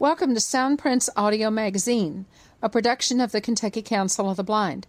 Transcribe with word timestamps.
Welcome 0.00 0.34
to 0.34 0.40
Soundprints 0.40 1.08
Audio 1.16 1.50
Magazine, 1.50 2.26
a 2.62 2.68
production 2.68 3.20
of 3.20 3.32
the 3.32 3.40
Kentucky 3.40 3.82
Council 3.82 4.30
of 4.30 4.36
the 4.36 4.44
Blind. 4.44 4.86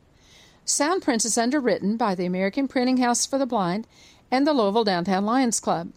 Soundprints 0.65 1.25
is 1.25 1.37
underwritten 1.37 1.97
by 1.97 2.15
the 2.15 2.25
American 2.25 2.67
Printing 2.67 2.97
House 2.97 3.25
for 3.25 3.37
the 3.37 3.45
Blind 3.45 3.87
and 4.29 4.45
the 4.45 4.53
Louisville 4.53 4.83
Downtown 4.83 5.25
Lions 5.25 5.59
Club. 5.59 5.93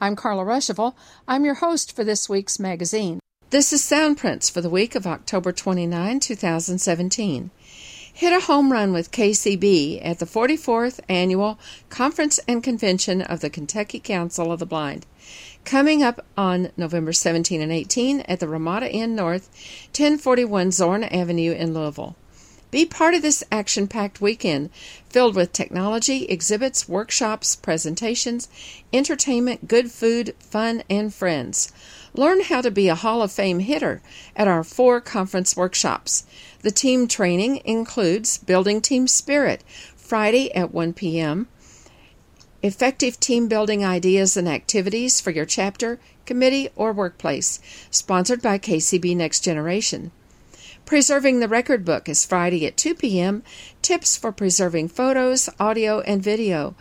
I'm 0.00 0.14
Carla 0.14 0.44
Ruschival. 0.44 0.94
I'm 1.26 1.44
your 1.44 1.54
host 1.54 1.94
for 1.94 2.04
this 2.04 2.28
week's 2.28 2.60
magazine. 2.60 3.18
This 3.50 3.72
is 3.72 3.82
Soundprints 3.82 4.48
for 4.48 4.60
the 4.60 4.70
week 4.70 4.94
of 4.94 5.08
October 5.08 5.50
29, 5.50 6.20
2017. 6.20 7.50
Hit 8.14 8.32
a 8.32 8.46
home 8.46 8.70
run 8.70 8.92
with 8.92 9.10
KCB 9.10 10.00
at 10.04 10.20
the 10.20 10.24
44th 10.24 11.00
Annual 11.08 11.58
Conference 11.88 12.38
and 12.46 12.62
Convention 12.62 13.22
of 13.22 13.40
the 13.40 13.50
Kentucky 13.50 13.98
Council 13.98 14.52
of 14.52 14.60
the 14.60 14.66
Blind 14.66 15.04
coming 15.64 16.02
up 16.02 16.24
on 16.36 16.70
November 16.76 17.12
17 17.12 17.60
and 17.60 17.72
18 17.72 18.20
at 18.20 18.40
the 18.40 18.48
Ramada 18.48 18.90
Inn 18.90 19.14
North, 19.14 19.50
1041 19.88 20.70
Zorn 20.70 21.04
Avenue 21.04 21.52
in 21.52 21.74
Louisville. 21.74 22.16
Be 22.70 22.84
part 22.84 23.14
of 23.14 23.22
this 23.22 23.42
action 23.50 23.88
packed 23.88 24.20
weekend 24.20 24.68
filled 25.08 25.34
with 25.34 25.52
technology, 25.54 26.26
exhibits, 26.26 26.86
workshops, 26.88 27.56
presentations, 27.56 28.48
entertainment, 28.92 29.68
good 29.68 29.90
food, 29.90 30.34
fun, 30.38 30.82
and 30.90 31.14
friends. 31.14 31.72
Learn 32.12 32.42
how 32.42 32.60
to 32.60 32.70
be 32.70 32.88
a 32.88 32.94
Hall 32.94 33.22
of 33.22 33.32
Fame 33.32 33.60
hitter 33.60 34.02
at 34.36 34.48
our 34.48 34.62
four 34.62 35.00
conference 35.00 35.56
workshops. 35.56 36.24
The 36.60 36.70
team 36.70 37.08
training 37.08 37.62
includes 37.64 38.36
Building 38.36 38.82
Team 38.82 39.08
Spirit, 39.08 39.64
Friday 39.96 40.54
at 40.54 40.72
1 40.72 40.92
p.m., 40.92 41.48
Effective 42.60 43.20
team 43.20 43.46
building 43.46 43.84
ideas 43.84 44.36
and 44.36 44.48
activities 44.48 45.20
for 45.20 45.30
your 45.30 45.44
chapter, 45.44 46.00
committee, 46.26 46.68
or 46.74 46.92
workplace. 46.92 47.60
Sponsored 47.88 48.42
by 48.42 48.58
KCB 48.58 49.16
Next 49.16 49.44
Generation. 49.44 50.10
Preserving 50.88 51.40
the 51.40 51.48
Record 51.48 51.84
Book 51.84 52.08
is 52.08 52.24
Friday 52.24 52.64
at 52.64 52.78
2 52.78 52.94
p.m. 52.94 53.42
Tips 53.82 54.16
for 54.16 54.32
preserving 54.32 54.88
photos, 54.88 55.50
audio, 55.60 56.00
and 56.00 56.22
video. 56.22 56.74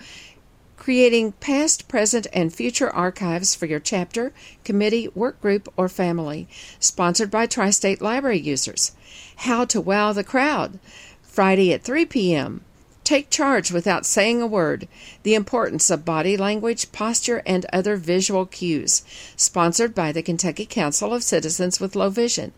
Creating 0.78 1.34
past, 1.34 1.90
present, 1.90 2.26
and 2.32 2.54
future 2.54 2.90
archives 2.90 3.54
for 3.54 3.66
your 3.66 3.82
chapter, 3.82 4.32
committee, 4.64 5.10
work 5.10 5.42
group, 5.42 5.68
or 5.76 5.90
family. 5.90 6.48
Sponsored 6.80 7.30
by 7.30 7.48
Tri 7.48 7.70
State 7.70 8.02
Library 8.02 8.40
users. 8.40 8.94
How 9.40 9.66
to 9.66 9.82
Wow 9.82 10.14
the 10.14 10.24
Crowd. 10.24 10.80
Friday 11.22 11.74
at 11.74 11.84
3 11.84 12.06
p.m. 12.06 12.64
Take 13.04 13.30
charge 13.30 13.74
without 13.74 14.06
saying 14.06 14.42
a 14.42 14.48
word. 14.48 14.88
The 15.24 15.36
importance 15.36 15.90
of 15.90 16.06
body 16.06 16.38
language, 16.38 16.94
posture, 16.94 17.44
and 17.46 17.66
other 17.74 17.98
visual 17.98 18.46
cues. 18.46 19.04
Sponsored 19.36 19.94
by 19.94 20.14
the 20.14 20.24
Kentucky 20.24 20.66
Council 20.66 21.14
of 21.14 21.24
Citizens 21.24 21.82
with 21.82 21.94
Low 21.94 22.10
Vision. 22.10 22.54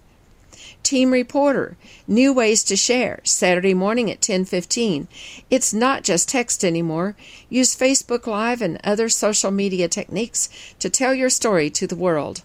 Team 0.84 1.12
Reporter, 1.12 1.78
new 2.08 2.34
ways 2.34 2.64
to 2.64 2.76
share, 2.76 3.20
Saturday 3.24 3.74
morning 3.74 4.10
at 4.10 4.22
10:15. 4.22 5.08
It's 5.50 5.74
not 5.74 6.04
just 6.04 6.30
text 6.30 6.66
anymore. 6.66 7.16
Use 7.50 7.76
Facebook 7.76 8.26
Live 8.26 8.62
and 8.62 8.80
other 8.84 9.10
social 9.10 9.52
media 9.52 9.88
techniques 9.88 10.50
to 10.80 10.90
tell 10.90 11.14
your 11.14 11.30
story 11.30 11.70
to 11.70 11.86
the 11.86 11.96
world. 11.96 12.42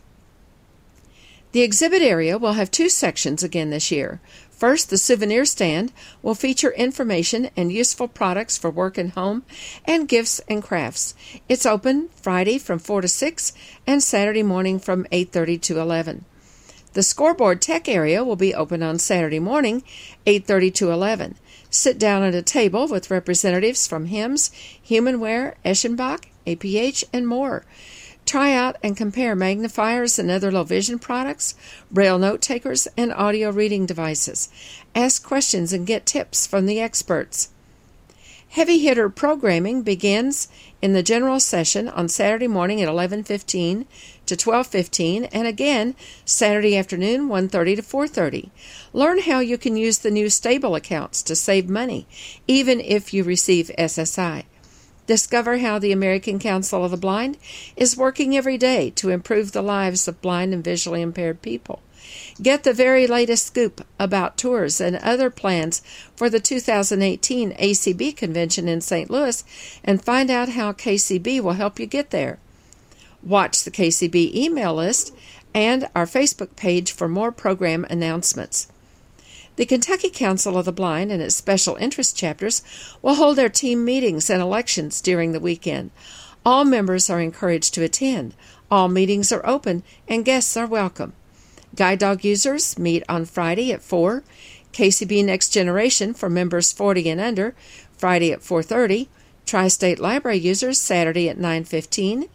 The 1.52 1.62
exhibit 1.62 2.02
area 2.02 2.36
will 2.36 2.55
have 2.55 2.72
two 2.72 2.88
sections 2.88 3.44
again 3.44 3.70
this 3.70 3.92
year. 3.92 4.20
First, 4.50 4.90
the 4.90 4.98
souvenir 4.98 5.44
stand 5.44 5.92
will 6.20 6.34
feature 6.34 6.72
information 6.72 7.50
and 7.56 7.70
useful 7.70 8.08
products 8.08 8.58
for 8.58 8.70
work 8.70 8.98
and 8.98 9.12
home 9.12 9.45
and 9.84 10.08
gifts 10.08 10.40
and 10.48 10.62
crafts. 10.62 11.14
It's 11.48 11.64
open 11.64 12.08
Friday 12.20 12.58
from 12.58 12.78
4 12.78 13.02
to 13.02 13.08
6 13.08 13.52
and 13.86 14.02
Saturday 14.02 14.42
morning 14.42 14.80
from 14.80 15.06
8:30 15.12 15.56
to 15.58 15.78
11. 15.78 16.24
The 16.94 17.02
scoreboard 17.02 17.60
tech 17.60 17.88
area 17.88 18.22
will 18.22 18.36
be 18.36 18.55
open 18.55 18.80
on 18.80 19.00
Saturday 19.00 19.40
morning, 19.40 19.82
8:30 20.27 20.70
to 20.74 20.92
11. 20.92 21.34
Sit 21.68 21.98
down 21.98 22.22
at 22.22 22.36
a 22.36 22.42
table 22.42 22.86
with 22.86 23.10
representatives 23.10 23.88
from 23.88 24.06
HIMS, 24.06 24.52
Humanware, 24.88 25.54
Eschenbach, 25.64 26.27
APH, 26.46 27.02
and 27.12 27.27
more. 27.27 27.64
Try 28.24 28.52
out 28.52 28.77
and 28.80 28.96
compare 28.96 29.34
magnifiers 29.34 30.20
and 30.20 30.30
other 30.30 30.52
low 30.52 30.62
vision 30.62 31.00
products, 31.00 31.56
braille 31.90 32.18
note 32.18 32.40
takers, 32.40 32.86
and 32.96 33.12
audio 33.12 33.50
reading 33.50 33.86
devices. 33.86 34.48
Ask 34.94 35.24
questions 35.24 35.72
and 35.72 35.88
get 35.88 36.06
tips 36.06 36.46
from 36.46 36.66
the 36.66 36.80
experts. 36.80 37.48
Heavy 38.54 38.78
hitter 38.78 39.08
programming 39.08 39.82
begins 39.82 40.46
in 40.80 40.92
the 40.92 41.02
general 41.02 41.40
session 41.40 41.88
on 41.88 42.08
Saturday 42.08 42.46
morning 42.46 42.80
at 42.80 42.88
11:15 42.88 43.84
to 44.26 44.36
12:15 44.36 45.28
and 45.32 45.48
again 45.48 45.96
Saturday 46.24 46.76
afternoon 46.76 47.28
1:30 47.28 47.74
to 47.74 47.82
4:30. 47.82 48.50
Learn 48.92 49.18
how 49.22 49.40
you 49.40 49.58
can 49.58 49.76
use 49.76 49.98
the 49.98 50.10
new 50.12 50.30
stable 50.30 50.76
accounts 50.76 51.20
to 51.24 51.34
save 51.34 51.68
money 51.68 52.06
even 52.46 52.78
if 52.78 53.12
you 53.12 53.24
receive 53.24 53.72
SSI. 53.76 54.44
Discover 55.08 55.58
how 55.58 55.80
the 55.80 55.90
American 55.90 56.38
Council 56.38 56.84
of 56.84 56.92
the 56.92 56.96
Blind 56.96 57.38
is 57.76 57.96
working 57.96 58.36
every 58.36 58.56
day 58.56 58.90
to 58.90 59.10
improve 59.10 59.50
the 59.50 59.62
lives 59.62 60.06
of 60.06 60.22
blind 60.22 60.54
and 60.54 60.62
visually 60.62 61.02
impaired 61.02 61.42
people. 61.42 61.82
Get 62.42 62.64
the 62.64 62.72
very 62.72 63.06
latest 63.06 63.46
scoop 63.46 63.86
about 63.98 64.36
tours 64.36 64.80
and 64.80 64.96
other 64.96 65.30
plans 65.30 65.83
for 66.17 66.28
the 66.28 66.40
2018 66.40 67.52
ACB 67.52 68.17
convention 68.17 68.67
in 68.67 68.80
St. 68.80 69.08
Louis 69.08 69.45
and 69.84 70.02
find 70.02 70.30
out 70.30 70.48
how 70.48 70.72
KCB 70.72 71.40
will 71.40 71.52
help 71.52 71.78
you 71.78 71.86
get 71.86 72.11
there. 72.11 72.39
Watch 73.22 73.62
the 73.62 73.70
KCB 73.70 74.34
email 74.34 74.74
list 74.74 75.14
and 75.55 75.89
our 75.95 76.06
Facebook 76.06 76.56
page 76.56 76.90
for 76.90 77.08
more 77.08 77.30
program 77.30 77.86
announcements. 77.89 78.66
The 79.55 79.64
Kentucky 79.64 80.11
Council 80.11 80.58
of 80.58 80.64
the 80.64 80.72
Blind 80.72 81.12
and 81.12 81.22
its 81.22 81.36
special 81.36 81.77
interest 81.77 82.16
chapters 82.16 82.62
will 83.01 83.14
hold 83.14 83.36
their 83.36 83.48
team 83.48 83.84
meetings 83.84 84.28
and 84.28 84.42
elections 84.42 85.01
during 85.01 85.30
the 85.30 85.39
weekend. 85.39 85.92
All 86.45 86.64
members 86.64 87.08
are 87.08 87.20
encouraged 87.20 87.74
to 87.74 87.84
attend. 87.84 88.34
All 88.68 88.89
meetings 88.89 89.30
are 89.30 89.46
open 89.46 89.84
and 90.08 90.24
guests 90.24 90.56
are 90.56 90.66
welcome. 90.66 91.12
Guide 91.74 91.98
dog 91.98 92.24
users 92.24 92.79
meet 92.79 93.02
on 93.08 93.24
Friday 93.24 93.73
at 93.73 93.83
4. 93.83 94.23
KCB 94.73 95.24
Next 95.24 95.51
Generation 95.51 96.14
for 96.14 96.29
members 96.29 96.73
40 96.73 97.08
and 97.11 97.20
under, 97.20 97.55
Friday 97.96 98.33
at 98.33 98.40
4:30. 98.42 99.08
Tri-State 99.46 99.98
Library 99.98 100.39
users 100.39 100.80
Saturday 100.80 101.29
at 101.29 101.39
9:15. 101.39 102.29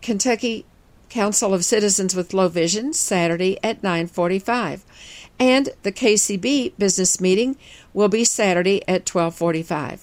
Kentucky 0.00 0.64
Council 1.08 1.54
of 1.54 1.64
Citizens 1.64 2.14
with 2.14 2.34
Low 2.34 2.48
Vision 2.48 2.92
Saturday 2.92 3.58
at 3.62 3.82
9:45 3.82 4.80
and 5.38 5.70
the 5.82 5.92
KCB 5.92 6.72
business 6.78 7.20
meeting 7.20 7.56
will 7.94 8.08
be 8.08 8.24
Saturday 8.24 8.82
at 8.88 9.06
12:45. 9.06 10.00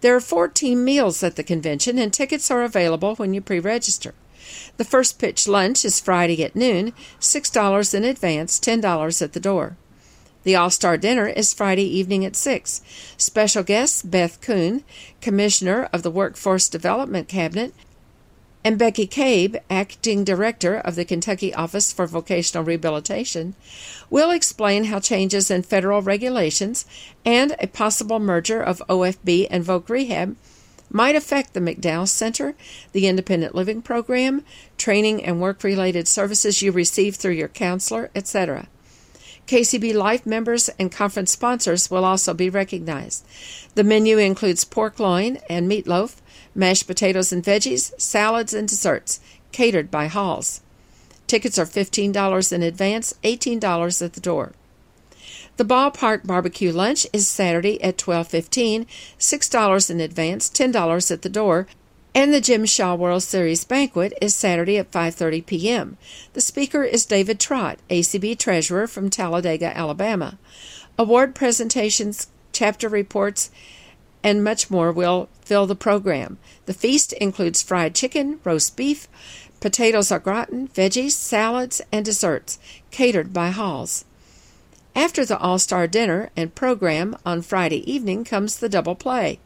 There 0.00 0.14
are 0.14 0.20
14 0.20 0.84
meals 0.84 1.22
at 1.22 1.36
the 1.36 1.42
convention 1.42 1.98
and 1.98 2.12
tickets 2.12 2.50
are 2.50 2.62
available 2.62 3.16
when 3.16 3.34
you 3.34 3.40
pre-register. 3.40 4.14
The 4.76 4.84
first 4.84 5.18
pitch 5.18 5.48
lunch 5.48 5.84
is 5.84 6.00
Friday 6.00 6.44
at 6.44 6.56
noon, 6.56 6.92
$6 7.20 7.94
in 7.94 8.04
advance, 8.04 8.60
$10 8.60 9.22
at 9.22 9.32
the 9.32 9.40
door. 9.40 9.76
The 10.44 10.56
All 10.56 10.70
Star 10.70 10.96
Dinner 10.96 11.26
is 11.26 11.52
Friday 11.52 11.82
evening 11.82 12.24
at 12.24 12.36
6. 12.36 12.80
Special 13.16 13.62
guests 13.62 14.02
Beth 14.02 14.40
Kuhn, 14.40 14.84
Commissioner 15.20 15.88
of 15.92 16.02
the 16.02 16.10
Workforce 16.10 16.68
Development 16.68 17.28
Cabinet, 17.28 17.74
and 18.64 18.78
Becky 18.78 19.06
Cabe, 19.06 19.56
Acting 19.70 20.24
Director 20.24 20.76
of 20.76 20.94
the 20.94 21.04
Kentucky 21.04 21.54
Office 21.54 21.92
for 21.92 22.06
Vocational 22.06 22.64
Rehabilitation, 22.64 23.54
will 24.10 24.30
explain 24.30 24.84
how 24.84 25.00
changes 25.00 25.50
in 25.50 25.62
federal 25.62 26.02
regulations 26.02 26.84
and 27.24 27.54
a 27.60 27.66
possible 27.66 28.18
merger 28.18 28.62
of 28.62 28.82
OFB 28.88 29.46
and 29.50 29.64
Voc 29.64 29.88
Rehab 29.88 30.36
might 30.90 31.16
affect 31.16 31.54
the 31.54 31.60
McDowell 31.60 32.08
Center, 32.08 32.54
the 32.92 33.06
Independent 33.06 33.54
Living 33.54 33.82
Program, 33.82 34.44
training 34.76 35.24
and 35.24 35.40
work 35.40 35.62
related 35.62 36.08
services 36.08 36.62
you 36.62 36.72
receive 36.72 37.16
through 37.16 37.32
your 37.32 37.48
counselor, 37.48 38.10
etc. 38.14 38.68
KCB 39.46 39.94
Life 39.94 40.26
members 40.26 40.68
and 40.78 40.92
conference 40.92 41.32
sponsors 41.32 41.90
will 41.90 42.04
also 42.04 42.34
be 42.34 42.50
recognized. 42.50 43.26
The 43.74 43.84
menu 43.84 44.18
includes 44.18 44.64
pork 44.64 44.98
loin 44.98 45.38
and 45.48 45.70
meatloaf, 45.70 46.16
mashed 46.54 46.86
potatoes 46.86 47.32
and 47.32 47.42
veggies, 47.42 47.98
salads, 47.98 48.52
and 48.52 48.68
desserts, 48.68 49.20
catered 49.52 49.90
by 49.90 50.06
Halls. 50.08 50.60
Tickets 51.26 51.58
are 51.58 51.64
$15 51.66 52.52
in 52.52 52.62
advance, 52.62 53.14
$18 53.22 54.02
at 54.04 54.12
the 54.14 54.20
door. 54.20 54.52
The 55.58 55.64
ballpark 55.64 56.24
barbecue 56.24 56.70
lunch 56.70 57.04
is 57.12 57.26
Saturday 57.26 57.82
at 57.82 57.98
12:15, 57.98 58.86
$6 59.18 59.90
in 59.90 60.00
advance, 60.00 60.48
$10 60.48 61.10
at 61.10 61.22
the 61.22 61.28
door, 61.28 61.66
And 62.14 62.32
the 62.32 62.40
Jim 62.40 62.64
Shaw 62.64 62.94
World 62.94 63.24
Series 63.24 63.64
banquet 63.64 64.12
is 64.22 64.36
Saturday 64.36 64.78
at 64.78 64.92
5:30 64.92 65.44
p.m. 65.44 65.96
The 66.34 66.40
speaker 66.40 66.84
is 66.84 67.04
David 67.04 67.40
Trott, 67.40 67.80
ACB 67.90 68.38
treasurer 68.38 68.86
from 68.86 69.10
Talladega, 69.10 69.76
Alabama. 69.76 70.38
Award 70.96 71.34
presentations, 71.34 72.28
chapter 72.52 72.88
reports, 72.88 73.50
and 74.22 74.44
much 74.44 74.70
more 74.70 74.92
will 74.92 75.28
fill 75.42 75.66
the 75.66 75.74
program. 75.74 76.38
The 76.66 76.72
feast 76.72 77.12
includes 77.14 77.64
fried 77.64 77.96
chicken, 77.96 78.38
roast 78.44 78.76
beef, 78.76 79.08
potatoes 79.58 80.12
au 80.12 80.20
gratin, 80.20 80.68
veggies, 80.68 81.12
salads, 81.12 81.82
and 81.90 82.04
desserts, 82.04 82.60
catered 82.92 83.32
by 83.32 83.50
Halls. 83.50 84.04
After 84.98 85.24
the 85.24 85.38
All 85.38 85.60
Star 85.60 85.86
Dinner 85.86 86.30
and 86.36 86.56
program 86.56 87.16
on 87.24 87.42
Friday 87.42 87.88
evening 87.88 88.24
comes 88.24 88.56
the 88.56 88.68
double 88.68 88.96
play. 88.96 89.38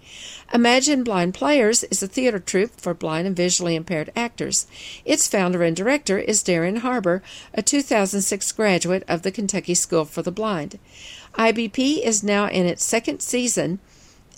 Imagine 0.50 1.04
Blind 1.04 1.34
Players 1.34 1.84
is 1.84 2.02
a 2.02 2.08
theater 2.08 2.38
troupe 2.38 2.80
for 2.80 2.94
blind 2.94 3.26
and 3.26 3.36
visually 3.36 3.76
impaired 3.76 4.10
actors. 4.16 4.66
Its 5.04 5.28
founder 5.28 5.62
and 5.62 5.76
director 5.76 6.18
is 6.18 6.42
Darren 6.42 6.78
Harbour, 6.78 7.22
a 7.52 7.60
2006 7.60 8.50
graduate 8.52 9.04
of 9.06 9.20
the 9.20 9.30
Kentucky 9.30 9.74
School 9.74 10.06
for 10.06 10.22
the 10.22 10.32
Blind. 10.32 10.78
IBP 11.34 12.02
is 12.02 12.24
now 12.24 12.48
in 12.48 12.64
its 12.64 12.82
second 12.82 13.20
season 13.20 13.78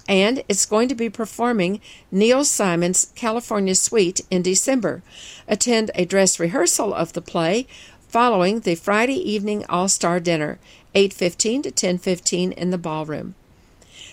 and 0.08 0.42
it's 0.48 0.66
going 0.66 0.88
to 0.88 0.96
be 0.96 1.08
performing 1.08 1.80
Neil 2.10 2.44
Simon's 2.44 3.12
California 3.14 3.76
Suite 3.76 4.20
in 4.32 4.42
December. 4.42 5.04
Attend 5.46 5.92
a 5.94 6.04
dress 6.04 6.40
rehearsal 6.40 6.92
of 6.92 7.12
the 7.12 7.22
play 7.22 7.68
following 8.14 8.60
the 8.60 8.76
Friday 8.76 9.16
evening 9.16 9.64
All-Star 9.68 10.20
dinner, 10.20 10.60
8:15 10.94 11.62
to 11.62 11.70
10:15 11.70 12.52
in 12.52 12.70
the 12.70 12.78
ballroom. 12.78 13.34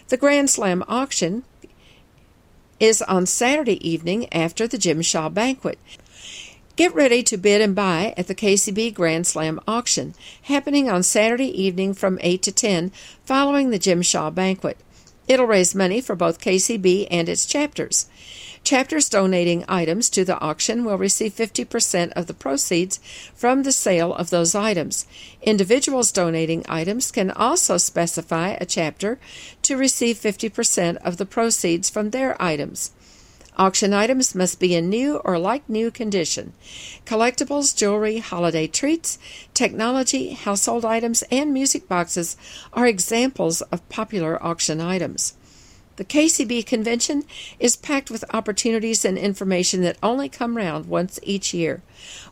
The 0.10 0.18
Grand 0.18 0.50
Slam 0.50 0.84
auction 0.88 1.44
is 2.80 3.02
on 3.04 3.26
Saturday 3.26 3.88
evening 3.88 4.28
after 4.34 4.68
the 4.68 4.78
Jim 4.78 5.02
Shaw 5.02 5.30
banquet. 5.30 5.78
Get 6.76 6.96
ready 6.96 7.22
to 7.24 7.38
bid 7.38 7.62
and 7.62 7.76
buy 7.76 8.14
at 8.18 8.28
the 8.28 8.34
KCB 8.34 8.94
Grand 8.94 9.28
Slam 9.28 9.60
auction, 9.68 10.16
happening 10.44 10.90
on 10.90 11.04
Saturday 11.04 11.50
evening 11.62 11.94
from 11.94 12.18
8 12.22 12.42
to 12.42 12.52
10 12.52 12.92
following 13.24 13.70
the 13.70 13.78
Jim 13.78 14.02
Shaw 14.02 14.32
banquet. 14.32 14.78
It'll 15.28 15.46
raise 15.46 15.76
money 15.76 16.02
for 16.02 16.16
both 16.16 16.42
KCB 16.42 17.08
and 17.12 17.30
its 17.30 17.46
chapters. 17.46 18.08
Chapters 18.72 19.10
donating 19.10 19.66
items 19.68 20.10
to 20.12 20.24
the 20.24 20.40
auction 20.40 20.86
will 20.86 20.98
receive 20.98 21.36
50% 21.36 22.14
of 22.14 22.28
the 22.28 22.34
proceeds 22.34 23.02
from 23.36 23.64
the 23.64 23.72
sale 23.74 24.16
of 24.16 24.30
those 24.30 24.56
items. 24.56 25.06
Individuals 25.42 26.10
donating 26.14 26.64
items 26.70 27.12
can 27.12 27.32
also 27.32 27.78
specify 27.78 28.52
a 28.52 28.66
chapter 28.66 29.20
to 29.64 29.76
receive 29.76 30.16
50% 30.16 30.96
of 31.04 31.18
the 31.18 31.26
proceeds 31.26 31.90
from 31.90 32.12
their 32.12 32.42
items. 32.42 32.92
Auction 33.58 33.94
items 33.94 34.34
must 34.34 34.58
be 34.58 34.74
in 34.74 34.90
new 34.90 35.18
or 35.18 35.38
like 35.38 35.68
new 35.68 35.92
condition. 35.92 36.54
Collectibles, 37.06 37.76
jewelry, 37.76 38.20
holiday 38.20 38.68
treats, 38.68 39.20
technology, 39.54 40.30
household 40.30 40.86
items, 40.86 41.26
and 41.30 41.54
music 41.54 41.90
boxes 41.90 42.38
are 42.72 42.88
examples 42.88 43.62
of 43.64 43.90
popular 43.90 44.42
auction 44.42 44.80
items. 44.80 45.34
The 45.98 46.06
KCB 46.06 46.66
convention 46.66 47.24
is 47.60 47.76
packed 47.76 48.10
with 48.10 48.24
opportunities 48.34 49.04
and 49.04 49.18
information 49.18 49.82
that 49.82 49.98
only 50.02 50.30
come 50.30 50.56
round 50.56 50.86
once 50.86 51.20
each 51.22 51.54
year. 51.54 51.84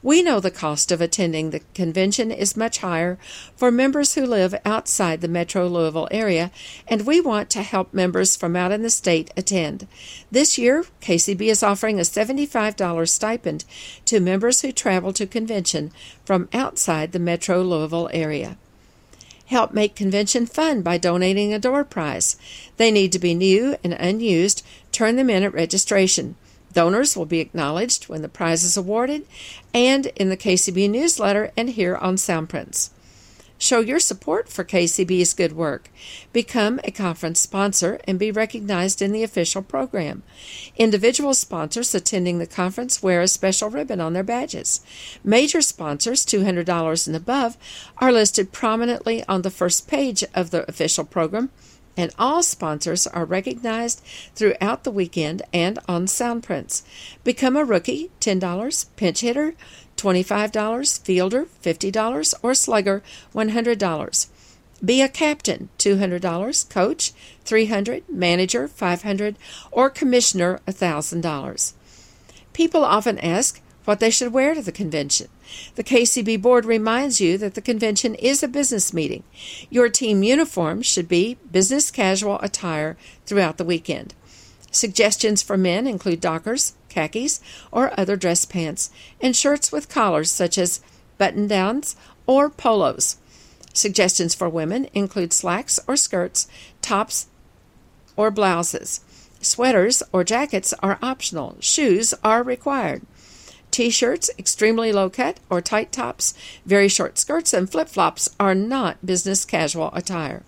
We 0.02 0.24
know 0.24 0.40
the 0.40 0.50
cost 0.50 0.92
of 0.92 1.02
attending 1.02 1.50
the 1.50 1.62
convention 1.74 2.32
is 2.32 2.56
much 2.56 2.78
higher 2.78 3.20
for 3.56 3.70
members 3.70 4.16
who 4.16 4.26
live 4.26 4.56
outside 4.64 5.20
the 5.20 5.28
metro 5.28 5.68
Louisville 5.68 6.08
area, 6.10 6.52
and 6.88 7.06
we 7.06 7.20
want 7.20 7.50
to 7.52 7.62
help 7.62 7.94
members 7.94 8.36
from 8.36 8.56
out 8.56 8.72
in 8.72 8.82
the 8.82 8.90
state 8.90 9.30
attend. 9.36 9.88
This 10.32 10.58
year, 10.58 10.86
KCB 11.02 11.42
is 11.42 11.62
offering 11.62 12.00
a 12.00 12.04
$75 12.04 13.10
stipend 13.10 13.66
to 14.06 14.20
members 14.20 14.62
who 14.62 14.72
travel 14.72 15.12
to 15.14 15.28
convention 15.28 15.92
from 16.24 16.48
outside 16.54 17.12
the 17.12 17.20
metro 17.20 17.62
Louisville 17.62 18.10
area. 18.14 18.58
Help 19.50 19.74
make 19.74 19.96
convention 19.96 20.46
fun 20.46 20.84
by 20.84 21.00
donating 21.00 21.56
a 21.56 21.60
door 21.60 21.84
prize. 21.84 22.38
They 22.78 22.92
need 22.92 23.12
to 23.14 23.20
be 23.20 23.34
new 23.34 23.78
and 23.84 23.94
unused. 23.94 24.64
Turn 24.92 25.16
them 25.16 25.28
in 25.28 25.42
at 25.42 25.56
registration. 25.56 26.36
Donors 26.74 27.18
will 27.18 27.26
be 27.26 27.40
acknowledged 27.40 28.08
when 28.10 28.22
the 28.22 28.30
prize 28.30 28.64
is 28.64 28.78
awarded 28.78 29.26
and 29.74 30.06
in 30.16 30.30
the 30.30 30.38
KCB 30.38 30.88
newsletter 30.92 31.52
and 31.58 31.72
here 31.72 31.96
on 31.96 32.16
Soundprints. 32.16 32.92
Show 33.62 33.82
your 33.82 34.00
support 34.00 34.48
for 34.48 34.64
KCB's 34.64 35.34
good 35.34 35.52
work. 35.52 35.90
Become 36.32 36.80
a 36.86 36.92
conference 36.92 37.42
sponsor 37.42 38.00
and 38.06 38.18
be 38.18 38.32
recognized 38.32 39.02
in 39.02 39.12
the 39.12 39.22
official 39.22 39.62
program. 39.62 40.24
Individual 40.78 41.34
sponsors 41.34 41.94
attending 41.94 42.40
the 42.40 42.48
conference 42.48 43.04
wear 43.04 43.20
a 43.20 43.28
special 43.28 43.70
ribbon 43.70 44.00
on 44.00 44.14
their 44.14 44.24
badges. 44.24 44.80
Major 45.26 45.62
sponsors, 45.62 46.26
$200 46.26 47.08
and 47.08 47.16
above, 47.18 47.58
are 47.98 48.14
listed 48.14 48.54
prominently 48.54 49.26
on 49.26 49.42
the 49.42 49.52
first 49.52 49.90
page 49.90 50.24
of 50.34 50.52
the 50.52 50.68
official 50.70 51.04
program, 51.04 51.50
and 51.98 52.14
all 52.18 52.42
sponsors 52.42 53.08
are 53.08 53.26
recognized 53.26 54.02
throughout 54.36 54.86
the 54.86 54.92
weekend 54.92 55.42
and 55.52 55.78
on 55.86 56.06
Soundprints. 56.06 56.84
Become 57.26 57.58
a 57.58 57.66
rookie, 57.66 58.10
$10, 58.22 58.86
pinch 58.96 59.20
hitter, 59.20 59.54
$25, 60.00 61.02
fielder 61.02 61.46
$50, 61.64 62.34
or 62.42 62.54
slugger 62.54 63.04
$100. 63.34 64.28
Be 64.84 65.02
a 65.02 65.10
captain 65.10 65.70
$200, 65.78 66.70
coach 66.70 67.14
$300, 67.46 68.04
manager 68.08 68.68
$500, 68.68 69.36
or 69.72 69.90
commissioner 69.90 70.62
$1000. 70.68 71.74
People 72.54 72.86
often 72.86 73.20
ask 73.20 73.62
what 73.86 74.00
they 74.00 74.10
should 74.10 74.32
wear 74.32 74.54
to 74.54 74.62
the 74.62 74.72
convention. 74.72 75.28
The 75.76 75.84
KCB 75.84 76.42
board 76.42 76.66
reminds 76.66 77.20
you 77.20 77.38
that 77.40 77.56
the 77.56 77.62
convention 77.62 78.16
is 78.16 78.44
a 78.44 78.48
business 78.48 78.94
meeting. 78.94 79.24
Your 79.70 79.90
team 79.90 80.24
uniform 80.24 80.82
should 80.82 81.08
be 81.08 81.38
business 81.52 81.90
casual 81.90 82.40
attire 82.42 82.98
throughout 83.26 83.58
the 83.58 83.64
weekend. 83.64 84.14
Suggestions 84.72 85.42
for 85.42 85.58
men 85.58 85.88
include 85.88 86.22
dockers, 86.22 86.74
khakis, 86.90 87.40
or 87.72 87.98
other 87.98 88.16
dress 88.16 88.46
pants, 88.46 88.92
and 89.22 89.36
shirts 89.36 89.72
with 89.72 89.90
collars 89.90 90.32
such 90.32 90.58
as 90.58 90.82
button 91.18 91.48
downs 91.48 91.96
or 92.26 92.50
polos. 92.50 93.18
Suggestions 93.74 94.36
for 94.36 94.50
women 94.50 94.88
include 94.94 95.32
slacks 95.32 95.80
or 95.88 95.96
skirts, 95.96 96.48
tops 96.82 97.28
or 98.16 98.32
blouses. 98.32 99.02
Sweaters 99.42 100.04
or 100.12 100.24
jackets 100.24 100.74
are 100.84 101.00
optional, 101.02 101.56
shoes 101.60 102.14
are 102.24 102.44
required. 102.44 103.04
T 103.72 103.90
shirts, 103.90 104.30
extremely 104.38 104.92
low 104.92 105.10
cut 105.10 105.40
or 105.50 105.62
tight 105.62 105.92
tops, 105.92 106.34
very 106.66 106.88
short 106.88 107.18
skirts, 107.18 107.54
and 107.54 107.72
flip 107.72 107.88
flops 107.88 108.30
are 108.40 108.56
not 108.56 109.06
business 109.06 109.46
casual 109.46 109.92
attire. 109.94 110.44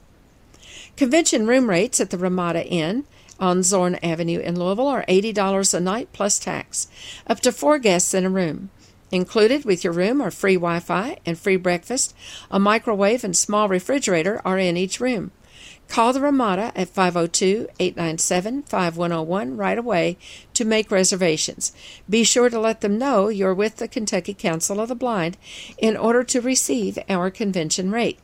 Convention 0.97 1.47
room 1.47 1.69
rates 1.69 1.99
at 1.99 2.09
the 2.09 2.17
Ramada 2.17 2.65
Inn 2.65 3.05
on 3.41 3.63
Zorn 3.63 3.95
Avenue 3.95 4.39
in 4.39 4.57
Louisville 4.57 4.87
are 4.87 5.03
$80 5.09 5.73
a 5.73 5.79
night 5.79 6.13
plus 6.13 6.39
tax, 6.39 6.87
up 7.27 7.41
to 7.41 7.51
four 7.51 7.79
guests 7.79 8.13
in 8.13 8.25
a 8.25 8.29
room. 8.29 8.69
Included 9.11 9.65
with 9.65 9.83
your 9.83 9.91
room 9.91 10.21
are 10.21 10.31
free 10.31 10.55
Wi 10.55 10.79
Fi 10.79 11.17
and 11.25 11.37
free 11.37 11.57
breakfast. 11.57 12.15
A 12.49 12.59
microwave 12.59 13.25
and 13.25 13.35
small 13.35 13.67
refrigerator 13.67 14.41
are 14.45 14.57
in 14.57 14.77
each 14.77 15.01
room. 15.01 15.31
Call 15.89 16.13
the 16.13 16.21
Ramada 16.21 16.71
at 16.73 16.87
502 16.87 17.67
897 17.77 18.63
5101 18.63 19.57
right 19.57 19.77
away 19.77 20.17
to 20.53 20.63
make 20.63 20.89
reservations. 20.89 21.73
Be 22.09 22.23
sure 22.23 22.49
to 22.49 22.57
let 22.57 22.79
them 22.79 22.97
know 22.97 23.27
you're 23.27 23.53
with 23.53 23.75
the 23.75 23.89
Kentucky 23.89 24.33
Council 24.33 24.79
of 24.79 24.87
the 24.87 24.95
Blind 24.95 25.35
in 25.77 25.97
order 25.97 26.23
to 26.23 26.39
receive 26.39 26.97
our 27.09 27.29
convention 27.29 27.91
rate. 27.91 28.19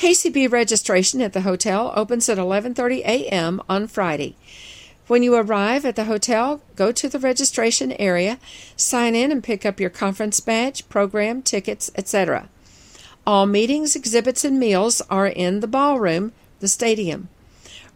KCB 0.00 0.50
registration 0.50 1.20
at 1.20 1.34
the 1.34 1.42
hotel 1.42 1.92
opens 1.94 2.26
at 2.30 2.38
11:30 2.38 3.00
a.m. 3.00 3.60
on 3.68 3.86
Friday. 3.86 4.34
When 5.08 5.22
you 5.22 5.34
arrive 5.34 5.84
at 5.84 5.94
the 5.94 6.04
hotel, 6.04 6.62
go 6.74 6.90
to 6.90 7.06
the 7.06 7.18
registration 7.18 7.92
area, 7.92 8.38
sign 8.76 9.14
in 9.14 9.30
and 9.30 9.44
pick 9.44 9.66
up 9.66 9.78
your 9.78 9.90
conference 9.90 10.40
badge, 10.40 10.88
program, 10.88 11.42
tickets, 11.42 11.90
etc. 11.96 12.48
All 13.26 13.44
meetings, 13.44 13.94
exhibits, 13.94 14.42
and 14.42 14.58
meals 14.58 15.02
are 15.10 15.26
in 15.26 15.60
the 15.60 15.68
ballroom, 15.68 16.32
the 16.60 16.68
stadium. 16.68 17.28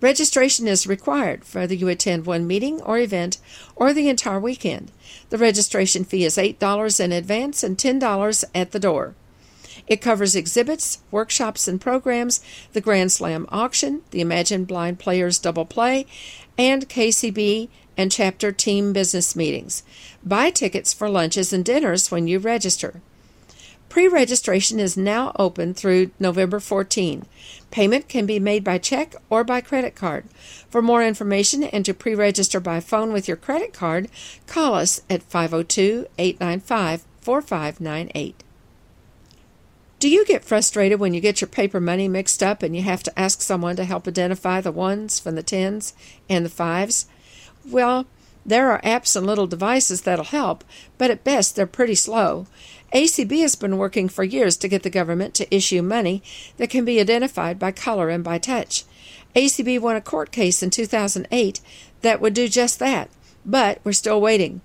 Registration 0.02 0.68
is 0.68 0.86
required 0.86 1.40
whether 1.54 1.72
you 1.72 1.88
attend 1.88 2.26
one 2.26 2.46
meeting 2.46 2.82
or 2.82 2.98
event 2.98 3.38
or 3.76 3.94
the 3.94 4.10
entire 4.10 4.38
weekend. 4.38 4.92
The 5.30 5.38
registration 5.38 6.04
fee 6.04 6.26
is 6.26 6.36
$8 6.36 7.00
in 7.00 7.12
advance 7.12 7.62
and 7.62 7.78
$10 7.78 8.44
at 8.54 8.72
the 8.72 8.78
door. 8.78 9.14
It 9.86 10.00
covers 10.00 10.34
exhibits, 10.34 11.00
workshops, 11.10 11.68
and 11.68 11.80
programs, 11.80 12.40
the 12.72 12.80
Grand 12.80 13.12
Slam 13.12 13.46
auction, 13.50 14.02
the 14.10 14.20
Imagine 14.20 14.64
Blind 14.64 14.98
Players 14.98 15.38
Double 15.38 15.66
Play, 15.66 16.06
and 16.56 16.88
KCB 16.88 17.68
and 17.96 18.10
chapter 18.10 18.52
team 18.52 18.92
business 18.92 19.36
meetings. 19.36 19.82
Buy 20.24 20.50
tickets 20.50 20.92
for 20.92 21.08
lunches 21.08 21.52
and 21.52 21.64
dinners 21.64 22.10
when 22.10 22.26
you 22.26 22.38
register. 22.38 23.00
Pre 23.88 24.08
registration 24.08 24.80
is 24.80 24.96
now 24.96 25.32
open 25.38 25.74
through 25.74 26.10
November 26.18 26.58
14. 26.58 27.26
Payment 27.70 28.08
can 28.08 28.26
be 28.26 28.40
made 28.40 28.64
by 28.64 28.78
check 28.78 29.14
or 29.30 29.44
by 29.44 29.60
credit 29.60 29.94
card. 29.94 30.24
For 30.68 30.82
more 30.82 31.04
information 31.04 31.62
and 31.62 31.84
to 31.84 31.94
pre 31.94 32.14
register 32.14 32.58
by 32.58 32.80
phone 32.80 33.12
with 33.12 33.28
your 33.28 33.36
credit 33.36 33.72
card, 33.72 34.08
call 34.46 34.74
us 34.74 35.02
at 35.08 35.22
502 35.22 36.06
895 36.18 37.04
4598. 37.20 38.43
Do 40.04 40.10
you 40.10 40.26
get 40.26 40.44
frustrated 40.44 41.00
when 41.00 41.14
you 41.14 41.22
get 41.22 41.40
your 41.40 41.48
paper 41.48 41.80
money 41.80 42.08
mixed 42.08 42.42
up 42.42 42.62
and 42.62 42.76
you 42.76 42.82
have 42.82 43.02
to 43.04 43.18
ask 43.18 43.40
someone 43.40 43.74
to 43.76 43.86
help 43.86 44.06
identify 44.06 44.60
the 44.60 44.70
ones 44.70 45.18
from 45.18 45.34
the 45.34 45.42
tens 45.42 45.94
and 46.28 46.44
the 46.44 46.50
fives? 46.50 47.06
Well, 47.64 48.04
there 48.44 48.70
are 48.70 48.82
apps 48.82 49.16
and 49.16 49.26
little 49.26 49.46
devices 49.46 50.02
that'll 50.02 50.26
help, 50.26 50.62
but 50.98 51.10
at 51.10 51.24
best 51.24 51.56
they're 51.56 51.66
pretty 51.66 51.94
slow. 51.94 52.46
ACB 52.92 53.40
has 53.40 53.54
been 53.54 53.78
working 53.78 54.10
for 54.10 54.24
years 54.24 54.58
to 54.58 54.68
get 54.68 54.82
the 54.82 54.90
government 54.90 55.32
to 55.36 55.54
issue 55.54 55.80
money 55.80 56.22
that 56.58 56.68
can 56.68 56.84
be 56.84 57.00
identified 57.00 57.58
by 57.58 57.72
color 57.72 58.10
and 58.10 58.22
by 58.22 58.36
touch. 58.36 58.84
ACB 59.34 59.80
won 59.80 59.96
a 59.96 60.02
court 60.02 60.30
case 60.30 60.62
in 60.62 60.68
2008 60.68 61.62
that 62.02 62.20
would 62.20 62.34
do 62.34 62.46
just 62.46 62.78
that, 62.78 63.08
but 63.46 63.78
we're 63.84 63.92
still 63.92 64.20
waiting. 64.20 64.60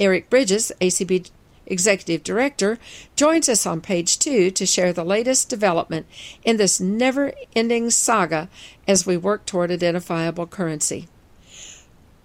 Eric 0.00 0.28
Bridges, 0.28 0.72
ACB 0.80 1.30
Executive 1.70 2.22
Director, 2.22 2.78
joins 3.16 3.48
us 3.48 3.64
on 3.64 3.80
page 3.80 4.18
two 4.18 4.50
to 4.50 4.66
share 4.66 4.92
the 4.92 5.04
latest 5.04 5.48
development 5.48 6.06
in 6.44 6.58
this 6.58 6.80
never 6.80 7.32
ending 7.56 7.88
saga 7.88 8.50
as 8.86 9.06
we 9.06 9.16
work 9.16 9.46
toward 9.46 9.70
identifiable 9.70 10.46
currency. 10.46 11.08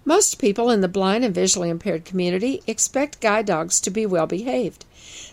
Most 0.04 0.38
people 0.38 0.70
in 0.70 0.82
the 0.82 0.88
blind 0.88 1.24
and 1.24 1.34
visually 1.34 1.68
impaired 1.68 2.04
community 2.04 2.62
expect 2.66 3.20
guide 3.20 3.46
dogs 3.46 3.80
to 3.80 3.90
be 3.90 4.06
well 4.06 4.26
behaved. 4.26 4.84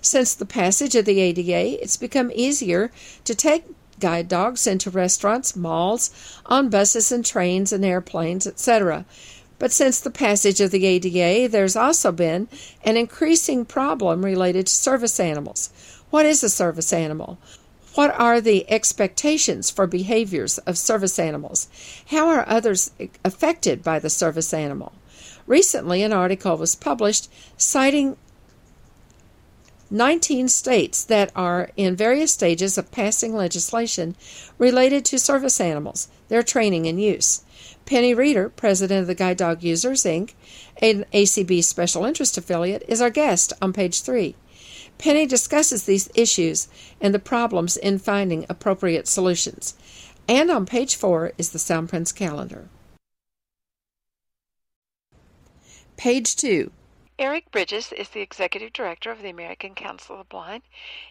Since 0.02 0.34
the 0.34 0.48
passage 0.48 0.96
of 0.96 1.06
the 1.06 1.20
ADA, 1.20 1.84
it's 1.84 1.98
become 1.98 2.32
easier 2.34 2.92
to 3.26 3.36
take 3.36 3.66
guide 4.00 4.28
dogs 4.28 4.66
into 4.66 4.90
restaurants, 4.90 5.56
malls, 5.56 6.10
on 6.48 6.70
buses 6.70 7.12
and 7.12 7.24
trains 7.24 7.72
and 7.72 7.86
airplanes, 7.86 8.48
etc. 8.48 9.06
But 9.64 9.72
since 9.72 10.02
the 10.02 10.12
passage 10.12 10.60
of 10.60 10.72
the 10.72 10.86
ADA, 10.86 11.48
there's 11.48 11.78
also 11.78 12.12
been 12.12 12.50
an 12.84 12.98
increasing 12.98 13.64
problem 13.64 14.26
related 14.26 14.68
to 14.68 14.74
service 14.74 15.22
animals. 15.22 15.70
What 16.10 16.26
is 16.26 16.44
a 16.44 16.50
service 16.50 16.92
animal? 16.92 17.38
What 17.96 18.14
are 18.20 18.42
the 18.42 18.70
expectations 18.70 19.72
for 19.72 19.88
behaviors 19.88 20.58
of 20.58 20.78
service 20.78 21.18
animals? 21.18 21.70
How 22.08 22.28
are 22.28 22.46
others 22.46 22.92
affected 23.24 23.84
by 23.84 24.00
the 24.00 24.10
service 24.10 24.54
animal? 24.54 24.92
Recently, 25.48 26.04
an 26.04 26.12
article 26.12 26.58
was 26.58 26.76
published 26.76 27.32
citing 27.56 28.18
19 29.90 30.50
states 30.50 31.06
that 31.06 31.32
are 31.38 31.70
in 31.78 31.96
various 31.96 32.34
stages 32.34 32.78
of 32.78 32.92
passing 32.92 33.34
legislation 33.34 34.18
related 34.58 35.06
to 35.06 35.18
service 35.18 35.62
animals, 35.62 36.10
their 36.28 36.44
training 36.44 36.86
and 36.86 37.02
use. 37.02 37.44
Penny 37.86 38.14
Reeder, 38.14 38.50
president 38.50 39.02
of 39.02 39.08
the 39.08 39.16
Guide 39.16 39.38
Dog 39.38 39.64
Users, 39.64 40.04
Inc., 40.04 40.34
an 40.82 41.06
ACB 41.14 41.64
special 41.64 42.06
interest 42.06 42.38
affiliate, 42.38 42.84
is 42.88 43.02
our 43.02 43.10
guest 43.10 43.54
on 43.62 43.74
page 43.74 44.02
three. 44.02 44.36
Penny 44.98 45.26
discusses 45.26 45.84
these 45.84 46.10
issues 46.16 46.68
and 47.02 47.14
the 47.14 47.20
problems 47.20 47.76
in 47.76 48.00
finding 48.00 48.46
appropriate 48.48 49.08
solutions. 49.08 49.76
And 50.28 50.50
on 50.50 50.66
page 50.66 50.96
four 50.96 51.34
is 51.38 51.50
the 51.50 51.60
Soundprints 51.60 52.16
calendar. 52.16 52.70
Page 55.98 56.36
two 56.36 56.72
Eric 57.20 57.52
Bridges 57.52 57.92
is 57.92 58.10
the 58.10 58.22
executive 58.22 58.74
director 58.74 59.12
of 59.12 59.22
the 59.22 59.30
American 59.30 59.76
Council 59.76 60.16
of 60.16 60.20
the 60.20 60.30
Blind. 60.30 60.64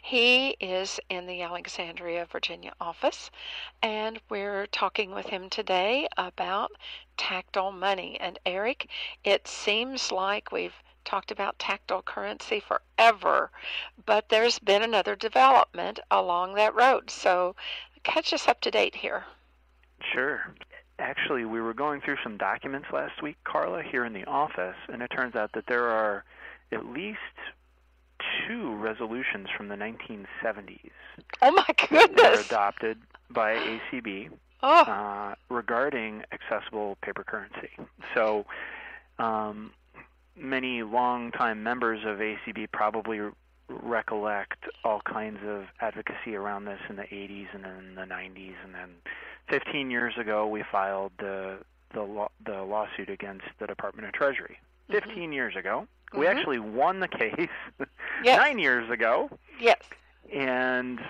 He 0.03 0.57
is 0.59 0.99
in 1.09 1.27
the 1.27 1.43
Alexandria, 1.43 2.27
Virginia 2.27 2.73
office, 2.81 3.31
and 3.81 4.21
we're 4.29 4.67
talking 4.67 5.13
with 5.13 5.29
him 5.29 5.49
today 5.49 6.09
about 6.17 6.73
tactile 7.17 7.71
money. 7.71 8.19
And 8.19 8.41
Eric, 8.45 8.89
it 9.23 9.47
seems 9.47 10.11
like 10.11 10.51
we've 10.51 10.83
talked 11.05 11.31
about 11.31 11.61
tactile 11.61 12.03
currency 12.03 12.59
forever, 12.59 13.53
but 14.05 14.29
there's 14.29 14.59
been 14.59 14.83
another 14.83 15.15
development 15.15 16.01
along 16.11 16.55
that 16.55 16.75
road. 16.75 17.11
So 17.11 17.55
catch 18.03 18.33
us 18.33 18.49
up 18.49 18.61
to 18.63 18.73
date 18.73 18.97
here. 18.97 19.25
Sure 20.01 20.53
actually, 21.03 21.45
we 21.45 21.61
were 21.61 21.75
going 21.75 22.01
through 22.01 22.17
some 22.23 22.39
documents 22.39 22.87
last 22.93 23.23
week, 23.23 23.37
Carla, 23.45 23.83
here 23.83 24.05
in 24.05 24.13
the 24.13 24.25
office, 24.25 24.77
and 24.89 25.03
it 25.03 25.09
turns 25.09 25.35
out 25.35 25.51
that 25.55 25.67
there 25.67 25.89
are 25.89 26.25
at 26.71 26.87
least 26.87 27.19
two 28.47 28.75
resolutions 28.77 29.49
from 29.57 29.69
the 29.69 29.75
1970s. 29.75 30.91
Oh 31.43 31.51
my 31.51 31.67
goodness! 31.89 32.21
That 32.23 32.33
were 32.35 32.41
adopted 32.41 32.99
by 33.31 33.55
ACB 33.55 34.31
oh. 34.63 34.83
uh, 34.83 35.35
regarding 35.49 36.23
accessible 36.33 36.97
paper 37.03 37.25
currency. 37.25 37.71
So, 38.15 38.47
um, 39.19 39.73
many 40.37 40.83
longtime 40.83 41.63
members 41.63 42.01
of 42.07 42.19
ACB 42.19 42.71
probably 42.73 43.21
recollect 43.83 44.65
all 44.85 45.01
kinds 45.01 45.39
of 45.47 45.65
advocacy 45.81 46.35
around 46.35 46.65
this 46.65 46.81
in 46.89 46.97
the 46.97 47.03
80s 47.03 47.47
and 47.55 47.65
then 47.65 47.95
the 47.95 48.03
90s, 48.03 48.55
and 48.65 48.75
then 48.75 48.91
15 49.49 49.91
years 49.91 50.15
ago 50.19 50.47
we 50.47 50.63
filed 50.71 51.13
the 51.19 51.59
the, 51.95 52.03
law, 52.03 52.29
the 52.47 52.63
lawsuit 52.63 53.11
against 53.11 53.45
the 53.59 53.67
Department 53.67 54.07
of 54.09 54.15
Treasury. 54.15 54.59
Mm-hmm. 54.91 54.93
15 54.95 55.15
mm-hmm. 55.15 55.33
years 55.33 55.57
ago, 55.57 55.87
mm-hmm. 56.11 56.21
we 56.21 56.27
actually 56.27 56.59
won 56.59 57.01
the 57.01 57.09
case. 57.09 57.49
yes. 58.25 58.39
Nine 58.39 58.59
years 58.59 58.89
ago. 58.91 59.29
Yes. 59.61 59.81
And 60.33 61.01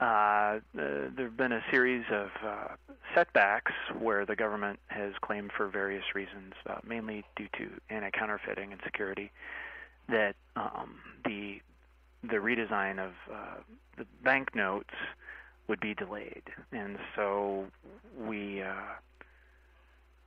uh, 0.00 0.04
uh, 0.04 0.60
there 0.74 1.12
have 1.18 1.36
been 1.36 1.52
a 1.52 1.62
series 1.70 2.04
of 2.10 2.28
uh, 2.44 2.68
setbacks 3.14 3.72
where 3.98 4.26
the 4.26 4.36
government 4.36 4.78
has 4.88 5.12
claimed 5.22 5.50
for 5.56 5.68
various 5.68 6.04
reasons, 6.14 6.52
uh, 6.68 6.76
mainly 6.86 7.24
due 7.34 7.48
to 7.56 7.70
anti-counterfeiting 7.88 8.72
and 8.72 8.80
security, 8.84 9.30
that 10.08 10.34
um, 10.56 10.96
the 11.24 11.60
the 12.22 12.36
redesign 12.36 12.98
of 12.98 13.12
uh, 13.32 13.60
the 13.98 14.06
banknotes 14.24 14.94
would 15.68 15.80
be 15.80 15.94
delayed, 15.94 16.42
and 16.72 16.98
so 17.14 17.66
we 18.18 18.62
uh, 18.62 18.74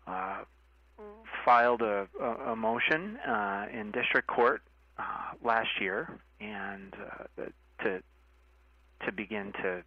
uh, 0.08 0.38
filed 1.46 1.82
a, 1.82 2.08
a, 2.22 2.52
a 2.52 2.56
motion 2.56 3.18
uh, 3.18 3.66
in 3.72 3.92
district 3.92 4.28
court 4.28 4.62
uh, 4.98 5.04
last 5.44 5.70
year, 5.80 6.20
and 6.40 6.94
uh, 7.40 7.44
to 7.84 8.02
to 9.06 9.12
begin 9.12 9.54
to 9.62 9.84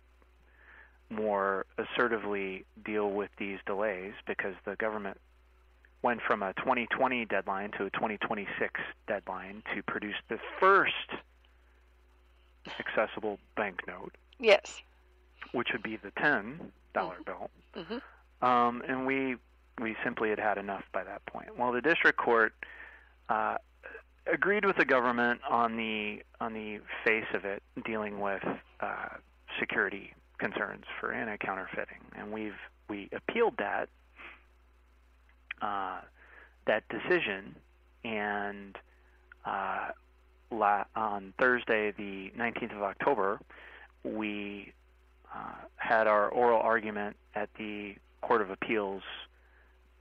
more 1.10 1.66
assertively 1.76 2.64
deal 2.84 3.10
with 3.10 3.30
these 3.38 3.58
delays 3.66 4.14
because 4.26 4.54
the 4.64 4.74
government 4.76 5.18
went 6.02 6.20
from 6.26 6.42
a 6.42 6.52
2020 6.54 7.24
deadline 7.26 7.70
to 7.72 7.84
a 7.84 7.90
2026 7.90 8.80
deadline 9.06 9.62
to 9.74 9.82
produce 9.82 10.16
the 10.28 10.38
first 10.58 10.92
accessible 12.78 13.38
banknote. 13.56 14.14
Yes. 14.38 14.80
Which 15.52 15.68
would 15.72 15.82
be 15.82 15.96
the 15.96 16.10
ten 16.12 16.72
dollar 16.94 17.14
mm-hmm. 17.14 17.22
bill. 17.24 17.50
Mm-hmm. 17.76 18.46
Um, 18.46 18.82
and 18.86 19.06
we 19.06 19.36
we 19.80 19.96
simply 20.04 20.30
had 20.30 20.38
had 20.38 20.58
enough 20.58 20.84
by 20.92 21.04
that 21.04 21.24
point. 21.26 21.56
Well, 21.58 21.72
the 21.72 21.80
district 21.80 22.18
court 22.18 22.54
uh, 23.28 23.56
agreed 24.32 24.64
with 24.64 24.76
the 24.76 24.84
government 24.84 25.40
on 25.48 25.76
the 25.76 26.22
on 26.40 26.52
the 26.54 26.80
face 27.04 27.26
of 27.34 27.44
it, 27.44 27.62
dealing 27.84 28.20
with 28.20 28.42
uh, 28.80 29.08
security 29.58 30.14
concerns 30.38 30.84
for 31.00 31.12
anti-counterfeiting, 31.12 32.00
and 32.16 32.32
we've 32.32 32.58
we 32.88 33.08
appealed 33.12 33.54
that 33.58 33.88
uh, 35.62 36.00
that 36.66 36.82
decision, 36.88 37.54
and 38.04 38.76
uh, 39.44 39.88
la- 40.50 40.84
on 40.94 41.32
Thursday, 41.38 41.92
the 41.92 42.30
19th 42.36 42.76
of 42.76 42.82
October, 42.82 43.40
we 44.04 44.72
uh, 45.34 45.54
had 45.76 46.06
our 46.06 46.28
oral 46.28 46.60
argument 46.60 47.16
at 47.34 47.48
the 47.58 47.94
Court 48.20 48.42
of 48.42 48.50
Appeals 48.50 49.02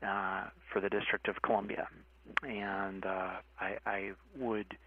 uh, 0.05 0.45
for 0.71 0.81
the 0.81 0.89
District 0.89 1.27
of 1.27 1.41
Columbia, 1.43 1.87
and 2.43 3.05
uh, 3.05 3.29
I, 3.59 3.77
I, 3.85 4.11
would 4.37 4.77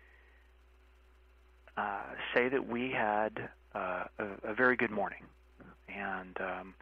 say 2.34 2.48
that 2.48 2.68
we 2.68 2.90
had 2.90 3.48
a, 3.74 4.08
a, 4.18 4.54
very 4.54 4.76
good 4.76 4.90
morning, 4.90 5.22
and 5.88 6.36
um, 6.40 6.74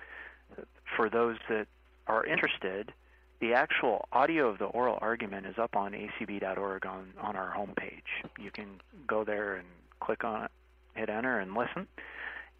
for 0.97 1.11
those 1.11 1.37
that 1.49 1.67
are 2.07 2.25
interested 2.25 2.93
the 3.43 3.53
actual 3.53 4.09
audio 4.13 4.49
of 4.49 4.59
the 4.59 4.65
oral 4.65 4.99
argument 5.03 5.45
is 5.47 5.59
up 5.59 5.77
on 5.77 5.93
acb.org 5.93 6.87
on, 6.87 7.13
on 7.21 7.37
our 7.37 7.53
homepage. 7.55 8.31
You 8.39 8.51
can 8.51 8.81
go 9.07 9.25
there 9.25 9.57
and 9.57 9.67
click 10.01 10.25
on 10.25 10.45
it, 10.45 10.51
hit 10.95 11.11
enter, 11.11 11.39
and 11.39 11.55
listen. 11.55 11.87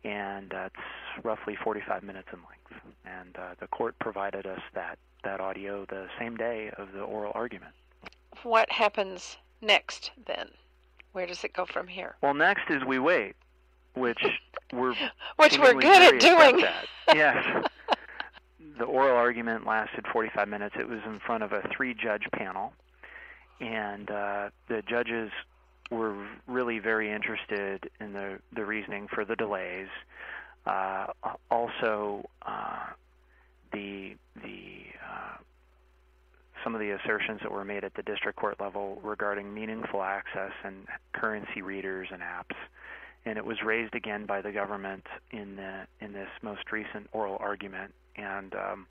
And 0.05 0.51
that's 0.51 0.75
roughly 1.23 1.57
45 1.57 2.03
minutes 2.03 2.29
in 2.33 2.41
length. 2.41 2.85
And 3.07 3.35
uh, 3.39 3.55
the 3.61 3.69
court 3.69 3.99
provided 4.01 4.47
us 4.47 4.61
that, 4.75 4.99
that 5.25 5.41
audio 5.41 5.87
the 5.87 6.09
same 6.19 6.37
day 6.37 6.71
of 6.77 6.93
the 6.93 7.01
oral 7.01 7.33
argument. 7.35 7.73
What 8.43 8.71
happens 8.71 9.39
next 9.63 10.11
then? 10.27 10.49
where 11.13 11.27
does 11.27 11.45
it 11.45 11.53
go 11.53 11.65
from 11.65 11.87
here? 11.87 12.17
Well, 12.23 12.35
next 12.35 12.71
is 12.71 12.85
we 12.85 12.99
wait, 12.99 13.35
which 13.95 14.19
we're 14.73 14.95
which 15.37 15.59
we're 15.59 15.75
good 15.75 16.15
at 16.15 16.21
doing. 16.21 16.65
at. 16.65 16.87
Yes. 17.15 17.67
The 18.79 18.85
oral 18.85 19.17
argument 19.17 19.67
lasted 19.67 20.07
45 20.13 20.49
minutes. 20.49 20.75
It 20.79 20.89
was 20.89 21.01
in 21.07 21.21
front 21.21 21.43
of 21.43 21.53
a 21.53 21.63
three-judge 21.75 22.25
panel, 22.33 22.73
and 23.61 24.11
uh, 24.11 24.51
the 24.69 24.83
judges 24.83 25.31
were 25.91 26.15
really 26.47 26.79
very 26.79 27.13
interested 27.13 27.91
in 28.01 28.13
the 28.13 28.39
the 28.55 28.65
reasoning 28.65 29.09
for 29.09 29.25
the 29.25 29.37
delays. 29.37 29.89
Uh, 30.67 31.07
also, 31.51 32.25
uh, 32.47 32.87
the 33.73 34.17
the 34.43 34.85
uh, 35.05 35.37
some 36.65 36.75
of 36.75 36.81
the 36.81 36.91
assertions 36.91 37.41
that 37.43 37.51
were 37.51 37.65
made 37.65 37.85
at 37.85 37.95
the 37.95 38.03
district 38.03 38.39
court 38.39 38.61
level 38.61 39.01
regarding 39.03 39.53
meaningful 39.53 40.03
access 40.03 40.53
and 40.65 40.87
currency 41.13 41.63
readers 41.63 42.09
and 42.13 42.23
apps, 42.23 42.57
and 43.25 43.39
it 43.39 43.45
was 43.45 43.63
raised 43.63 43.95
again 43.95 44.27
by 44.27 44.41
the 44.41 44.53
government 44.53 45.07
in 45.31 45.57
the 45.57 45.87
in 46.01 46.13
this 46.13 46.29
most 46.43 46.71
recent 46.73 47.09
oral 47.13 47.37
argument. 47.41 47.95
And 48.17 48.55
um, 48.55 48.87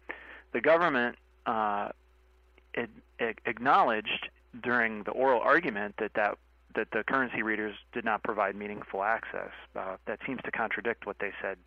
the 0.54 0.62
government 0.62 1.18
uh, 1.46 1.90
it, 2.74 2.90
it 3.20 3.40
acknowledged 3.46 4.30
during 4.62 5.04
the 5.04 5.12
oral 5.12 5.42
argument 5.42 5.96
that 6.00 6.14
that 6.16 6.38
that 6.76 6.88
the 6.92 7.04
currency 7.04 7.44
readers 7.44 7.76
did 7.92 8.06
not 8.06 8.24
provide 8.24 8.56
meaningful 8.56 9.04
access. 9.04 9.52
Uh, 9.76 9.98
that 10.06 10.20
seems 10.26 10.40
to 10.46 10.52
contradict 10.52 11.06
what 11.06 11.20
they 11.20 11.32
said 11.42 11.58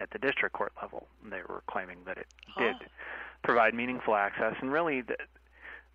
at 0.00 0.10
the 0.10 0.18
district 0.18 0.54
court 0.54 0.72
level. 0.80 1.08
They 1.28 1.40
were 1.48 1.62
claiming 1.66 1.98
that 2.06 2.18
it 2.18 2.26
did 2.58 2.76
Oh. 2.80 2.86
provide 3.42 3.74
meaningful 3.74 4.14
access, 4.14 4.54
and 4.60 4.72
really 4.72 5.00
that 5.02 5.20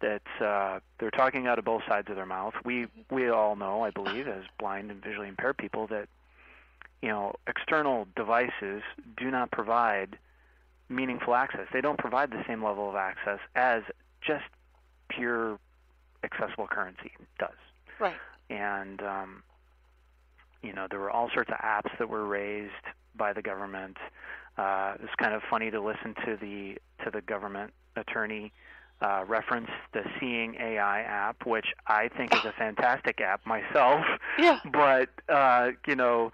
that 0.01 0.21
uh, 0.43 0.79
they're 0.99 1.11
talking 1.11 1.47
out 1.47 1.59
of 1.59 1.65
both 1.65 1.81
sides 1.87 2.09
of 2.09 2.15
their 2.15 2.25
mouth. 2.25 2.53
We 2.63 2.87
we 3.11 3.29
all 3.29 3.55
know, 3.55 3.83
I 3.83 3.89
believe, 3.91 4.27
as 4.27 4.43
blind 4.57 4.91
and 4.91 5.03
visually 5.03 5.27
impaired 5.27 5.57
people, 5.57 5.87
that 5.87 6.07
you 7.01 7.09
know 7.09 7.33
external 7.47 8.07
devices 8.15 8.81
do 9.17 9.29
not 9.31 9.51
provide 9.51 10.17
meaningful 10.89 11.35
access. 11.35 11.67
They 11.71 11.81
don't 11.81 11.99
provide 11.99 12.31
the 12.31 12.43
same 12.47 12.63
level 12.63 12.89
of 12.89 12.95
access 12.95 13.39
as 13.55 13.83
just 14.21 14.45
pure 15.09 15.59
accessible 16.23 16.67
currency 16.67 17.11
does 17.39 17.49
Right. 17.99 18.15
and 18.49 19.01
um, 19.01 19.43
you 20.61 20.73
know 20.73 20.87
there 20.89 20.99
were 20.99 21.09
all 21.11 21.29
sorts 21.33 21.49
of 21.49 21.57
apps 21.57 21.97
that 21.97 22.09
were 22.09 22.25
raised 22.25 22.71
by 23.15 23.33
the 23.33 23.41
government. 23.41 23.97
Uh, 24.57 24.95
it's 25.01 25.13
kind 25.15 25.33
of 25.33 25.41
funny 25.49 25.71
to 25.71 25.81
listen 25.81 26.13
to 26.25 26.37
the 26.39 26.77
to 27.03 27.11
the 27.11 27.21
government 27.21 27.73
attorney 27.95 28.51
uh, 29.01 29.23
reference 29.27 29.69
the 29.93 30.03
Seeing 30.19 30.55
AI 30.55 31.01
app, 31.01 31.45
which 31.45 31.67
I 31.87 32.09
think 32.09 32.33
is 32.33 32.43
a 32.45 32.51
fantastic 32.51 33.21
app 33.21 33.45
myself. 33.45 34.05
Yeah. 34.37 34.59
But 34.71 35.09
uh, 35.27 35.71
you 35.87 35.95
know 35.95 36.31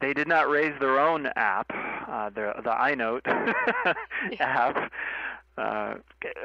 they 0.00 0.14
did 0.14 0.28
not 0.28 0.48
raise 0.48 0.78
their 0.80 0.98
own 0.98 1.26
app, 1.36 1.70
uh, 2.08 2.30
the 2.30 2.54
the 2.62 2.70
EyeNote 2.70 3.22
app. 4.40 4.92
Uh, 5.56 5.94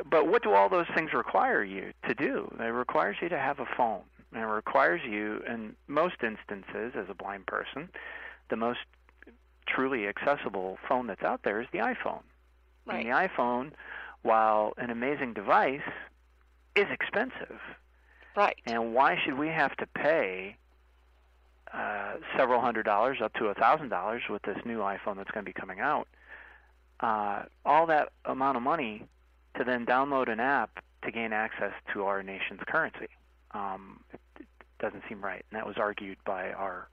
but 0.10 0.28
what 0.28 0.44
do 0.44 0.54
all 0.54 0.70
those 0.70 0.86
things 0.96 1.14
require 1.14 1.64
you 1.64 1.94
to 2.08 2.14
do? 2.14 2.54
It 2.60 2.64
requires 2.64 3.18
you 3.22 3.30
to 3.30 3.40
have 3.40 3.60
a 3.60 3.66
phone. 3.78 4.02
And 4.32 4.44
it 4.44 4.48
requires 4.48 5.02
you, 5.04 5.42
in 5.48 5.76
most 5.88 6.18
instances, 6.24 6.94
as 6.96 7.06
a 7.10 7.16
blind 7.16 7.48
person, 7.48 7.90
the 8.50 8.56
most 8.56 8.80
truly 9.68 10.08
accessible 10.08 10.78
phone 10.88 11.08
that's 11.08 11.24
out 11.24 11.42
there 11.44 11.60
is 11.62 11.68
the 11.72 11.80
iPhone. 11.80 12.22
Right. 12.86 13.06
And 13.06 13.08
the 13.08 13.28
iPhone, 13.28 13.72
while 14.22 14.74
an 14.78 14.90
amazing 14.90 15.34
device, 15.34 15.82
is 16.76 16.88
expensive. 16.92 17.60
Right. 18.36 18.58
And 18.66 18.94
why 18.94 19.18
should 19.24 19.38
we 19.38 19.48
have 19.48 19.76
to 19.78 19.88
pay 19.88 20.56
uh, 21.74 22.16
several 22.38 22.62
hundred 22.62 22.84
dollars, 22.84 23.18
up 23.24 23.34
to 23.36 23.46
a 23.46 23.54
thousand 23.54 23.90
dollars, 23.90 24.24
with 24.30 24.42
this 24.44 24.58
new 24.66 24.80
iPhone 24.80 25.18
that's 25.18 25.32
going 25.32 25.46
to 25.46 25.50
be 25.50 25.54
coming 25.54 25.80
out? 25.80 26.08
Uh, 27.00 27.44
all 27.66 27.86
that 27.88 28.10
amount 28.26 28.58
of 28.58 28.64
money 28.64 29.06
to 29.58 29.64
then 29.64 29.86
download 29.86 30.32
an 30.32 30.40
app 30.40 30.84
to 31.04 31.12
gain 31.12 31.32
access 31.32 31.74
to 31.94 32.04
our 32.04 32.22
nation's 32.22 32.60
currency 32.68 33.08
um, 33.52 34.00
it, 34.14 34.20
it 34.40 34.48
doesn't 34.80 35.04
seem 35.08 35.22
right, 35.22 35.46
and 35.50 35.58
that 35.58 35.66
was 35.66 35.78
argued 35.78 36.18
by 36.26 36.52
our 36.52 36.88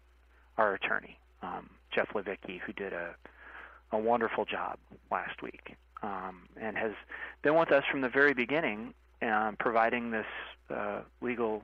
our 0.58 0.74
attorney, 0.74 1.18
um, 1.42 1.68
Jeff 1.94 2.08
Lovitky, 2.14 2.60
who 2.60 2.72
did 2.72 2.92
a 2.92 3.14
a 3.92 3.98
wonderful 3.98 4.44
job 4.44 4.78
last 5.10 5.42
week, 5.42 5.76
um, 6.02 6.42
and 6.60 6.76
has 6.76 6.92
been 7.42 7.54
with 7.54 7.72
us 7.72 7.84
from 7.90 8.00
the 8.00 8.08
very 8.08 8.34
beginning, 8.34 8.94
um, 9.22 9.56
providing 9.58 10.10
this 10.10 10.26
uh, 10.70 11.00
legal 11.20 11.62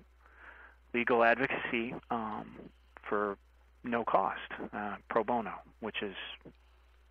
legal 0.94 1.24
advocacy 1.24 1.94
um, 2.10 2.46
for 3.08 3.36
no 3.84 4.04
cost, 4.04 4.40
uh, 4.72 4.96
pro 5.08 5.24
bono, 5.24 5.54
which 5.80 6.02
is 6.02 6.14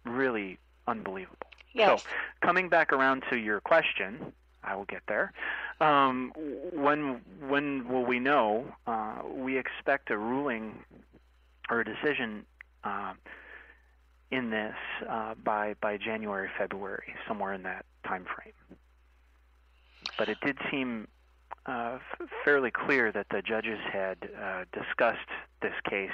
really 0.05 0.57
unbelievable. 0.87 1.47
Yes. 1.73 2.01
So, 2.01 2.09
coming 2.41 2.69
back 2.69 2.93
around 2.93 3.23
to 3.29 3.37
your 3.37 3.59
question, 3.61 4.33
I 4.63 4.75
will 4.75 4.85
get 4.85 5.01
there. 5.07 5.31
Um, 5.79 6.31
when 6.73 7.21
when 7.47 7.87
will 7.87 8.05
we 8.05 8.19
know? 8.19 8.65
Uh, 8.85 9.21
we 9.33 9.57
expect 9.57 10.11
a 10.11 10.17
ruling 10.17 10.83
or 11.69 11.81
a 11.81 11.85
decision 11.85 12.45
uh, 12.83 13.13
in 14.31 14.49
this 14.49 14.75
uh, 15.09 15.35
by 15.43 15.75
by 15.81 15.97
January 15.97 16.49
February, 16.57 17.13
somewhere 17.27 17.53
in 17.53 17.63
that 17.63 17.85
time 18.05 18.25
frame. 18.25 18.53
But 20.17 20.29
it 20.29 20.37
did 20.45 20.57
seem 20.69 21.07
uh, 21.65 21.97
f- 22.19 22.27
fairly 22.43 22.71
clear 22.71 23.11
that 23.11 23.27
the 23.29 23.41
judges 23.41 23.79
had 23.91 24.17
uh, 24.41 24.63
discussed 24.73 25.29
this 25.61 25.73
case 25.89 26.09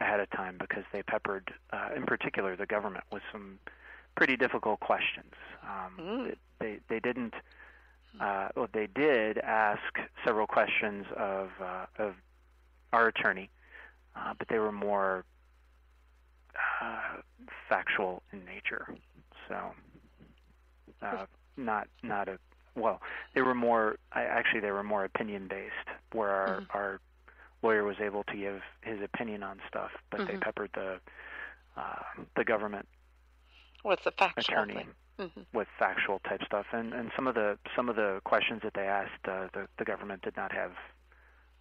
ahead 0.00 0.20
of 0.20 0.30
time 0.30 0.56
because 0.58 0.84
they 0.92 1.02
peppered, 1.02 1.52
uh, 1.72 1.90
in 1.94 2.04
particular, 2.04 2.56
the 2.56 2.66
government 2.66 3.04
with 3.12 3.22
some 3.32 3.58
pretty 4.16 4.36
difficult 4.36 4.80
questions. 4.80 5.32
Um, 5.62 5.96
Mm. 5.98 6.36
They 6.58 6.78
they 6.88 7.00
didn't. 7.00 7.34
Uh, 8.20 8.48
well, 8.56 8.68
they 8.72 8.86
did 8.88 9.38
ask 9.38 9.80
several 10.24 10.46
questions 10.46 11.06
of 11.16 11.50
uh, 11.60 11.86
of 11.98 12.14
our 12.92 13.06
attorney, 13.08 13.48
uh, 14.16 14.34
but 14.38 14.48
they 14.48 14.58
were 14.58 14.72
more 14.72 15.24
uh, 16.80 17.20
factual 17.68 18.22
in 18.32 18.44
nature. 18.44 18.86
So, 19.48 19.74
uh, 21.02 21.26
not 21.56 21.88
not 22.02 22.28
a 22.28 22.38
well. 22.74 23.00
They 23.34 23.42
were 23.42 23.54
more. 23.54 23.96
I, 24.12 24.22
actually, 24.22 24.60
they 24.60 24.70
were 24.70 24.82
more 24.84 25.04
opinion 25.04 25.48
based, 25.48 25.88
where 26.12 26.30
our 26.30 26.60
Mhm. 26.60 26.66
our 26.74 27.00
lawyer 27.62 27.84
was 27.84 27.96
able 28.00 28.24
to 28.24 28.36
give 28.36 28.62
his 28.82 29.00
opinion 29.02 29.42
on 29.42 29.60
stuff, 29.68 29.90
but 30.10 30.26
they 30.26 30.34
Mhm. 30.34 30.40
peppered 30.40 30.70
the 30.74 31.00
uh, 31.76 32.02
the 32.36 32.44
government 32.44 32.88
With 33.84 34.02
the 34.04 34.12
factual 34.12 34.44
attorney 34.54 34.74
thing. 34.74 34.94
hmm 35.18 35.42
with 35.52 35.68
factual 35.78 36.20
type 36.20 36.42
stuff, 36.44 36.66
and 36.72 36.92
and 36.94 37.10
some 37.16 37.26
of 37.26 37.34
the 37.34 37.58
some 37.76 37.88
of 37.88 37.96
the 37.96 38.20
questions 38.24 38.62
that 38.62 38.74
they 38.74 38.86
asked, 38.86 39.26
uh, 39.28 39.48
the 39.52 39.68
the 39.78 39.84
government 39.84 40.22
did 40.22 40.36
not 40.36 40.52
have 40.52 40.72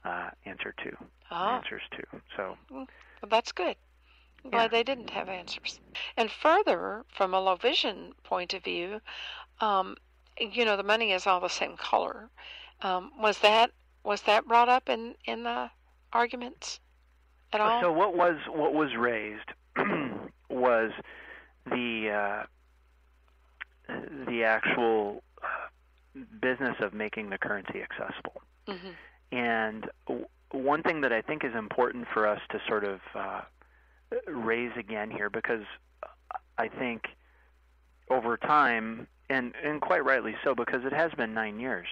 uh, 0.06 0.30
answer 0.46 0.74
to 0.84 0.96
Ah. 1.32 1.58
answers 1.58 1.82
to. 1.92 2.04
So 2.38 2.58
Well, 2.70 2.88
that's 3.28 3.52
good. 3.52 3.76
Yeah. 4.44 4.68
they 4.68 4.84
didn't 4.84 5.10
have 5.12 5.30
answers. 5.30 5.80
And 6.18 6.32
further, 6.32 7.06
from 7.10 7.34
a 7.34 7.40
low 7.40 7.56
vision 7.56 8.14
point 8.24 8.54
of 8.54 8.64
view, 8.64 9.02
um, 9.60 9.98
you 10.40 10.66
know, 10.66 10.78
the 10.78 10.84
money 10.84 11.12
is 11.12 11.28
all 11.28 11.40
the 11.40 11.50
same 11.50 11.76
color. 11.78 12.30
Um, 12.82 13.12
was 13.20 13.40
that 13.40 13.72
was 14.04 14.22
that 14.24 14.48
brought 14.48 14.70
up 14.70 14.90
in 14.90 15.16
in 15.26 15.44
the 15.44 15.70
arguments 16.14 16.80
at 17.52 17.60
all? 17.60 17.82
so 17.82 17.92
what 17.92 18.16
was 18.16 18.38
what 18.48 18.74
was 18.74 18.96
raised 18.96 19.52
was 20.50 20.92
the 21.66 22.46
uh, 23.90 23.94
the 24.28 24.44
actual 24.44 25.24
uh, 25.44 26.20
business 26.42 26.76
of 26.80 26.94
making 26.94 27.30
the 27.30 27.38
currency 27.38 27.82
accessible. 27.82 28.42
hmm 28.68 28.92
And 29.32 29.90
w- 30.08 30.28
one 30.52 30.84
thing 30.84 31.02
that 31.02 31.14
I 31.14 31.22
think 31.22 31.44
is 31.44 31.54
important 31.56 32.08
for 32.14 32.28
us 32.28 32.40
to 32.52 32.60
sort 32.68 32.84
of 32.84 33.00
uh, 33.14 33.42
raise 34.28 34.72
again 34.78 35.12
here, 35.12 35.30
because 35.30 35.64
I 36.58 36.68
think 36.68 37.04
over 38.10 38.38
time, 38.38 39.08
and, 39.30 39.54
and 39.64 39.82
quite 39.82 40.04
rightly 40.04 40.36
so, 40.44 40.56
because 40.56 40.84
it 40.86 40.94
has 40.94 41.12
been 41.14 41.34
nine 41.34 41.60
years, 41.60 41.88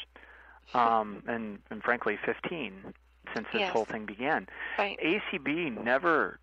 um, 0.74 1.24
and, 1.28 1.60
and 1.70 1.84
frankly 1.84 2.18
15 2.26 2.94
since 3.36 3.48
this 3.54 3.60
Yes. 3.62 3.74
whole 3.74 3.86
thing 3.86 4.06
began. 4.06 4.48
Right. 4.80 4.98
ACB 5.04 5.84
never 5.84 6.40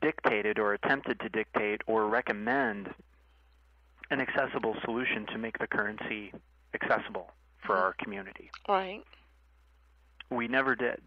dictated 0.00 0.58
or 0.58 0.74
attempted 0.74 1.18
to 1.20 1.28
dictate 1.28 1.80
or 1.86 2.06
recommend 2.06 2.88
an 4.10 4.20
accessible 4.20 4.76
solution 4.84 5.26
to 5.26 5.38
make 5.38 5.58
the 5.58 5.66
currency 5.66 6.32
accessible 6.74 7.32
for 7.64 7.76
Mhm. 7.76 7.80
our 7.80 7.92
community. 7.94 8.50
Right. 8.68 9.02
We 10.30 10.48
never 10.48 10.76
did. 10.76 11.00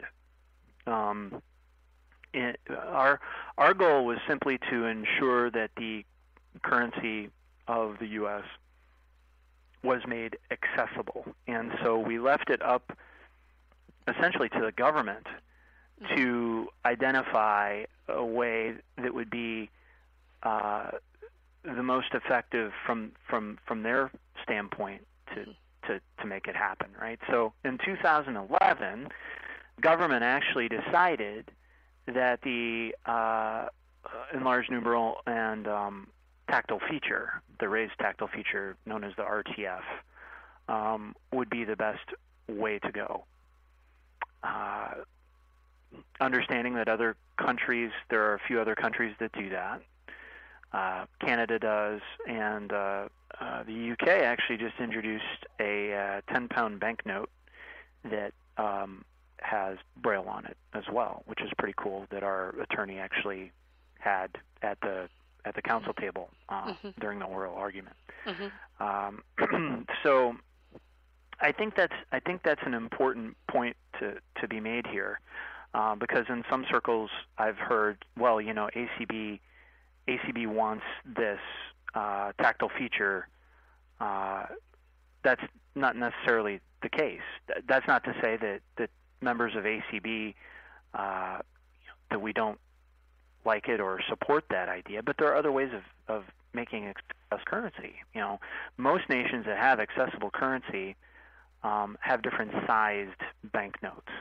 Um, 0.88 1.42
it, 2.36 2.60
our 2.70 3.20
our 3.58 3.74
goal 3.74 4.06
was 4.06 4.18
simply 4.28 4.60
to 4.70 4.86
ensure 4.86 5.50
that 5.52 5.72
the 5.78 6.04
currency 6.64 7.30
of 7.68 7.98
the 8.00 8.08
U.S. 8.08 8.44
was 9.84 10.02
made 10.08 10.38
accessible, 10.52 11.26
and 11.48 11.72
so 11.84 11.98
we 11.98 12.20
left 12.20 12.50
it 12.50 12.62
up 12.62 12.98
essentially 14.08 14.50
to 14.50 14.60
the 14.60 14.72
government 14.72 15.26
to 16.16 16.68
identify 16.86 17.86
a 18.08 18.24
way 18.24 18.74
that 19.02 19.14
would 19.14 19.30
be 19.30 19.70
uh, 20.44 20.92
the 21.64 21.84
most 21.84 22.14
effective 22.14 22.72
from 22.86 23.12
from 23.28 23.58
from 23.66 23.84
their 23.84 24.12
standpoint 24.44 25.02
to 25.34 25.46
to 25.88 26.00
to 26.20 26.28
make 26.28 26.48
it 26.48 26.56
happen, 26.56 26.90
right? 27.00 27.20
So 27.30 27.54
in 27.64 27.78
2011, 27.84 29.08
government 29.82 30.24
actually 30.24 30.68
decided 30.68 31.52
that 32.08 32.42
the 32.44 32.96
uh, 33.06 33.68
enlarged 34.34 34.72
numeral 34.72 35.18
and 35.26 35.68
um, 35.68 36.08
tactile 36.50 36.82
feature, 36.90 37.42
the 37.60 37.68
raised 37.68 37.94
tactile 38.00 38.28
feature 38.28 38.78
known 38.86 39.04
as 39.04 39.14
the 39.16 39.24
RTF, 39.24 39.82
um, 40.68 41.16
would 41.32 41.50
be 41.50 41.64
the 41.64 41.76
best 41.76 42.06
way 42.48 42.80
to 42.80 42.92
go. 42.92 43.26
Uh, 44.44 44.90
understanding 46.20 46.76
that 46.76 46.88
other 46.88 47.16
countries, 47.38 47.92
there 48.10 48.24
are 48.30 48.36
a 48.36 48.40
few 48.48 48.60
other 48.60 48.76
countries 48.76 49.16
that 49.20 49.32
do 49.34 49.50
that. 49.50 49.82
Uh, 50.72 51.06
Canada 51.22 51.58
does, 51.58 52.02
and 52.28 52.74
uh, 52.74 53.08
uh 53.40 53.64
the 53.64 53.92
UK 53.92 54.08
actually 54.08 54.58
just 54.58 54.76
introduced 54.80 55.46
a 55.60 56.22
10 56.32 56.48
pound 56.50 56.80
banknote 56.80 57.30
that 58.04 58.34
um, 58.58 59.06
has 59.42 59.78
Braille 59.98 60.28
on 60.28 60.46
it 60.46 60.58
as 60.74 60.84
well, 60.92 61.24
which 61.26 61.42
is 61.42 61.50
pretty 61.58 61.76
cool 61.78 62.06
that 62.12 62.24
our 62.24 62.56
attorney 62.60 62.98
actually 63.00 63.52
had 64.00 64.38
at 64.62 64.80
the 64.82 65.10
at 65.46 65.56
the 65.56 65.62
council 65.62 65.94
table 65.94 66.30
uh, 66.50 66.74
mm-hmm. 66.74 66.90
during 67.00 67.20
the 67.20 67.26
oral 67.26 67.56
argument. 67.56 67.96
Mm-hmm. 68.26 68.84
Um, 68.84 69.86
so 70.04 70.36
I 71.40 71.52
think 71.52 71.76
that's 71.76 71.94
I 72.12 72.20
think 72.20 72.42
that's 72.44 72.62
an 72.66 72.74
important 72.74 73.36
point 73.48 73.76
to 74.00 74.16
to 74.42 74.48
be 74.48 74.60
made 74.60 74.88
here, 74.88 75.20
uh, 75.74 75.96
because 75.96 76.26
in 76.30 76.44
some 76.50 76.66
circles 76.70 77.10
I've 77.38 77.58
heard, 77.58 78.04
well, 78.18 78.40
you 78.42 78.54
know, 78.54 78.70
ACB 78.76 79.40
ACB 80.08 80.48
wants 80.48 80.84
this 81.06 81.40
uh, 81.94 82.32
tactile 82.42 82.72
feature. 82.78 83.28
Uh, 84.00 84.46
that's 85.24 85.42
not 85.74 85.96
necessarily 85.96 86.60
the 86.82 86.90
case. 86.90 87.22
That's 87.68 87.88
not 87.88 88.04
to 88.04 88.14
say 88.22 88.38
that 88.38 88.62
that 88.78 88.90
members 89.26 89.54
of 89.58 89.66
ACB 89.66 90.36
uh, 90.94 91.40
that 92.10 92.22
we 92.22 92.32
don't 92.32 92.60
like 93.44 93.68
it 93.68 93.82
or 93.82 94.00
support 94.08 94.46
that 94.50 94.70
idea, 94.70 95.04
but 95.04 95.18
there 95.18 95.28
are 95.28 95.36
other 95.36 95.52
ways 95.52 95.70
of, 95.74 96.16
of 96.16 96.24
making 96.54 96.86
accessible 96.86 97.46
currency. 97.46 97.96
You 98.14 98.22
know, 98.22 98.40
most 98.78 99.10
nations 99.10 99.46
that 99.46 99.58
have 99.58 99.80
accessible 99.80 100.30
currency 100.30 100.96
um, 101.64 101.98
have 102.00 102.22
different 102.22 102.52
sized 102.66 103.22
banknotes. 103.44 104.12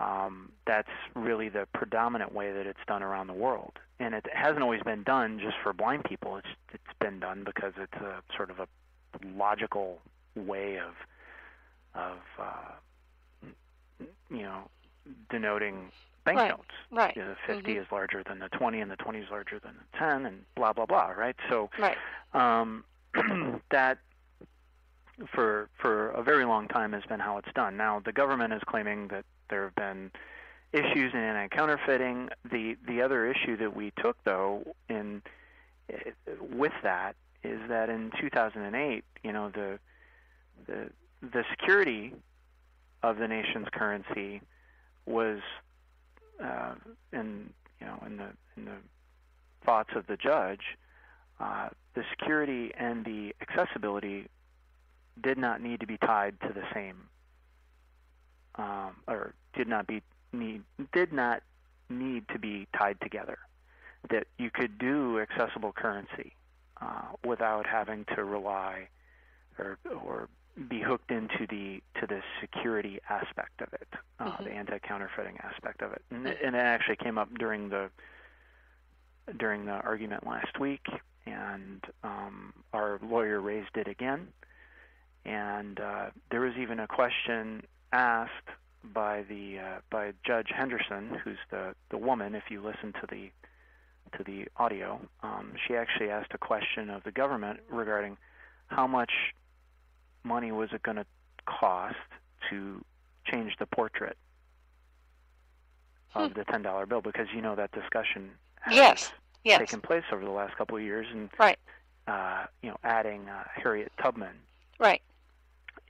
Um, 0.00 0.52
that's 0.66 0.88
really 1.14 1.48
the 1.48 1.68
predominant 1.74 2.32
way 2.32 2.52
that 2.52 2.66
it's 2.66 2.80
done 2.88 3.02
around 3.02 3.26
the 3.26 3.34
world, 3.34 3.74
and 4.00 4.14
it 4.14 4.26
hasn't 4.32 4.62
always 4.62 4.82
been 4.82 5.02
done 5.04 5.38
just 5.38 5.56
for 5.62 5.72
blind 5.72 6.04
people. 6.04 6.36
It's 6.36 6.48
it's 6.72 6.98
been 6.98 7.20
done 7.20 7.44
because 7.44 7.74
it's 7.76 8.02
a 8.02 8.22
sort 8.36 8.50
of 8.50 8.58
a 8.58 8.66
logical 9.36 10.00
way 10.34 10.78
of 10.78 10.94
of 11.94 12.18
uh, 12.40 12.72
you 14.30 14.42
know 14.42 14.68
denoting 15.30 15.90
banknotes. 16.24 16.62
Right. 16.90 17.14
right. 17.16 17.36
The 17.46 17.54
50 17.54 17.70
mm-hmm. 17.70 17.82
is 17.82 17.86
larger 17.90 18.22
than 18.26 18.38
the 18.38 18.48
20, 18.48 18.80
and 18.80 18.90
the 18.90 18.96
20 18.96 19.18
is 19.18 19.26
larger 19.30 19.58
than 19.58 19.74
the 19.74 19.98
10, 19.98 20.26
and 20.26 20.42
blah 20.54 20.72
blah 20.72 20.86
blah. 20.86 21.08
Right. 21.08 21.36
So 21.48 21.70
right. 21.78 21.96
Um, 22.34 22.84
that 23.70 23.98
for 25.34 25.68
for 25.80 26.10
a 26.10 26.22
very 26.22 26.44
long 26.44 26.68
time 26.68 26.92
has 26.92 27.02
been 27.04 27.20
how 27.20 27.38
it's 27.38 27.52
done. 27.54 27.76
Now 27.76 28.00
the 28.00 28.12
government 28.12 28.52
is 28.52 28.62
claiming 28.66 29.08
that 29.08 29.24
there 29.50 29.64
have 29.64 29.74
been 29.74 30.10
issues 30.72 31.12
in 31.12 31.20
anti-counterfeiting. 31.20 32.30
The 32.50 32.76
the 32.86 33.02
other 33.02 33.30
issue 33.30 33.56
that 33.58 33.76
we 33.76 33.92
took 34.02 34.16
though 34.24 34.74
in 34.88 35.22
with 36.40 36.72
that 36.82 37.16
is 37.42 37.60
that 37.68 37.88
in 37.90 38.10
2008, 38.20 39.04
you 39.22 39.32
know 39.32 39.50
the 39.50 39.78
the 40.66 40.90
the 41.20 41.44
security 41.50 42.14
of 43.02 43.18
the 43.18 43.28
nation's 43.28 43.66
currency 43.72 44.40
was 45.06 45.40
uh, 46.42 46.74
in 47.12 47.50
you 47.80 47.86
know 47.86 48.02
in 48.06 48.16
the 48.16 48.28
in 48.56 48.64
the 48.64 48.76
thoughts 49.64 49.90
of 49.94 50.06
the 50.06 50.16
judge, 50.16 50.62
uh, 51.40 51.68
the 51.94 52.02
security 52.10 52.72
and 52.76 53.04
the 53.04 53.34
accessibility 53.40 54.26
did 55.22 55.38
not 55.38 55.60
need 55.60 55.80
to 55.80 55.86
be 55.86 55.98
tied 55.98 56.40
to 56.40 56.52
the 56.52 56.62
same, 56.74 57.08
um, 58.56 58.96
or 59.06 59.34
did 59.54 59.68
not 59.68 59.86
be 59.86 60.02
need 60.32 60.62
did 60.92 61.12
not 61.12 61.42
need 61.88 62.26
to 62.28 62.38
be 62.38 62.66
tied 62.76 63.00
together. 63.00 63.38
That 64.10 64.26
you 64.38 64.50
could 64.50 64.78
do 64.78 65.20
accessible 65.20 65.72
currency 65.72 66.34
uh, 66.80 67.02
without 67.24 67.66
having 67.66 68.04
to 68.16 68.24
rely 68.24 68.88
or 69.58 69.78
or 70.04 70.28
be 70.68 70.80
hooked 70.80 71.10
into 71.10 71.46
the 71.48 71.82
to 72.00 72.06
the 72.06 72.20
security 72.40 73.00
aspect 73.08 73.60
of 73.60 73.72
it, 73.72 73.88
uh, 74.20 74.24
mm-hmm. 74.24 74.44
the 74.44 74.50
anti-counterfeiting 74.50 75.38
aspect 75.42 75.82
of 75.82 75.92
it, 75.92 76.02
and, 76.10 76.26
it, 76.26 76.38
and 76.44 76.54
it 76.54 76.58
actually 76.58 76.96
came 76.96 77.18
up 77.18 77.32
during 77.38 77.68
the 77.68 77.90
during 79.38 79.64
the 79.64 79.72
argument 79.72 80.26
last 80.26 80.58
week, 80.60 80.86
and 81.26 81.84
um, 82.04 82.52
our 82.72 82.98
lawyer 83.02 83.40
raised 83.40 83.76
it 83.76 83.88
again, 83.88 84.28
and 85.24 85.80
uh, 85.80 86.06
there 86.30 86.40
was 86.40 86.54
even 86.58 86.80
a 86.80 86.86
question 86.86 87.62
asked 87.92 88.48
by 88.92 89.22
the 89.28 89.58
uh, 89.58 89.80
by 89.90 90.12
Judge 90.24 90.48
Henderson, 90.54 91.18
who's 91.24 91.38
the 91.50 91.74
the 91.90 91.98
woman. 91.98 92.34
If 92.34 92.44
you 92.50 92.60
listen 92.60 92.92
to 93.00 93.06
the 93.08 93.30
to 94.18 94.24
the 94.24 94.48
audio, 94.56 95.00
um, 95.22 95.52
she 95.66 95.74
actually 95.76 96.10
asked 96.10 96.32
a 96.34 96.38
question 96.38 96.90
of 96.90 97.02
the 97.04 97.12
government 97.12 97.60
regarding 97.70 98.18
how 98.66 98.86
much 98.86 99.12
money 100.24 100.52
was 100.52 100.70
it 100.72 100.82
going 100.82 100.96
to 100.96 101.06
cost 101.46 101.96
to 102.50 102.84
change 103.24 103.56
the 103.58 103.66
portrait 103.66 104.16
of 106.14 106.32
hmm. 106.32 106.38
the 106.38 106.44
ten 106.44 106.62
dollar 106.62 106.86
bill? 106.86 107.00
Because 107.00 107.28
you 107.34 107.40
know 107.40 107.54
that 107.54 107.72
discussion 107.72 108.30
has 108.60 108.74
yes. 108.74 109.12
yes. 109.44 109.58
taken 109.58 109.80
place 109.80 110.04
over 110.12 110.24
the 110.24 110.30
last 110.30 110.56
couple 110.56 110.76
of 110.76 110.82
years, 110.82 111.06
and 111.12 111.28
right. 111.38 111.58
uh, 112.06 112.44
you 112.62 112.70
know, 112.70 112.76
adding 112.84 113.28
uh, 113.28 113.44
Harriet 113.54 113.92
Tubman. 114.00 114.34
Right. 114.78 115.02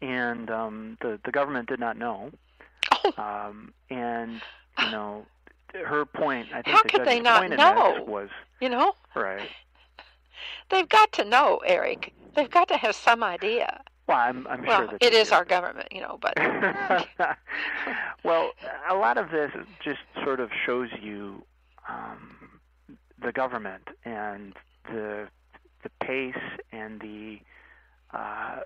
And 0.00 0.50
um, 0.50 0.98
the 1.00 1.18
the 1.24 1.30
government 1.30 1.68
did 1.68 1.80
not 1.80 1.96
know. 1.96 2.30
Oh. 3.04 3.12
Um, 3.16 3.72
and 3.90 4.40
you 4.78 4.90
know, 4.90 5.26
her 5.74 6.04
point. 6.04 6.48
I 6.52 6.62
think 6.62 6.76
How 6.76 6.82
the 6.82 6.88
could 6.88 7.04
they 7.04 7.20
not 7.20 7.48
know? 7.50 8.04
Was 8.06 8.28
you 8.60 8.68
know 8.68 8.94
right. 9.14 9.48
They've 10.70 10.88
got 10.88 11.12
to 11.12 11.24
know, 11.24 11.60
Eric. 11.66 12.12
They've 12.34 12.50
got 12.50 12.68
to 12.68 12.76
have 12.76 12.94
some 12.94 13.22
idea. 13.22 13.82
Well, 14.12 14.20
I'm, 14.20 14.46
I'm 14.46 14.64
well, 14.64 14.78
sure 14.80 14.86
that 14.88 15.02
it 15.02 15.14
is 15.14 15.32
our 15.32 15.44
government, 15.44 15.88
you 15.90 16.00
know, 16.00 16.18
but. 16.20 16.34
well, 18.24 18.50
a 18.88 18.94
lot 18.94 19.16
of 19.16 19.30
this 19.30 19.50
just 19.82 20.00
sort 20.22 20.38
of 20.40 20.50
shows 20.66 20.90
you 21.00 21.42
um, 21.88 22.60
the 23.20 23.32
government 23.32 23.88
and 24.04 24.54
the 24.84 25.28
the 25.82 25.90
pace 26.00 26.34
and 26.70 27.00
the 27.00 27.40
uh, 28.16 28.60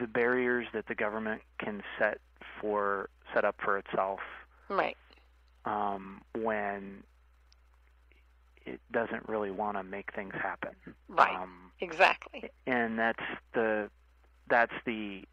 the 0.00 0.06
barriers 0.06 0.66
that 0.74 0.86
the 0.86 0.94
government 0.94 1.42
can 1.58 1.82
set 1.98 2.18
for 2.60 3.08
set 3.32 3.44
up 3.44 3.56
for 3.62 3.78
itself. 3.78 4.20
Right. 4.68 4.96
Um, 5.64 6.22
when 6.34 7.02
it 8.66 8.80
doesn't 8.92 9.28
really 9.28 9.50
want 9.50 9.76
to 9.76 9.82
make 9.82 10.12
things 10.14 10.34
happen. 10.34 10.70
Right. 11.08 11.34
Um, 11.34 11.72
exactly. 11.80 12.50
And 12.66 12.98
that's 12.98 13.22
the 13.52 13.90
that's 14.50 14.74
the 14.84 15.24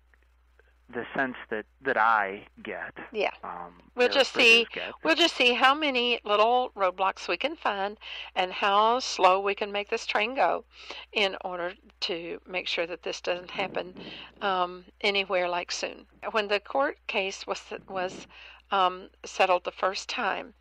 the 0.90 1.06
sense 1.14 1.36
that 1.50 1.66
that 1.82 1.98
I 1.98 2.48
get. 2.64 2.94
Yeah. 3.12 3.32
Um, 3.44 3.74
we'll 3.96 4.08
just 4.08 4.34
see. 4.34 4.66
Get. 4.74 4.94
We'll 5.04 5.16
just 5.16 5.36
see 5.36 5.54
how 5.54 5.76
many 5.76 6.20
little 6.24 6.72
roadblocks 6.78 7.28
we 7.28 7.36
can 7.36 7.56
find, 7.58 7.98
and 8.36 8.54
how 8.54 9.00
slow 9.00 9.42
we 9.42 9.54
can 9.54 9.72
make 9.72 9.90
this 9.90 10.06
train 10.06 10.34
go, 10.36 10.64
in 11.12 11.36
order 11.44 11.74
to 12.02 12.40
make 12.48 12.68
sure 12.68 12.88
that 12.88 13.04
this 13.04 13.20
doesn't 13.20 13.52
happen 13.52 13.96
um, 14.42 14.86
anywhere 15.02 15.50
like 15.50 15.72
soon. 15.72 16.06
When 16.32 16.48
the 16.48 16.62
court 16.62 16.98
case 17.08 17.46
was 17.46 17.62
was 17.90 18.28
um, 18.72 19.10
settled 19.26 19.66
the 19.66 19.72
first 19.72 20.08
time, 20.08 20.54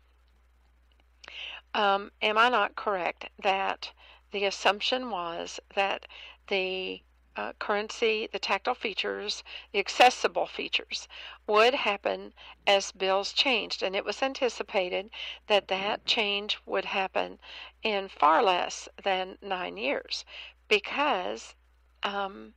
um, 1.73 2.11
am 2.21 2.37
I 2.37 2.49
not 2.49 2.75
correct 2.75 3.29
that 3.41 3.91
the 4.31 4.43
assumption 4.43 5.09
was 5.09 5.59
that 5.73 6.05
the 6.49 7.01
uh, 7.37 7.53
currency, 7.59 8.27
the 8.31 8.39
tactile 8.39 8.73
features, 8.73 9.43
the 9.71 9.79
accessible 9.79 10.47
features 10.47 11.07
would 11.45 11.73
happen 11.73 12.33
as 12.65 12.91
bills 12.91 13.31
changed. 13.31 13.83
And 13.83 13.95
it 13.95 14.03
was 14.03 14.21
anticipated 14.21 15.09
that 15.47 15.67
that 15.67 16.05
change 16.05 16.57
would 16.65 16.85
happen 16.85 17.39
in 17.83 18.09
far 18.09 18.43
less 18.43 18.89
than 19.03 19.37
nine 19.41 19.77
years 19.77 20.25
because 20.67 21.55
um, 22.03 22.53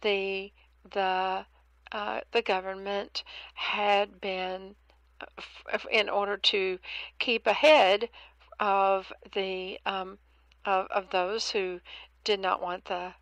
the, 0.00 0.52
the, 0.90 1.44
uh, 1.92 2.20
the 2.32 2.42
government 2.42 3.22
had 3.54 4.20
been 4.20 4.74
f- 5.72 5.86
in 5.90 6.08
order 6.08 6.36
to 6.36 6.78
keep 7.18 7.46
ahead 7.46 8.08
of 8.58 9.12
the 9.34 9.78
um, 9.86 10.18
of, 10.64 10.86
of 10.88 11.10
those 11.10 11.50
who 11.50 11.80
did 12.24 12.38
not 12.38 12.62
want 12.62 12.84
the 12.84 12.94
uh, 12.94 13.12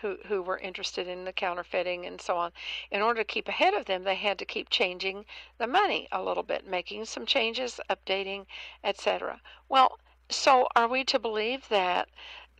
who 0.00 0.16
who 0.26 0.42
were 0.42 0.58
interested 0.58 1.08
in 1.08 1.24
the 1.24 1.32
counterfeiting 1.32 2.06
and 2.06 2.20
so 2.20 2.36
on. 2.36 2.52
In 2.90 3.02
order 3.02 3.20
to 3.20 3.24
keep 3.24 3.48
ahead 3.48 3.74
of 3.74 3.86
them, 3.86 4.04
they 4.04 4.14
had 4.14 4.38
to 4.38 4.44
keep 4.44 4.70
changing 4.70 5.24
the 5.58 5.66
money 5.66 6.08
a 6.12 6.22
little 6.22 6.42
bit, 6.42 6.66
making 6.66 7.04
some 7.04 7.26
changes, 7.26 7.80
updating, 7.90 8.46
etc. 8.84 9.40
Well, 9.68 9.98
so 10.28 10.68
are 10.74 10.88
we 10.88 11.04
to 11.04 11.18
believe 11.18 11.68
that 11.68 12.08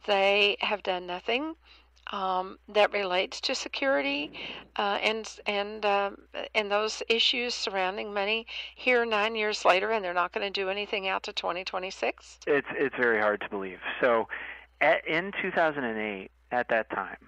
they 0.07 0.57
have 0.61 0.83
done 0.83 1.07
nothing 1.07 1.57
um, 2.13 2.59
that 2.69 2.93
relates 2.93 3.41
to 3.41 3.55
security 3.55 4.33
uh, 4.77 4.99
and 5.03 5.29
and 5.47 5.85
um, 5.85 6.19
and 6.55 6.71
those 6.71 7.03
issues 7.09 7.55
surrounding 7.55 8.13
money 8.15 8.47
here 8.75 9.05
nine 9.05 9.35
years 9.35 9.65
later, 9.65 9.91
and 9.91 10.05
they're 10.05 10.15
not 10.15 10.33
going 10.33 10.47
to 10.47 10.61
do 10.61 10.69
anything 10.69 11.09
out 11.09 11.23
to 11.25 11.33
2026? 11.33 12.39
It's 12.47 12.67
it's 12.73 12.97
very 12.97 13.21
hard 13.21 13.41
to 13.41 13.49
believe. 13.49 13.81
So, 14.01 14.29
at, 14.81 15.07
in 15.07 15.33
2008, 15.43 16.31
at 16.51 16.69
that 16.69 16.91
time, 16.91 17.19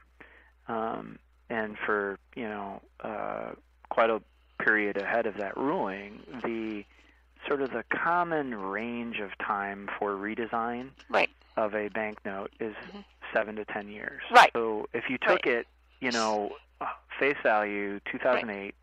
um, 0.68 1.18
and 1.50 1.76
for 1.84 2.18
you 2.36 2.48
know 2.48 2.82
uh, 3.00 3.50
quite 3.88 4.10
a 4.10 4.20
period 4.62 4.96
ahead 4.96 5.26
of 5.26 5.36
that 5.36 5.56
ruling, 5.56 6.20
the 6.44 6.84
sort 7.46 7.62
of 7.62 7.70
the 7.70 7.84
common 7.90 8.54
range 8.54 9.20
of 9.20 9.30
time 9.38 9.88
for 9.98 10.12
redesign 10.14 10.90
right. 11.08 11.30
of 11.56 11.74
a 11.74 11.88
banknote 11.88 12.52
is 12.60 12.74
mm-hmm. 12.88 13.00
seven 13.32 13.56
to 13.56 13.64
ten 13.66 13.88
years. 13.88 14.22
Right. 14.30 14.50
So 14.54 14.88
if 14.92 15.04
you 15.08 15.18
took 15.18 15.46
right. 15.46 15.58
it, 15.58 15.66
you 16.00 16.10
know, 16.10 16.52
uh, 16.80 16.86
face 17.18 17.36
value 17.42 18.00
2008. 18.10 18.48
Right. 18.48 18.74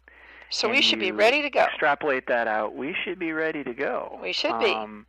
So 0.50 0.69
we 0.69 0.82
should 0.82 1.00
be 1.00 1.12
ready 1.12 1.41
to 1.41 1.50
go. 1.50 1.62
Extrapolate 1.62 2.28
that 2.28 2.48
out. 2.48 2.76
We 2.76 2.95
should 3.04 3.19
be 3.19 3.32
ready 3.34 3.63
to 3.63 3.74
go. 3.74 4.19
We 4.21 4.32
should 4.32 4.58
be. 4.60 4.71
Um, 4.71 5.06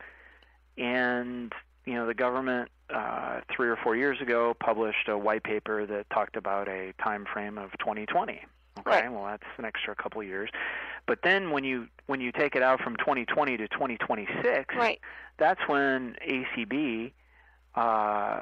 and 0.79 1.53
you 1.87 1.95
know, 1.95 2.07
the 2.07 2.15
government 2.15 2.71
uh, 2.91 3.41
three 3.55 3.69
or 3.69 3.77
four 3.77 3.97
years 3.97 4.21
ago 4.21 4.55
published 4.59 5.09
a 5.09 5.17
white 5.17 5.45
paper 5.45 5.87
that 5.87 6.11
talked 6.11 6.37
about 6.37 6.69
a 6.69 6.93
time 7.03 7.25
frame 7.33 7.59
of 7.59 7.71
2020. 7.79 8.41
Okay, 8.79 8.91
right. 8.91 9.11
well 9.11 9.25
that's 9.25 9.47
an 9.57 9.65
extra 9.65 9.95
couple 9.95 10.21
of 10.21 10.27
years. 10.27 10.51
But 11.07 11.21
then 11.23 11.51
when 11.51 11.65
you 11.65 11.89
when 12.07 12.21
you 12.21 12.31
take 12.31 12.55
it 12.55 12.63
out 12.63 12.81
from 12.81 12.97
2020 12.97 13.57
to 13.57 13.69
2026, 13.69 14.75
right. 14.77 15.01
that's 15.39 15.61
when 15.67 16.17
ACB 16.29 17.13
uh, 17.75 18.41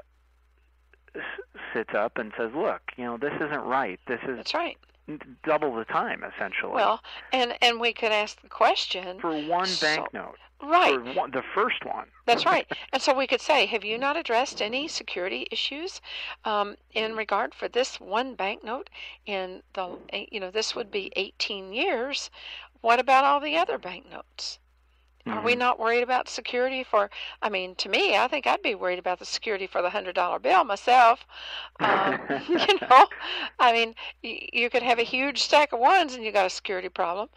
sits 1.72 1.94
up 1.94 2.18
and 2.18 2.33
says, 2.37 2.50
"Look, 2.54 2.83
you 2.96 3.04
know, 3.04 3.16
this 3.16 3.35
isn't 3.37 3.62
right. 3.62 4.00
This 4.09 4.20
is 4.26 4.37
That's 4.38 4.54
right. 4.54 4.76
double 5.44 5.74
the 5.76 5.85
time 5.85 6.24
essentially." 6.24 6.72
Well, 6.72 7.00
and 7.33 7.54
and 7.62 7.78
we 7.78 7.92
could 7.92 8.12
ask 8.12 8.40
the 8.42 8.48
question 8.48 9.20
for 9.20 9.38
one 9.46 9.66
so, 9.66 9.87
banknote. 9.87 10.38
Right. 10.64 11.14
One, 11.14 11.31
the 11.31 11.42
first 11.55 11.85
one. 11.85 12.07
That's 12.27 12.46
right. 12.55 12.66
And 12.92 13.03
so 13.03 13.14
we 13.14 13.27
could 13.27 13.40
say, 13.40 13.66
have 13.66 13.85
you 13.85 13.98
not 13.98 14.16
addressed 14.16 14.62
any 14.62 14.88
security 14.88 15.46
issues 15.50 16.00
um, 16.44 16.77
in 16.92 17.16
regard 17.16 17.55
for 17.55 17.68
this 17.68 18.00
one 18.00 18.35
banknote? 18.35 18.88
In 19.27 19.62
the, 19.74 19.98
you 20.12 20.40
know, 20.40 20.50
this 20.50 20.74
would 20.74 20.90
be 20.90 21.12
18 21.16 21.72
years. 21.72 22.31
What 22.81 22.98
about 22.98 23.24
all 23.24 23.40
the 23.40 23.57
other 23.57 23.79
banknotes? 23.79 24.59
Are 25.27 25.41
we 25.41 25.53
mm-hmm. 25.53 25.61
not 25.61 25.79
worried 25.79 26.03
about 26.03 26.29
security 26.29 26.85
for? 26.85 27.11
I 27.41 27.49
mean, 27.49 27.75
to 27.77 27.89
me, 27.89 28.15
I 28.17 28.29
think 28.29 28.47
I'd 28.47 28.61
be 28.61 28.75
worried 28.75 28.99
about 28.99 29.19
the 29.19 29.25
security 29.25 29.67
for 29.67 29.81
the 29.81 29.89
hundred 29.89 30.15
dollar 30.15 30.39
bill 30.39 30.65
myself. 30.65 31.27
Um, 31.81 32.21
you 32.49 32.79
know, 32.83 33.07
I 33.59 33.73
mean, 33.73 33.95
y- 34.23 34.49
you 34.53 34.69
could 34.69 34.83
have 34.83 34.99
a 34.99 35.03
huge 35.03 35.43
stack 35.43 35.73
of 35.73 35.81
ones 35.81 36.15
and 36.15 36.25
you 36.25 36.31
got 36.31 36.45
a 36.45 36.51
security 36.51 36.91
problem. 36.91 37.31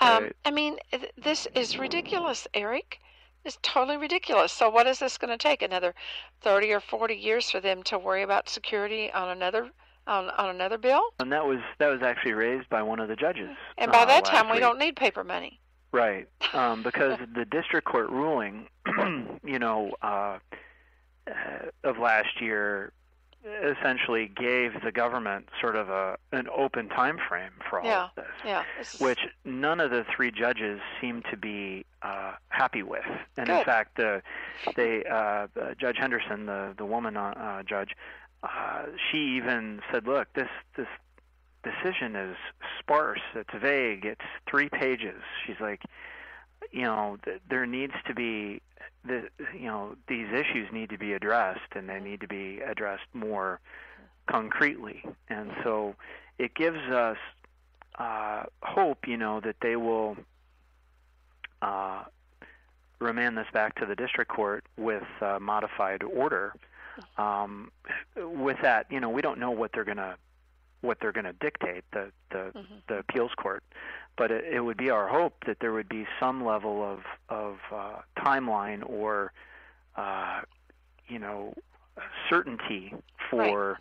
Um, 0.00 0.24
right. 0.24 0.36
I 0.46 0.50
mean, 0.52 0.78
th- 0.90 1.12
this 1.18 1.46
is 1.54 1.78
ridiculous, 1.78 2.48
Eric. 2.54 3.00
It's 3.44 3.58
totally 3.60 3.98
ridiculous. 3.98 4.50
So, 4.50 4.70
what 4.70 4.86
is 4.86 4.98
this 4.98 5.18
going 5.18 5.36
to 5.36 5.36
take? 5.36 5.60
Another 5.60 5.94
thirty 6.40 6.72
or 6.72 6.80
forty 6.80 7.14
years 7.14 7.50
for 7.50 7.60
them 7.60 7.82
to 7.84 7.98
worry 7.98 8.22
about 8.22 8.48
security 8.48 9.12
on 9.12 9.28
another 9.28 9.70
on, 10.06 10.30
on 10.30 10.48
another 10.48 10.78
bill? 10.78 11.02
And 11.20 11.30
that 11.32 11.44
was 11.44 11.58
that 11.78 11.88
was 11.88 12.00
actually 12.00 12.32
raised 12.32 12.70
by 12.70 12.82
one 12.82 13.00
of 13.00 13.08
the 13.08 13.16
judges. 13.16 13.50
And 13.76 13.92
by 13.92 14.02
uh, 14.02 14.06
that 14.06 14.24
time, 14.24 14.50
we 14.50 14.60
don't 14.60 14.78
need 14.78 14.96
paper 14.96 15.24
money. 15.24 15.60
Right, 15.94 16.28
um, 16.52 16.82
because 16.82 17.20
the 17.36 17.44
district 17.44 17.86
court 17.86 18.10
ruling, 18.10 18.66
you 19.44 19.60
know, 19.60 19.92
uh, 20.02 20.38
of 21.84 21.98
last 21.98 22.40
year 22.40 22.92
essentially 23.62 24.26
gave 24.34 24.72
the 24.82 24.90
government 24.90 25.48
sort 25.60 25.76
of 25.76 25.90
a 25.90 26.16
an 26.32 26.48
open 26.56 26.88
time 26.88 27.18
frame 27.28 27.52
for 27.70 27.78
all 27.78 27.86
yeah, 27.86 28.04
of 28.04 28.10
this, 28.16 28.24
yeah, 28.44 28.64
this 28.76 29.00
which 29.00 29.20
none 29.44 29.78
of 29.78 29.92
the 29.92 30.04
three 30.16 30.32
judges 30.32 30.80
seem 31.00 31.22
to 31.30 31.36
be 31.36 31.84
uh, 32.02 32.32
happy 32.48 32.82
with. 32.82 33.04
And 33.36 33.46
Good. 33.46 33.58
in 33.58 33.64
fact, 33.64 34.00
uh, 34.00 34.20
they 34.74 35.04
uh, 35.04 35.14
uh, 35.14 35.46
Judge 35.78 35.98
Henderson, 35.98 36.46
the 36.46 36.74
the 36.76 36.86
woman 36.86 37.16
uh, 37.16 37.62
judge, 37.62 37.90
uh, 38.42 38.86
she 39.10 39.36
even 39.36 39.80
said, 39.92 40.08
"Look, 40.08 40.26
this 40.34 40.48
this 40.76 40.88
decision 41.64 42.14
is 42.14 42.36
sparse. 42.78 43.20
It's 43.34 43.50
vague. 43.60 44.04
It's 44.04 44.20
three 44.48 44.68
pages. 44.68 45.22
She's 45.46 45.60
like, 45.60 45.82
you 46.70 46.82
know, 46.82 47.18
th- 47.24 47.40
there 47.48 47.66
needs 47.66 47.94
to 48.06 48.14
be, 48.14 48.60
the, 49.04 49.28
you 49.52 49.66
know, 49.66 49.96
these 50.08 50.28
issues 50.28 50.68
need 50.72 50.90
to 50.90 50.98
be 50.98 51.12
addressed, 51.12 51.74
and 51.74 51.88
they 51.88 52.00
need 52.00 52.20
to 52.20 52.28
be 52.28 52.60
addressed 52.60 53.06
more 53.12 53.60
concretely. 54.26 55.04
And 55.28 55.50
so, 55.62 55.94
it 56.38 56.54
gives 56.54 56.80
us 56.90 57.18
uh, 57.98 58.44
hope, 58.62 59.06
you 59.06 59.16
know, 59.16 59.40
that 59.40 59.56
they 59.60 59.76
will 59.76 60.16
uh, 61.62 62.04
remand 62.98 63.36
this 63.36 63.46
back 63.52 63.74
to 63.76 63.86
the 63.86 63.94
district 63.94 64.30
court 64.30 64.64
with 64.76 65.04
uh, 65.20 65.38
modified 65.40 66.02
order. 66.02 66.54
Um, 67.18 67.70
with 68.16 68.56
that, 68.62 68.86
you 68.90 69.00
know, 69.00 69.10
we 69.10 69.20
don't 69.20 69.38
know 69.38 69.50
what 69.50 69.72
they're 69.72 69.84
going 69.84 69.96
to 69.96 70.16
what 70.84 70.98
they're 71.00 71.12
going 71.12 71.24
to 71.24 71.32
dictate 71.34 71.84
the 71.92 72.10
the, 72.30 72.52
mm-hmm. 72.54 72.74
the 72.88 72.98
appeals 72.98 73.32
court, 73.36 73.62
but 74.16 74.30
it, 74.30 74.44
it, 74.44 74.60
would 74.60 74.76
be 74.76 74.90
our 74.90 75.08
hope 75.08 75.34
that 75.46 75.58
there 75.60 75.72
would 75.72 75.88
be 75.88 76.06
some 76.20 76.44
level 76.44 76.82
of 76.82 77.00
of 77.28 77.58
uh, 77.72 77.96
timeline 78.18 78.88
or 78.88 79.32
uh, 79.96 80.40
you 81.08 81.18
know 81.18 81.54
certainty 82.28 82.92
for 83.30 83.72
right. 83.72 83.76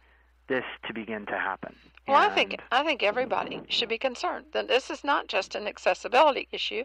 this 0.48 0.66
to 0.88 0.94
begin 0.94 1.26
to 1.26 1.38
happen. 1.38 1.76
Well, 2.08 2.22
and 2.22 2.32
I 2.32 2.36
think 2.36 2.62
I 2.72 2.84
think 2.84 3.04
everybody 3.04 3.62
should 3.70 3.90
be 3.90 3.98
concerned 3.98 4.46
that 4.54 4.68
this 4.68 4.90
is 4.90 5.04
not 5.04 5.28
just 5.28 5.56
an 5.56 5.68
accessibility 5.68 6.48
issue. 6.52 6.84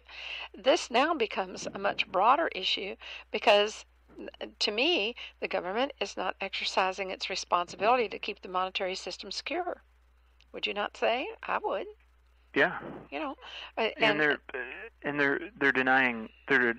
This 0.57 0.90
now 0.90 1.14
becomes 1.14 1.66
a 1.72 1.78
much 1.78 2.11
broader 2.11 2.48
issue 2.54 2.96
because 3.31 3.85
to 4.59 4.70
me, 4.72 5.14
the 5.40 5.48
government 5.48 5.92
is 6.00 6.16
not 6.16 6.35
exercising 6.40 7.11
its 7.11 7.31
responsibility 7.31 8.09
to 8.09 8.18
keep 8.18 8.42
the 8.42 8.48
monetary 8.48 8.96
system 8.96 9.31
secure. 9.31 9.83
Would 10.52 10.66
you 10.66 10.74
not 10.74 10.96
say? 10.96 11.26
I 11.42 11.58
would. 11.62 11.87
Yeah. 12.54 12.78
You 13.11 13.20
know, 13.20 13.34
and, 13.76 13.92
and 13.98 14.20
they're 14.20 14.38
and 15.02 15.20
they're 15.20 15.40
they're 15.61 15.72
denying 15.72 16.28
they're 16.48 16.74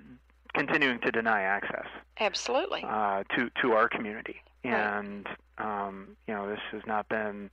continuing 0.53 0.99
to 1.01 1.11
deny 1.11 1.41
access. 1.41 1.85
Absolutely. 2.19 2.83
Uh, 2.83 3.23
to 3.35 3.49
to 3.61 3.73
our 3.73 3.87
community, 3.87 4.41
right. 4.65 4.73
and 4.73 5.27
um, 5.57 6.17
you 6.27 6.33
know 6.33 6.49
this 6.49 6.59
has 6.71 6.81
not 6.85 7.07
been 7.09 7.49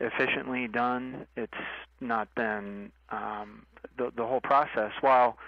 efficiently 0.00 0.68
done. 0.68 1.26
It's 1.36 1.52
not 2.00 2.32
been 2.34 2.90
um, 3.10 3.66
the 3.96 4.12
the 4.14 4.26
whole 4.26 4.40
process. 4.40 4.92
While 5.00 5.38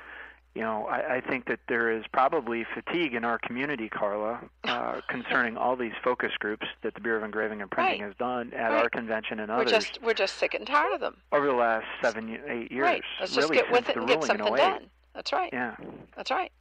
you 0.55 0.63
know, 0.63 0.87
I, 0.87 1.17
I 1.17 1.21
think 1.21 1.47
that 1.47 1.61
there 1.69 1.93
is 1.93 2.05
probably 2.13 2.67
fatigue 2.75 3.15
in 3.15 3.25
our 3.25 3.39
community, 3.39 3.89
Carla, 3.89 4.41
uh, 4.65 5.01
concerning 5.09 5.57
all 5.57 5.77
these 5.77 5.93
focus 6.03 6.33
groups 6.39 6.67
that 6.83 6.95
the 6.95 7.01
Bureau 7.01 7.19
of 7.19 7.25
Engraving 7.25 7.63
and 7.63 7.71
Printing 7.71 8.01
right. 8.01 8.09
has 8.09 8.17
done 8.17 8.53
at 8.53 8.71
right. 8.71 8.83
our 8.83 8.91
convention 8.91 9.41
and 9.41 9.51
others. 9.51 9.67
we're. 9.67 9.71
Just, 9.71 10.03
we're 10.03 10.15
just 10.15 10.37
sick 10.37 10.55
and 10.55 10.67
tired 10.67 10.93
of 10.93 11.01
them. 11.01 11.17
Over 11.33 11.47
the 11.47 11.53
last 11.53 11.87
seven, 12.03 12.39
eight 12.49 12.73
years. 12.73 12.83
Right. 12.83 13.03
Let's 13.21 13.37
really 13.37 13.57
just 13.57 13.65
get 13.65 13.73
with 13.73 13.89
it 13.89 13.97
and 13.97 14.09
get 14.09 14.25
something 14.25 14.55
done. 14.55 14.87
That's 15.15 15.33
right. 15.33 15.51
Yeah. 15.53 15.77
That's 16.17 16.31
right. 16.31 16.53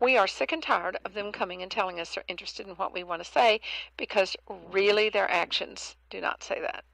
We 0.00 0.16
are 0.16 0.26
sick 0.26 0.52
and 0.52 0.62
tired 0.62 0.98
of 1.04 1.14
them 1.14 1.30
coming 1.30 1.62
and 1.62 1.70
telling 1.70 2.00
us 2.00 2.14
they're 2.14 2.24
interested 2.26 2.66
in 2.66 2.74
what 2.74 2.92
we 2.92 3.04
want 3.04 3.22
to 3.22 3.30
say 3.30 3.60
because 3.96 4.34
really 4.72 5.10
their 5.10 5.30
actions 5.30 5.94
do 6.10 6.20
not 6.20 6.42
say 6.42 6.60
that. 6.60 6.84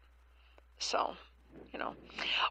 So 0.79 1.15
you 1.73 1.79
know. 1.79 1.95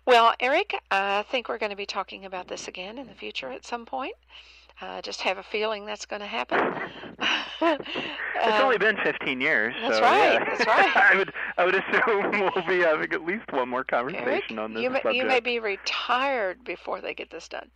Well, 0.05 0.33
Eric, 0.39 0.75
I 0.91 1.23
think 1.29 1.49
we're 1.49 1.57
going 1.57 1.71
to 1.71 1.75
be 1.75 1.85
talking 1.85 2.25
about 2.25 2.47
this 2.47 2.67
again 2.67 2.97
in 2.97 3.07
the 3.07 3.13
future 3.13 3.51
at 3.51 3.65
some 3.65 3.85
point. 3.85 4.15
I 4.81 4.97
uh, 4.97 5.01
just 5.01 5.21
have 5.21 5.37
a 5.37 5.43
feeling 5.43 5.85
that's 5.85 6.05
going 6.05 6.21
to 6.21 6.25
happen. 6.25 6.59
it's 7.61 8.59
only 8.59 8.77
been 8.77 8.97
15 8.97 9.39
years. 9.39 9.73
That's 9.81 9.97
so, 9.97 10.01
right. 10.01 10.33
Yeah. 10.33 10.45
That's 10.45 10.67
right. 10.67 10.97
I 11.11 11.15
would 11.15 11.33
I 11.57 11.65
would 11.65 11.75
assume 11.75 12.31
we'll 12.55 12.67
be 12.67 12.79
having 12.79 13.13
at 13.13 13.23
least 13.23 13.51
one 13.51 13.69
more 13.69 13.83
conversation 13.83 14.27
Eric, 14.27 14.51
on 14.57 14.73
this 14.73 14.83
you 14.83 14.89
may, 14.89 15.01
subject. 15.01 15.15
You 15.15 15.25
may 15.25 15.39
be 15.39 15.59
retired 15.59 16.63
before 16.63 17.01
they 17.01 17.13
get 17.13 17.29
this 17.29 17.47
done. 17.47 17.69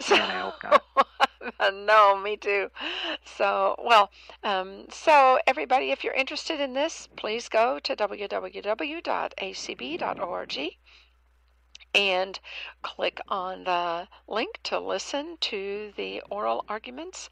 So, 0.00 0.14
I 0.14 0.18
hope 0.18 0.62
not. 0.62 1.28
no, 1.72 2.16
me 2.16 2.36
too. 2.36 2.70
So, 3.24 3.74
well, 3.78 4.10
um, 4.42 4.86
so 4.90 5.38
everybody, 5.46 5.90
if 5.90 6.04
you're 6.04 6.14
interested 6.14 6.60
in 6.60 6.74
this, 6.74 7.08
please 7.16 7.48
go 7.48 7.78
to 7.80 7.96
www.acb.org 7.96 9.02
and 11.94 12.40
click 12.80 13.20
on 13.28 13.64
the 13.64 14.08
link 14.26 14.58
to 14.62 14.78
listen 14.78 15.36
to 15.40 15.92
the 15.96 16.22
oral 16.30 16.64
arguments. 16.68 17.28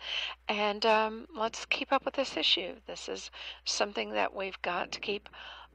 And 0.49 0.85
um, 0.85 1.27
let's 1.35 1.65
keep 1.65 1.93
up 1.93 2.05
with 2.05 2.15
this 2.15 2.37
issue. 2.37 2.75
This 2.87 3.09
is 3.09 3.31
something 3.65 4.11
that 4.11 4.35
we've 4.35 4.61
got 4.63 4.93
to 4.93 5.01
keep 5.01 5.29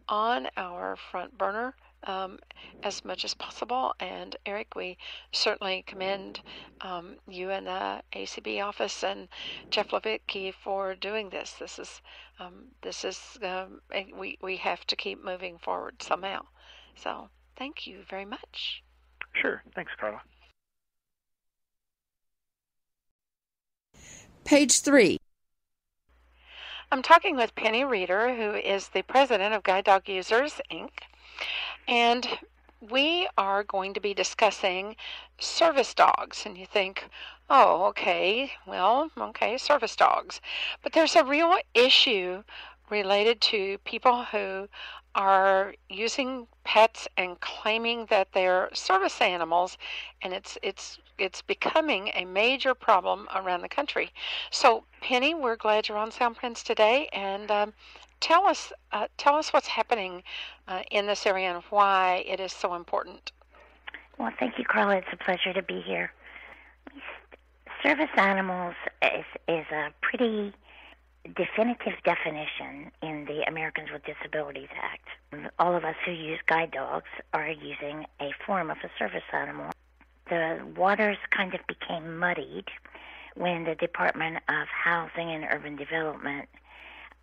on 0.08 0.50
our 0.56 0.96
front 0.96 1.38
burner 1.38 1.76
um, 2.06 2.40
as 2.84 3.04
much 3.04 3.26
as 3.26 3.34
possible. 3.34 3.94
And 4.00 4.36
Eric, 4.46 4.76
we 4.76 4.98
certainly 5.32 5.84
commend 5.88 6.42
um, 6.82 7.16
you 7.28 7.52
and 7.52 7.68
the 7.68 8.02
ACB 8.14 8.64
office 8.64 9.04
and 9.04 9.28
Jeff 9.70 9.90
Lovitky 9.90 10.54
for 10.54 10.96
doing 10.96 11.30
this. 11.30 11.54
This 11.60 11.80
is 11.80 12.02
um, 12.40 12.66
this 12.82 13.06
is 13.06 13.38
um, 13.44 13.82
we 14.18 14.38
we 14.42 14.58
have 14.58 14.86
to 14.88 14.96
keep 14.96 15.24
moving 15.24 15.58
forward 15.58 16.02
somehow. 16.02 16.46
So 16.96 17.30
thank 17.58 17.88
you 17.88 18.00
very 18.10 18.26
much. 18.26 18.84
Sure. 19.34 19.64
Thanks, 19.74 19.92
Carla. 20.00 20.22
Page 24.44 24.82
three. 24.82 25.18
I'm 26.92 27.02
talking 27.02 27.36
with 27.36 27.56
Penny 27.56 27.84
Reeder, 27.84 28.36
who 28.36 28.54
is 28.54 28.90
the 28.90 29.02
president 29.02 29.56
of 29.56 29.64
Guide 29.64 29.86
Dog 29.86 30.08
Users, 30.08 30.62
Inc. 30.72 30.92
And 31.88 32.28
we 32.80 33.28
are 33.38 33.64
going 33.64 33.94
to 33.94 34.00
be 34.00 34.14
discussing 34.14 34.96
service 35.40 35.94
dogs. 35.94 36.46
And 36.46 36.58
you 36.58 36.66
think, 36.66 37.10
oh, 37.50 37.86
okay, 37.86 38.52
well, 38.66 39.12
okay, 39.18 39.58
service 39.58 39.96
dogs. 39.96 40.42
But 40.82 40.94
there's 40.94 41.16
a 41.16 41.24
real 41.24 41.56
issue 41.74 42.44
related 42.90 43.42
to 43.42 43.78
people 43.80 44.26
who 44.26 44.68
are 45.16 45.74
using 45.90 46.46
pets 46.66 47.08
and 47.16 47.40
claiming 47.40 48.06
that 48.08 48.28
they're 48.34 48.70
service 48.74 49.22
animals 49.22 49.78
and 50.22 50.34
it's 50.34 50.58
it's 50.62 51.00
it's 51.18 51.42
becoming 51.42 52.12
a 52.14 52.26
major 52.26 52.76
problem 52.76 53.28
around 53.34 53.62
the 53.62 53.70
country. 53.70 54.12
So 54.52 54.84
Penny, 55.02 55.34
we're 55.34 55.56
glad 55.56 55.88
you're 55.88 55.98
on 55.98 56.12
Soundprints 56.12 56.64
today 56.64 57.08
and 57.14 57.50
um, 57.50 57.74
tell 58.26 58.48
us 58.48 58.74
uh, 58.92 59.08
tell 59.18 59.36
us 59.36 59.54
what's 59.54 59.68
happening 59.68 60.24
uh, 60.68 60.82
in 60.90 61.06
this 61.06 61.28
area 61.28 61.54
and 61.54 61.64
why 61.70 62.26
it 62.28 62.40
is 62.40 62.52
so 62.52 62.74
important. 62.74 63.32
Well, 64.18 64.32
thank 64.40 64.58
you, 64.58 64.66
Carla. 64.66 64.96
It's 64.98 65.08
a 65.14 65.18
pleasure 65.18 65.54
to 65.54 65.62
be 65.62 65.80
here. 65.82 66.12
Service 67.84 68.10
animals 68.18 68.74
is 69.04 69.26
is 69.48 69.66
a 69.72 69.94
pretty 70.02 70.54
definitive 71.36 71.94
definition 72.04 72.92
in 73.04 73.26
the 73.26 73.44
Americans 73.48 73.90
with 73.94 74.02
Disabilities 74.06 74.70
Act. 74.82 75.08
All 75.60 75.76
of 75.76 75.84
us 75.84 75.96
who 76.04 76.12
use 76.12 76.40
guide 76.48 76.72
dogs 76.72 77.10
are 77.34 77.50
using 77.50 78.06
a 78.20 78.32
form 78.46 78.72
of 78.72 78.78
a 78.84 78.90
service 78.98 79.30
animal. 79.34 79.72
The 80.30 80.60
waters 80.76 81.18
kind 81.30 81.54
of 81.54 81.62
became 81.68 82.18
muddied 82.18 82.70
when 83.36 83.66
the 83.66 83.76
Department 83.76 84.38
of 84.50 84.68
Housing 84.68 85.30
and 85.30 85.46
Urban 85.52 85.76
Development 85.76 86.48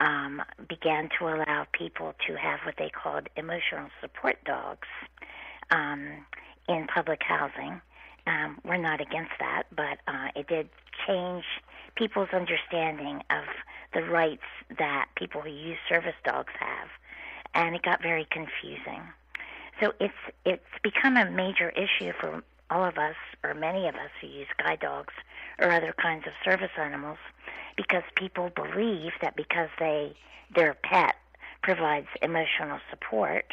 um, 0.03 0.43
began 0.69 1.09
to 1.19 1.29
allow 1.29 1.67
people 1.73 2.13
to 2.27 2.35
have 2.35 2.59
what 2.65 2.75
they 2.77 2.91
called 2.91 3.29
emotional 3.37 3.89
support 4.01 4.37
dogs 4.45 4.89
um, 5.71 6.27
in 6.69 6.87
public 6.93 7.21
housing. 7.23 7.81
Um, 8.27 8.59
we're 8.65 8.79
not 8.79 9.01
against 9.01 9.33
that, 9.39 9.65
but 9.75 9.99
uh, 10.09 10.29
it 10.35 10.49
did 10.49 10.69
change 11.07 11.45
people's 11.95 12.31
understanding 12.33 13.23
of 13.31 13.45
the 13.95 14.03
rights 14.03 14.43
that 14.79 15.07
people 15.17 15.41
who 15.41 15.51
use 15.51 15.79
service 15.89 16.15
dogs 16.25 16.53
have, 16.59 16.89
and 17.55 17.77
it 17.77 17.83
got 17.83 18.03
very 18.03 18.27
confusing. 18.31 19.03
So 19.81 19.93
it's 20.01 20.15
it's 20.45 20.63
become 20.83 21.17
a 21.17 21.31
major 21.31 21.71
issue 21.71 22.13
for 22.21 22.43
all 22.73 22.85
of 22.85 22.97
us, 22.97 23.17
or 23.45 23.53
many 23.55 23.87
of 23.87 23.95
us 23.95 24.11
who 24.21 24.27
use 24.27 24.47
guide 24.59 24.81
dogs 24.81 25.13
or 25.59 25.71
other 25.71 25.95
kinds 26.01 26.27
of 26.27 26.33
service 26.43 26.71
animals, 26.79 27.19
because 27.77 28.03
people 28.17 28.51
believe 28.55 29.13
that 29.21 29.37
because 29.37 29.69
they 29.79 30.15
their 30.55 30.75
pet 30.83 31.15
provides 31.63 32.09
emotional 32.21 32.79
support, 32.91 33.45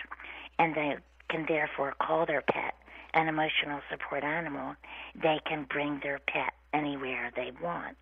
and 0.57 0.75
they 0.75 0.95
can 1.29 1.45
therefore 1.47 1.93
call 2.01 2.25
their 2.25 2.41
pet 2.41 2.73
an 3.13 3.27
emotional 3.27 3.81
support 3.89 4.23
animal, 4.23 4.75
they 5.15 5.39
can 5.45 5.65
bring 5.69 5.99
their 6.03 6.19
pet 6.27 6.53
anywhere 6.73 7.31
they 7.35 7.51
want. 7.61 7.97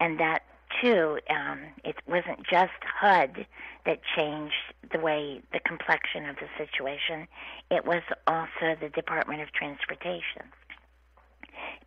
And 0.00 0.18
that 0.18 0.42
too, 0.80 1.18
um, 1.30 1.60
it 1.84 1.96
wasn't 2.06 2.44
just 2.50 2.72
HUD 2.82 3.46
that 3.86 4.00
changed 4.16 4.54
the 4.92 4.98
way 4.98 5.40
the 5.52 5.60
complexion 5.60 6.28
of 6.28 6.36
the 6.36 6.48
situation. 6.56 7.26
It 7.70 7.84
was 7.84 8.02
also 8.26 8.76
the 8.80 8.88
Department 8.88 9.42
of 9.42 9.52
Transportation 9.52 10.50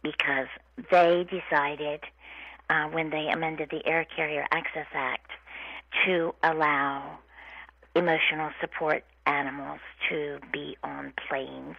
because 0.04 0.48
they 0.92 1.26
decided 1.26 2.02
uh, 2.70 2.86
when 2.86 3.10
they 3.10 3.28
amended 3.32 3.70
the 3.72 3.86
Air 3.86 4.06
Carrier 4.16 4.46
Access 4.52 4.88
Act 4.94 5.32
to 6.06 6.34
allow 6.44 7.20
emotional 7.96 8.52
support 8.62 9.04
animals 9.26 9.80
to 10.10 10.40
be 10.52 10.78
on 10.84 11.14
planes 11.28 11.76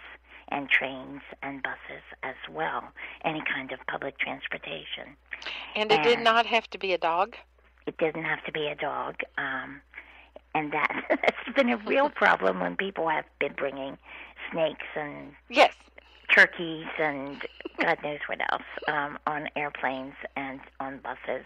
and 0.51 0.69
trains 0.69 1.21
and 1.43 1.63
buses 1.63 2.03
as 2.23 2.37
well, 2.51 2.85
any 3.25 3.43
kind 3.53 3.73
of 3.73 3.79
public 3.87 4.19
transportation. 4.19 5.17
And 5.75 5.91
it 5.91 6.01
and 6.01 6.05
did 6.05 6.21
not 6.21 6.47
have 6.47 6.69
to 6.71 6.79
be 6.79 6.93
a 6.93 6.99
dog? 6.99 7.37
It 7.87 7.97
didn't 7.99 8.25
have 8.25 8.45
to 8.45 8.53
be 8.53 8.67
a 8.67 8.75
dog. 8.75 9.17
Um, 9.37 9.81
and 10.55 10.73
that 10.73 11.05
that's 11.09 11.57
been 11.57 11.71
a 11.71 11.77
real 11.79 12.11
problem 12.15 12.61
when 12.61 12.77
people 12.77 13.09
have 13.09 13.25
been 13.39 13.53
bringing 13.55 13.99
snakes 14.51 14.87
and 14.97 15.33
yes 15.49 15.75
turkeys 16.35 16.87
and 16.99 17.43
God 17.81 17.99
knows 18.03 18.19
what 18.27 18.41
else 18.53 18.63
um, 18.89 19.19
on 19.27 19.49
airplanes 19.57 20.15
and 20.37 20.61
on 20.81 20.99
buses. 20.99 21.45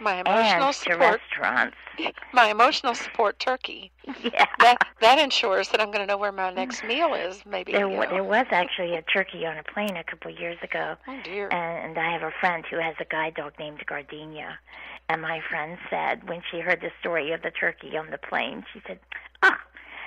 My 0.00 0.20
emotional 0.20 0.66
and 0.66 0.74
support 0.74 0.98
to 0.98 1.40
restaurants. 1.40 1.76
My 2.32 2.50
emotional 2.50 2.94
support 2.94 3.38
turkey. 3.38 3.92
Yeah. 4.22 4.46
That 4.58 4.78
that 5.00 5.18
ensures 5.18 5.68
that 5.68 5.80
I'm 5.80 5.88
going 5.88 6.00
to 6.00 6.06
know 6.06 6.16
where 6.16 6.32
my 6.32 6.52
next 6.52 6.82
meal 6.84 7.14
is. 7.14 7.42
Maybe 7.46 7.72
there, 7.72 7.88
you 7.88 7.96
know. 7.96 8.06
there 8.10 8.24
was 8.24 8.46
actually 8.50 8.96
a 8.96 9.02
turkey 9.02 9.46
on 9.46 9.56
a 9.56 9.62
plane 9.62 9.96
a 9.96 10.02
couple 10.02 10.32
of 10.32 10.38
years 10.38 10.58
ago. 10.62 10.96
Oh 11.06 11.20
dear. 11.22 11.48
And, 11.48 11.90
and 11.90 11.98
I 11.98 12.12
have 12.12 12.22
a 12.22 12.32
friend 12.40 12.64
who 12.68 12.78
has 12.78 12.96
a 12.98 13.04
guide 13.04 13.34
dog 13.34 13.52
named 13.58 13.84
Gardenia, 13.86 14.58
and 15.08 15.22
my 15.22 15.40
friend 15.48 15.78
said 15.88 16.28
when 16.28 16.42
she 16.50 16.60
heard 16.60 16.80
the 16.80 16.90
story 17.00 17.32
of 17.32 17.42
the 17.42 17.50
turkey 17.50 17.96
on 17.96 18.10
the 18.10 18.18
plane, 18.18 18.64
she 18.72 18.82
said, 18.86 18.98
"Ah, 19.12 19.18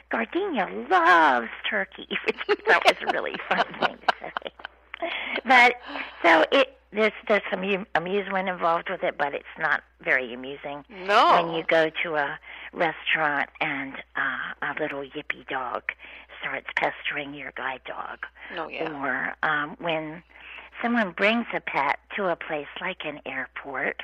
Gardenia 0.10 0.70
loves 0.90 1.50
turkey," 1.70 2.08
which 2.26 2.38
that 2.68 2.84
was 2.86 2.96
a 3.02 3.14
really 3.14 3.36
fun 3.50 3.66
thing 3.80 3.98
to 3.98 4.16
say. 4.22 5.10
But 5.46 5.76
so 6.24 6.46
it 6.52 6.78
there's 6.92 7.14
there's 7.28 7.42
some 7.52 7.86
amusement 7.96 8.50
involved 8.50 8.90
with 8.90 9.04
it, 9.04 9.18
but 9.18 9.34
it's 9.34 9.46
not 9.60 9.84
very 10.02 10.34
amusing. 10.34 10.86
No. 10.90 11.42
When 11.42 11.56
you 11.56 11.64
go 11.64 11.90
to 12.04 12.16
a 12.16 12.40
restaurant 12.74 13.50
and 13.60 13.94
uh, 14.16 14.74
a 14.74 14.80
little 14.80 15.02
yippy 15.02 15.48
dog 15.50 15.84
starts 16.40 16.68
pestering 16.76 17.34
your 17.34 17.52
guide 17.56 17.82
dog. 17.86 18.26
Oh 18.56 18.70
yeah. 18.70 18.92
Or 18.92 19.36
um, 19.48 19.76
when 19.80 20.24
someone 20.82 21.12
brings 21.12 21.46
a 21.54 21.60
pet 21.60 22.00
to 22.16 22.28
a 22.28 22.36
place 22.36 22.68
like 22.80 23.06
an 23.06 23.20
airport 23.26 24.02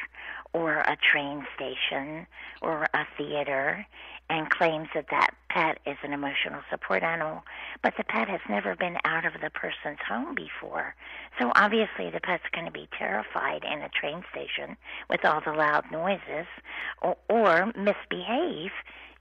or 0.52 0.80
a 0.80 0.98
train 0.98 1.46
station 1.56 2.28
or 2.62 2.88
a 2.94 3.06
theater 3.18 3.86
and 4.30 4.50
claims 4.50 4.88
that 4.96 5.06
that 5.12 5.32
pet 5.50 5.80
is 5.86 5.98
an 6.04 6.14
emotional 6.14 6.62
support 6.70 7.04
animal, 7.04 7.44
but 7.82 7.94
the 7.98 8.04
pet 8.04 8.28
has 8.28 8.40
never 8.50 8.76
been 8.76 8.98
out 9.06 9.26
of 9.26 9.34
the 9.42 9.50
person's 9.50 10.00
home 10.08 10.34
before. 10.34 10.96
So 11.40 11.52
obviously 11.56 12.10
the 12.10 12.20
pet's 12.20 12.44
going 12.52 12.66
to 12.66 12.72
be 12.72 12.88
terrified 12.98 13.64
in 13.64 13.82
a 13.82 13.90
train 13.90 14.24
station 14.32 14.78
with 15.10 15.26
all 15.26 15.42
the 15.46 15.52
loud 15.52 15.86
noises 15.92 16.48
or, 17.02 17.18
or 17.30 17.72
misbehave 17.76 18.72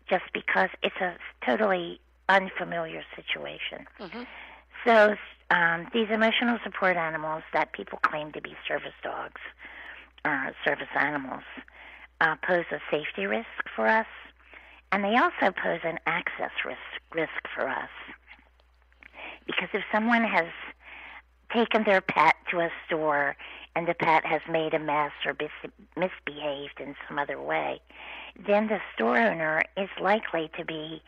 just 0.09 0.25
because 0.33 0.71
it's 0.83 1.01
a 1.01 1.17
totally 1.45 2.01
unfamiliar 2.29 3.03
situation. 3.15 3.87
Mm-hmm. 4.01 4.23
So 4.87 5.17
um, 5.51 5.89
these 5.93 6.09
emotional 6.11 6.59
support 6.65 6.97
animals 6.97 7.43
that 7.53 7.73
people 7.73 7.99
claim 8.03 8.33
to 8.33 8.41
be 8.41 8.55
service 8.67 8.95
dogs 9.03 9.41
or 10.25 10.33
uh, 10.33 10.53
service 10.65 10.89
animals 10.99 11.43
uh, 12.21 12.37
pose 12.47 12.65
a 12.71 12.79
safety 12.91 13.27
risk 13.27 13.69
for 13.75 13.87
us 13.89 14.07
and 14.93 15.03
they 15.03 15.17
also 15.17 15.51
pose 15.51 15.81
an 15.85 15.99
access 16.07 16.51
risk, 16.65 16.79
risk 17.15 17.49
for 17.55 17.69
us. 17.69 17.89
Because 19.47 19.71
if 19.73 19.83
someone 19.91 20.23
has 20.25 20.47
taken 21.53 21.85
their 21.85 22.01
pet 22.01 22.37
to 22.51 22.61
a 22.61 22.71
store 22.87 23.37
and 23.75 23.89
the 23.89 23.95
pet 23.95 24.25
has 24.25 24.43
made 24.49 24.75
a 24.75 24.79
mess 24.79 25.13
or 25.25 25.35
bis- 25.35 25.73
misbehaved 25.97 26.79
in 26.79 26.95
some 27.09 27.19
other 27.19 27.41
way, 27.41 27.81
then 28.47 28.69
the 28.69 28.81
store 28.95 29.19
owner 29.19 29.63
is 29.77 29.89
likely 30.01 30.51
to 30.59 30.65
be 30.65 31.03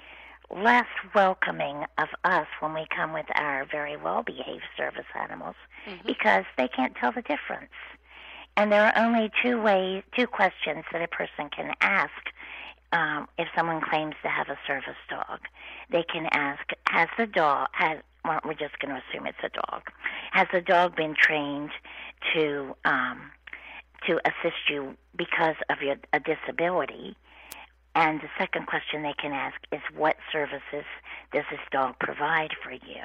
less 0.50 0.86
welcoming 1.14 1.84
of 1.98 2.09
us 2.24 2.46
when 2.61 2.74
we 2.74 2.86
come 2.94 3.12
with 3.12 3.26
our 3.34 3.66
very 3.70 3.96
well 3.96 4.22
behaved 4.22 4.64
service 4.76 5.06
animals 5.18 5.56
mm-hmm. 5.86 6.06
because 6.06 6.44
they 6.56 6.68
can't 6.68 6.94
tell 6.96 7.12
the 7.12 7.22
difference. 7.22 7.72
And 8.56 8.70
there 8.70 8.84
are 8.84 9.04
only 9.04 9.30
two 9.42 9.61
ways, 9.61 10.04
two 10.16 10.26
questions 10.26 10.84
that 10.92 11.02
a 11.02 11.09
person 11.09 11.48
can 11.50 11.74
ask 11.80 12.12
um, 12.95 13.26
if 13.36 13.49
someone 13.57 13.80
claims 13.80 14.14
to 14.22 14.28
have 14.28 14.49
a 14.49 14.57
service 14.66 14.97
dog, 15.11 15.40
they 15.90 16.05
can 16.05 16.26
ask, 16.30 16.62
has 16.86 17.09
the 17.18 17.26
dog, 17.26 17.68
has, 17.72 17.99
we're 18.24 18.55
just 18.55 18.78
going 18.78 18.95
to 18.95 19.03
assume 19.11 19.26
it's 19.26 19.36
a 19.42 19.49
dog. 19.49 19.82
Has 20.30 20.47
the 20.53 20.61
dog 20.61 20.97
been 20.97 21.14
trained 21.20 21.70
to 22.32 22.74
um, 22.84 23.32
to 24.07 24.20
assist 24.24 24.70
you 24.70 24.97
because 25.16 25.57
of 25.68 25.82
your 25.82 25.97
a 26.12 26.20
disability? 26.20 27.16
And 27.97 28.20
the 28.20 28.28
second 28.38 28.66
question 28.66 29.03
they 29.03 29.14
can 29.14 29.32
ask 29.32 29.57
is, 29.72 29.80
what 29.95 30.16
services 30.32 30.86
does 31.32 31.45
this 31.51 31.61
dog 31.70 31.99
provide 32.01 32.51
for 32.62 32.72
you? 32.72 33.03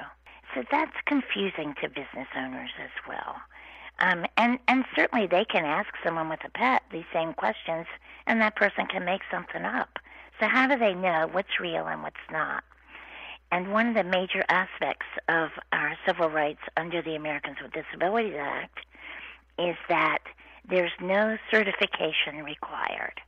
So 0.54 0.64
that's 0.70 0.96
confusing 1.06 1.74
to 1.82 1.88
business 1.88 2.28
owners 2.36 2.70
as 2.82 2.90
well. 3.08 3.36
Um, 4.00 4.24
and, 4.36 4.58
and 4.66 4.84
certainly 4.96 5.26
they 5.26 5.44
can 5.44 5.64
ask 5.64 5.88
someone 6.02 6.28
with 6.28 6.40
a 6.44 6.50
pet 6.50 6.82
these 6.90 7.04
same 7.12 7.34
questions, 7.34 7.86
and 8.26 8.40
that 8.40 8.56
person 8.56 8.86
can 8.86 9.04
make 9.04 9.20
something 9.30 9.64
up. 9.64 9.98
So, 10.40 10.48
how 10.48 10.66
do 10.66 10.78
they 10.78 10.94
know 10.94 11.28
what's 11.30 11.60
real 11.60 11.86
and 11.86 12.02
what's 12.02 12.16
not? 12.32 12.64
And 13.52 13.72
one 13.72 13.88
of 13.88 13.94
the 13.94 14.04
major 14.04 14.44
aspects 14.48 15.06
of 15.28 15.50
our 15.72 15.96
civil 16.06 16.30
rights 16.30 16.60
under 16.76 17.02
the 17.02 17.14
Americans 17.14 17.56
with 17.62 17.72
Disabilities 17.72 18.36
Act 18.38 18.78
is 19.58 19.76
that 19.88 20.20
there's 20.68 20.92
no 21.00 21.36
certification 21.50 22.44
required. 22.44 23.20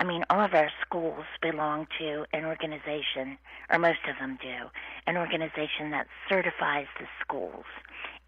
I 0.00 0.04
mean, 0.04 0.24
all 0.30 0.40
of 0.40 0.54
our 0.54 0.70
schools 0.84 1.24
belong 1.40 1.86
to 1.98 2.24
an 2.32 2.44
organization, 2.44 3.38
or 3.70 3.78
most 3.78 4.00
of 4.08 4.16
them 4.20 4.38
do, 4.40 4.68
an 5.06 5.16
organization 5.16 5.90
that 5.90 6.06
certifies 6.28 6.86
the 7.00 7.06
schools 7.20 7.64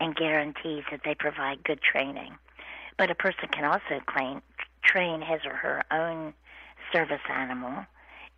and 0.01 0.17
guarantees 0.17 0.85
that 0.91 1.03
they 1.05 1.15
provide 1.15 1.63
good 1.63 1.81
training. 1.83 2.35
But 2.97 3.11
a 3.11 3.15
person 3.15 3.49
can 3.53 3.65
also 3.65 4.01
claim, 4.07 4.43
train 4.83 5.21
his 5.21 5.41
or 5.45 5.55
her 5.55 5.83
own 5.91 6.35
service 6.93 7.21
animal, 7.31 7.85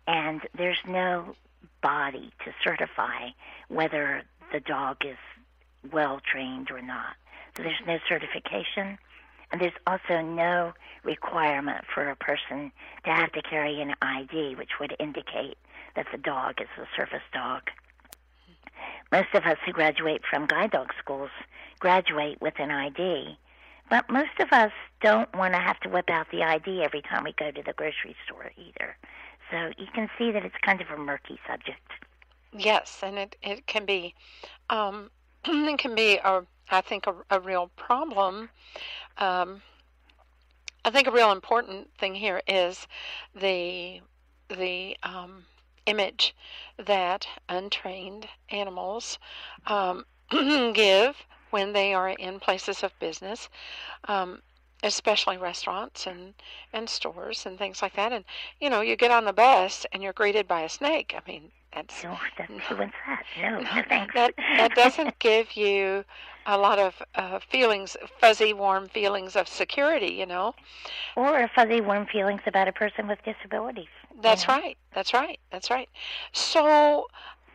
and 0.07 0.41
there's 0.55 0.81
no 0.87 1.35
body 1.81 2.31
to 2.45 2.51
certify 2.63 3.29
whether 3.69 4.23
the 4.51 4.59
dog 4.59 4.97
is 5.05 5.17
well 5.91 6.21
trained 6.23 6.69
or 6.71 6.81
not. 6.81 7.15
So 7.55 7.63
there's 7.63 7.81
no 7.85 7.99
certification, 8.07 8.97
and 9.51 9.61
there's 9.61 9.73
also 9.87 10.21
no 10.21 10.73
requirement 11.03 11.85
for 11.93 12.09
a 12.09 12.15
person 12.15 12.71
to 13.05 13.11
have 13.11 13.31
to 13.33 13.41
carry 13.41 13.81
an 13.81 13.93
ID, 14.01 14.55
which 14.55 14.79
would 14.79 14.95
indicate 14.99 15.57
that 15.95 16.07
the 16.11 16.17
dog 16.17 16.61
is 16.61 16.67
a 16.77 16.87
service 16.95 17.23
dog. 17.33 17.63
Most 19.13 19.35
of 19.35 19.43
us 19.43 19.59
who 19.63 19.71
graduate 19.71 20.23
from 20.27 20.47
guide 20.47 20.71
dog 20.71 20.91
schools 20.97 21.29
graduate 21.79 22.41
with 22.41 22.55
an 22.57 22.71
ID, 22.71 23.37
but 23.87 24.09
most 24.09 24.39
of 24.39 24.51
us 24.51 24.71
don't 25.01 25.31
want 25.35 25.53
to 25.53 25.59
have 25.59 25.79
to 25.81 25.89
whip 25.89 26.09
out 26.09 26.25
the 26.31 26.41
ID 26.41 26.81
every 26.81 27.03
time 27.03 27.23
we 27.23 27.31
go 27.33 27.51
to 27.51 27.61
the 27.61 27.73
grocery 27.73 28.15
store 28.25 28.51
either. 28.57 28.97
So 29.51 29.69
you 29.77 29.85
can 29.93 30.09
see 30.17 30.31
that 30.31 30.43
it's 30.43 30.55
kind 30.65 30.81
of 30.81 30.87
a 30.89 30.97
murky 30.97 31.39
subject. 31.47 31.91
Yes, 32.57 33.01
and 33.03 33.19
it, 33.19 33.35
it 33.43 33.67
can 33.67 33.85
be 33.85 34.15
um, 34.71 35.11
it 35.45 35.77
can 35.77 35.93
be 35.93 36.17
a 36.23 36.41
I 36.71 36.81
think 36.81 37.05
a, 37.05 37.13
a 37.29 37.39
real 37.39 37.69
problem. 37.75 38.49
Um, 39.19 39.61
I 40.85 40.89
think 40.89 41.07
a 41.07 41.11
real 41.11 41.31
important 41.31 41.87
thing 41.99 42.15
here 42.15 42.41
is 42.47 42.87
the 43.35 44.01
the 44.49 44.97
um, 45.03 45.45
image 45.85 46.35
that 46.77 47.27
untrained 47.49 48.27
animals 48.49 49.19
um, 49.67 50.05
give 50.73 51.15
when 51.51 51.73
they 51.73 51.93
are 51.93 52.09
in 52.09 52.39
places 52.39 52.83
of 52.83 52.97
business, 52.99 53.49
um, 54.07 54.41
especially 54.81 55.37
restaurants 55.37 56.07
and, 56.07 56.33
and 56.73 56.89
stores 56.89 57.45
and 57.45 57.57
things 57.57 57.81
like 57.81 57.95
that. 57.95 58.11
And 58.11 58.25
you 58.59 58.69
know, 58.69 58.81
you 58.81 58.95
get 58.95 59.11
on 59.11 59.25
the 59.25 59.33
bus 59.33 59.85
and 59.91 60.01
you're 60.01 60.13
greeted 60.13 60.47
by 60.47 60.61
a 60.61 60.69
snake. 60.69 61.13
I 61.15 61.31
mean, 61.31 61.51
that's 61.73 62.03
no, 62.03 62.17
that's 62.37 62.51
that? 62.51 63.23
No, 63.41 63.59
no 63.59 63.83
thanks. 63.87 64.13
That 64.13 64.33
that 64.57 64.75
doesn't 64.75 65.19
give 65.19 65.55
you 65.55 66.03
a 66.45 66.57
lot 66.57 66.79
of 66.79 67.01
uh, 67.15 67.39
feelings, 67.49 67.95
fuzzy, 68.19 68.53
warm 68.53 68.87
feelings 68.89 69.35
of 69.35 69.47
security, 69.47 70.13
you 70.13 70.25
know. 70.25 70.53
Or 71.15 71.49
fuzzy, 71.55 71.81
warm 71.81 72.05
feelings 72.05 72.41
about 72.45 72.67
a 72.67 72.73
person 72.73 73.07
with 73.07 73.19
disabilities. 73.23 73.87
That's 74.21 74.47
know? 74.47 74.55
right. 74.55 74.77
That's 74.93 75.13
right. 75.13 75.39
That's 75.51 75.69
right. 75.69 75.89
So, 76.31 77.07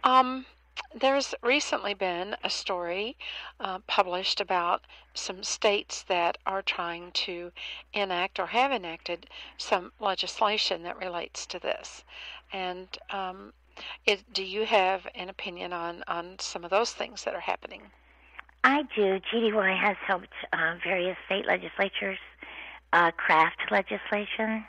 um, 0.04 0.46
there's 0.94 1.34
recently 1.42 1.94
been 1.94 2.36
a 2.44 2.50
story 2.50 3.16
uh, 3.61 3.80
published 3.86 4.40
about 4.40 4.82
some 5.12 5.42
states 5.42 6.04
that 6.04 6.38
are 6.46 6.62
trying 6.62 7.11
to 7.12 7.52
enact 7.92 8.38
or 8.38 8.46
have 8.46 8.72
enacted 8.72 9.28
some 9.56 9.92
legislation 10.00 10.82
that 10.84 10.96
relates 10.96 11.46
to 11.46 11.59
this. 11.59 12.04
And 12.52 12.88
um, 13.11 13.52
it, 14.06 14.32
do 14.32 14.44
you 14.44 14.64
have 14.64 15.06
an 15.14 15.28
opinion 15.28 15.72
on, 15.72 16.02
on 16.06 16.38
some 16.38 16.64
of 16.64 16.70
those 16.70 16.92
things 16.92 17.24
that 17.24 17.34
are 17.34 17.40
happening? 17.40 17.82
I 18.64 18.82
do. 18.94 19.20
GDUI 19.32 19.78
has 19.78 19.96
helped 20.06 20.32
uh, 20.52 20.74
various 20.84 21.16
state 21.26 21.46
legislatures 21.46 22.18
uh, 22.92 23.11
craft 23.12 23.70
legislation. 23.70 24.64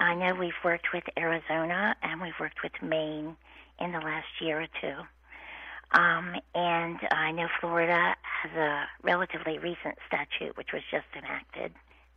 I 0.00 0.14
know 0.14 0.34
we've 0.34 0.52
worked 0.64 0.92
with 0.92 1.04
Arizona 1.18 1.94
and 2.02 2.20
we've 2.20 2.38
worked 2.40 2.62
with 2.62 2.72
Maine 2.82 3.36
in 3.80 3.92
the 3.92 4.00
last 4.00 4.26
year 4.40 4.60
or 4.62 4.66
two. 4.80 5.98
Um, 5.98 6.34
and 6.54 6.98
I 7.10 7.30
know 7.30 7.48
Florida 7.60 8.16
has 8.22 8.52
a 8.56 8.84
relatively 9.02 9.58
recent 9.58 9.96
statute 10.06 10.56
which 10.56 10.72
was 10.72 10.82
just 10.90 11.06
enacted. 11.16 11.72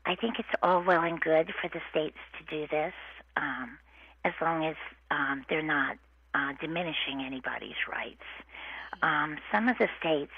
I 0.06 0.16
think 0.16 0.40
it's 0.40 0.50
all 0.64 0.84
well 0.84 1.04
and 1.04 1.20
good 1.20 1.54
for 1.62 1.68
the 1.68 1.82
states 1.92 2.18
to 2.40 2.56
do 2.56 2.68
this 2.68 2.94
um, 3.36 3.78
as 4.24 4.34
long 4.42 4.66
as 4.66 4.76
um, 5.12 5.46
they're 5.50 5.62
not 5.62 5.98
uh, 6.34 6.54
diminishing 6.60 7.22
anybody's 7.26 7.76
rights. 7.90 8.24
Um, 9.02 9.38
some 9.52 9.68
of 9.68 9.78
the 9.78 9.90
states 10.00 10.32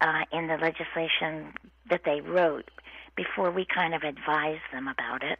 uh, 0.00 0.22
in 0.32 0.46
the 0.46 0.56
legislation 0.56 1.52
that 1.90 2.02
they 2.04 2.20
wrote 2.20 2.70
before 3.16 3.50
we 3.50 3.64
kind 3.66 3.94
of 3.94 4.02
advised 4.02 4.62
them 4.72 4.88
about 4.88 5.22
it 5.22 5.38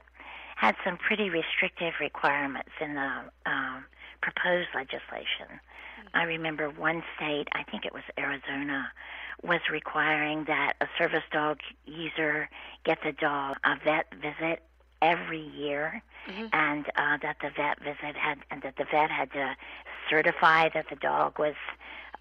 had 0.57 0.75
some 0.85 0.97
pretty 0.97 1.31
restrictive 1.31 1.95
requirements 2.01 2.71
in 2.81 2.95
the 2.95 3.11
um, 3.47 3.85
proposed 4.21 4.69
legislation. 4.75 5.61
I 6.15 6.25
remember 6.25 6.71
one 6.71 7.03
state, 7.17 7.49
I 7.53 7.63
think 7.63 7.85
it 7.85 7.93
was 7.93 8.03
Arizona, 8.19 8.91
was 9.43 9.61
requiring 9.71 10.45
that 10.45 10.75
a 10.81 10.87
service 10.99 11.25
dog 11.31 11.59
user 11.85 12.49
get 12.85 12.99
the 13.05 13.13
dog 13.13 13.57
a 13.65 13.77
vet 13.85 14.07
visit 14.15 14.63
every 15.03 15.43
year, 15.43 16.03
mm-hmm. 16.27 16.47
and 16.53 16.87
uh, 16.97 17.19
that 17.23 17.37
the 17.43 17.51
vet 17.55 17.79
visit 17.83 18.17
had, 18.17 18.39
and 18.51 18.63
that 18.63 18.77
the 18.77 18.87
vet 18.91 19.11
had 19.11 19.31
to 19.33 19.55
certify 20.09 20.71
that 20.71 20.87
the 20.89 20.97
dog 20.97 21.39
was 21.39 21.55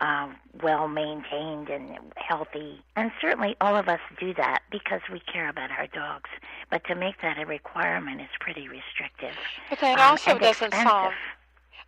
um, 0.02 0.36
well 0.62 0.88
maintained 0.88 1.70
and 1.70 1.98
healthy. 2.16 2.82
And 2.96 3.12
certainly 3.22 3.56
all 3.62 3.76
of 3.76 3.88
us 3.88 4.00
do 4.20 4.34
that 4.36 4.64
because 4.72 5.02
we 5.12 5.20
care 5.20 5.50
about 5.50 5.72
our 5.72 5.88
dogs. 5.88 6.30
But 6.70 6.84
to 6.86 6.96
make 6.96 7.22
that 7.22 7.38
a 7.40 7.46
requirement 7.46 8.22
is 8.22 8.30
pretty 8.40 8.68
restrictive. 8.68 9.36
But 9.70 9.80
that 9.80 10.00
um, 10.00 10.12
also 10.12 10.38
doesn't 10.38 10.68
expensive. 10.68 10.90
solve. 10.90 11.14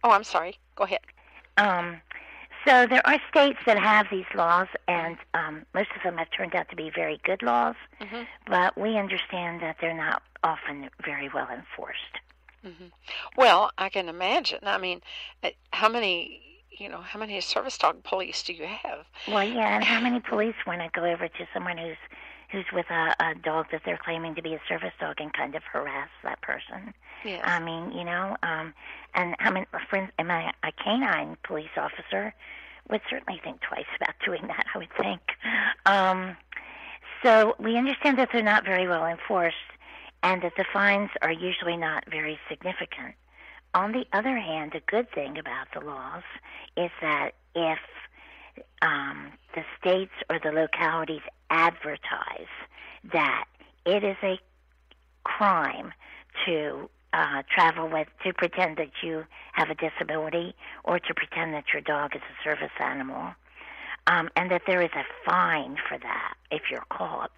Oh, 0.03 0.11
I'm 0.11 0.23
sorry. 0.23 0.57
Go 0.75 0.83
ahead. 0.83 0.99
Um, 1.57 2.01
so 2.65 2.85
there 2.85 3.05
are 3.07 3.19
states 3.29 3.59
that 3.65 3.79
have 3.79 4.07
these 4.11 4.25
laws, 4.35 4.67
and 4.87 5.17
um, 5.33 5.65
most 5.73 5.89
of 5.95 6.03
them 6.03 6.17
have 6.17 6.29
turned 6.31 6.53
out 6.53 6.69
to 6.69 6.75
be 6.75 6.91
very 6.93 7.19
good 7.23 7.41
laws. 7.41 7.75
Mm-hmm. 8.01 8.23
But 8.47 8.77
we 8.77 8.97
understand 8.97 9.61
that 9.61 9.77
they're 9.79 9.95
not 9.95 10.21
often 10.43 10.89
very 11.03 11.29
well 11.33 11.47
enforced. 11.49 12.19
Mm-hmm. 12.65 12.87
Well, 13.37 13.71
I 13.77 13.89
can 13.89 14.09
imagine. 14.09 14.59
I 14.63 14.77
mean, 14.77 15.01
uh, 15.43 15.49
how 15.71 15.87
many 15.87 16.41
you 16.79 16.89
know, 16.89 17.01
how 17.01 17.19
many 17.19 17.39
service 17.41 17.77
dog 17.77 18.03
police 18.03 18.43
do 18.43 18.53
you 18.53 18.65
have? 18.65 19.05
Well, 19.27 19.43
yeah, 19.43 19.75
and 19.75 19.83
how 19.83 19.99
many 20.01 20.19
police 20.29 20.55
want 20.65 20.81
to 20.81 20.89
go 20.99 21.05
over 21.05 21.27
to 21.27 21.47
someone 21.53 21.77
who's 21.77 21.97
who's 22.51 22.65
with 22.71 22.85
a, 22.89 23.13
a 23.19 23.35
dog 23.35 23.65
that 23.73 23.81
they're 23.85 23.99
claiming 24.01 24.33
to 24.33 24.41
be 24.41 24.53
a 24.53 24.61
service 24.69 24.93
dog 25.01 25.15
and 25.19 25.33
kind 25.33 25.55
of 25.55 25.63
harass 25.63 26.09
that 26.23 26.41
person? 26.41 26.93
Yes. 27.25 27.41
I 27.43 27.59
mean, 27.59 27.91
you 27.91 28.05
know, 28.05 28.37
um, 28.43 28.73
and 29.13 29.35
how 29.39 29.51
many 29.51 29.65
friends? 29.89 30.11
Am 30.19 30.31
I 30.31 30.53
a 30.63 30.71
canine 30.71 31.37
police 31.43 31.75
officer? 31.75 32.33
Would 32.89 33.01
certainly 33.09 33.41
think 33.43 33.59
twice 33.61 33.85
about 33.99 34.15
doing 34.25 34.47
that. 34.47 34.65
I 34.73 34.77
would 34.77 34.93
think. 35.01 35.21
Um, 35.85 36.37
so 37.23 37.55
we 37.59 37.77
understand 37.77 38.17
that 38.19 38.29
they're 38.31 38.43
not 38.43 38.63
very 38.63 38.87
well 38.87 39.05
enforced, 39.05 39.55
and 40.23 40.41
that 40.41 40.53
the 40.55 40.65
fines 40.71 41.09
are 41.21 41.31
usually 41.31 41.77
not 41.77 42.05
very 42.09 42.39
significant. 42.49 43.15
On 43.77 43.91
the 43.91 44.07
other 44.11 44.39
hand, 44.39 44.73
a 44.73 44.79
good 44.79 45.07
thing 45.11 45.37
about 45.37 45.67
the 45.71 45.81
laws 45.85 46.23
is 46.75 46.89
that 46.99 47.33
if 47.53 47.77
um, 48.81 49.33
the 49.53 49.61
states 49.79 50.13
or 50.31 50.39
the 50.43 50.51
localities 50.51 51.21
advertise 51.51 52.49
that 53.13 53.45
it 53.85 54.03
is 54.03 54.17
a 54.23 54.39
crime 55.23 55.93
to 56.47 56.89
uh, 57.13 57.43
travel 57.53 57.87
with, 57.87 58.07
to 58.25 58.33
pretend 58.33 58.77
that 58.77 58.89
you 59.03 59.25
have 59.53 59.69
a 59.69 59.75
disability 59.75 60.55
or 60.83 60.97
to 60.97 61.13
pretend 61.13 61.53
that 61.53 61.65
your 61.71 61.83
dog 61.83 62.15
is 62.15 62.21
a 62.23 62.43
service 62.43 62.73
animal, 62.79 63.31
um, 64.07 64.27
and 64.35 64.49
that 64.49 64.63
there 64.65 64.81
is 64.81 64.89
a 64.95 65.03
fine 65.23 65.77
for 65.87 65.99
that 65.99 66.33
if 66.49 66.63
you're 66.71 66.83
caught, 66.89 67.29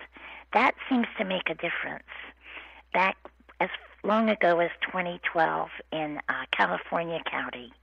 that 0.53 0.71
seems 0.89 1.07
to 1.17 1.25
make 1.25 1.49
a 1.49 1.55
difference. 1.55 2.07
Back 2.93 3.17
as 3.59 3.67
long 4.03 4.29
ago 4.29 4.59
as 4.59 4.71
2012 4.81 5.69
in 5.91 6.19
uh, 6.29 6.33
California 6.51 7.19
County, 7.29 7.73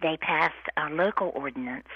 they 0.00 0.16
passed 0.16 0.54
a 0.76 0.88
local 0.90 1.32
ordinance 1.34 1.88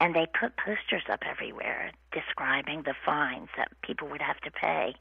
and 0.00 0.14
they 0.14 0.26
put 0.26 0.56
posters 0.56 1.04
up 1.10 1.20
everywhere 1.28 1.92
describing 2.12 2.82
the 2.82 2.94
fines 3.06 3.48
that 3.56 3.70
people 3.82 4.08
would 4.08 4.20
have 4.20 4.40
to 4.40 4.50
pay 4.50 4.94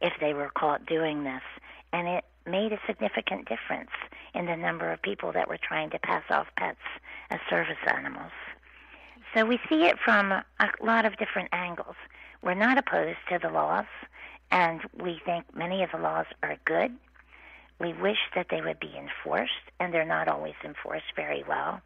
if 0.00 0.12
they 0.20 0.34
were 0.34 0.50
caught 0.50 0.84
doing 0.84 1.24
this. 1.24 1.42
And 1.92 2.08
it 2.08 2.24
made 2.44 2.72
a 2.72 2.80
significant 2.86 3.48
difference 3.48 3.90
in 4.34 4.46
the 4.46 4.56
number 4.56 4.92
of 4.92 5.00
people 5.00 5.32
that 5.32 5.48
were 5.48 5.58
trying 5.62 5.90
to 5.90 5.98
pass 5.98 6.24
off 6.30 6.48
pets 6.56 6.78
as 7.30 7.38
service 7.48 7.76
animals. 7.86 8.32
So 9.34 9.44
we 9.44 9.60
see 9.68 9.84
it 9.84 9.98
from 10.04 10.32
a 10.32 10.44
lot 10.82 11.04
of 11.04 11.16
different 11.18 11.50
angles. 11.52 11.96
We're 12.42 12.54
not 12.54 12.78
opposed 12.78 13.18
to 13.28 13.38
the 13.38 13.50
laws, 13.50 13.86
and 14.50 14.80
we 14.96 15.20
think 15.24 15.44
many 15.54 15.82
of 15.82 15.90
the 15.92 15.98
laws 15.98 16.26
are 16.42 16.56
good. 16.64 16.96
We 17.80 17.92
wish 17.92 18.18
that 18.34 18.46
they 18.50 18.60
would 18.60 18.80
be 18.80 18.92
enforced, 18.96 19.52
and 19.78 19.92
they're 19.92 20.04
not 20.04 20.28
always 20.28 20.54
enforced 20.64 21.14
very 21.14 21.44
well. 21.48 21.80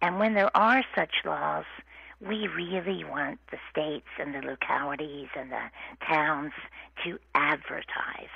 And 0.00 0.18
when 0.18 0.34
there 0.34 0.56
are 0.56 0.84
such 0.94 1.12
laws, 1.24 1.64
we 2.20 2.48
really 2.48 3.04
want 3.04 3.38
the 3.50 3.58
states 3.70 4.08
and 4.18 4.34
the 4.34 4.40
localities 4.40 5.28
and 5.36 5.52
the 5.52 5.70
towns 6.06 6.52
to 7.04 7.18
advertise 7.34 8.32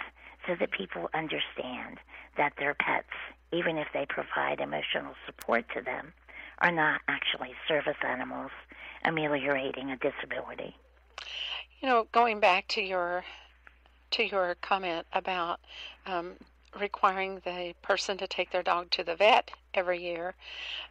so 0.46 0.54
that 0.58 0.70
people 0.70 1.08
understand 1.14 1.98
that 2.36 2.52
their 2.58 2.74
pets, 2.74 3.08
even 3.52 3.78
if 3.78 3.88
they 3.92 4.06
provide 4.06 4.60
emotional 4.60 5.14
support 5.26 5.64
to 5.74 5.82
them, 5.82 6.12
are 6.58 6.72
not 6.72 7.00
actually 7.08 7.52
service 7.66 7.96
animals 8.06 8.50
ameliorating 9.04 9.90
a 9.90 9.96
disability. 9.96 10.76
You 11.80 11.88
know, 11.88 12.06
going 12.12 12.38
back 12.40 12.68
to 12.68 12.82
your 12.82 13.24
to 14.12 14.24
your 14.24 14.54
comment 14.56 15.06
about 15.14 15.58
um, 16.06 16.34
requiring 16.78 17.40
the 17.44 17.74
person 17.82 18.16
to 18.18 18.26
take 18.26 18.50
their 18.50 18.62
dog 18.62 18.90
to 18.90 19.04
the 19.04 19.14
vet 19.14 19.50
every 19.74 20.02
year 20.02 20.34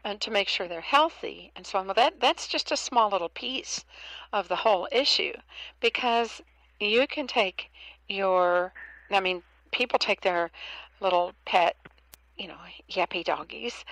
and 0.04 0.22
to 0.22 0.32
make 0.32 0.48
sure 0.48 0.68
they're 0.68 0.82
healthy 0.82 1.52
and 1.56 1.66
so 1.66 1.80
on. 1.80 1.88
Well, 1.88 1.96
that 1.96 2.20
that's 2.20 2.48
just 2.48 2.72
a 2.72 2.78
small 2.78 3.10
little 3.10 3.30
piece 3.30 3.86
of 4.32 4.48
the 4.48 4.58
whole 4.58 4.88
issue 4.92 5.34
because 5.80 6.42
you 6.80 7.08
can 7.08 7.28
take 7.28 7.72
your 8.08 8.74
I 9.10 9.20
mean, 9.20 9.44
people 9.72 10.00
take 10.00 10.22
their 10.22 10.52
little 11.00 11.34
pet 11.46 11.76
you 12.42 12.48
know, 12.48 12.58
yappy 12.90 13.24
doggies. 13.24 13.86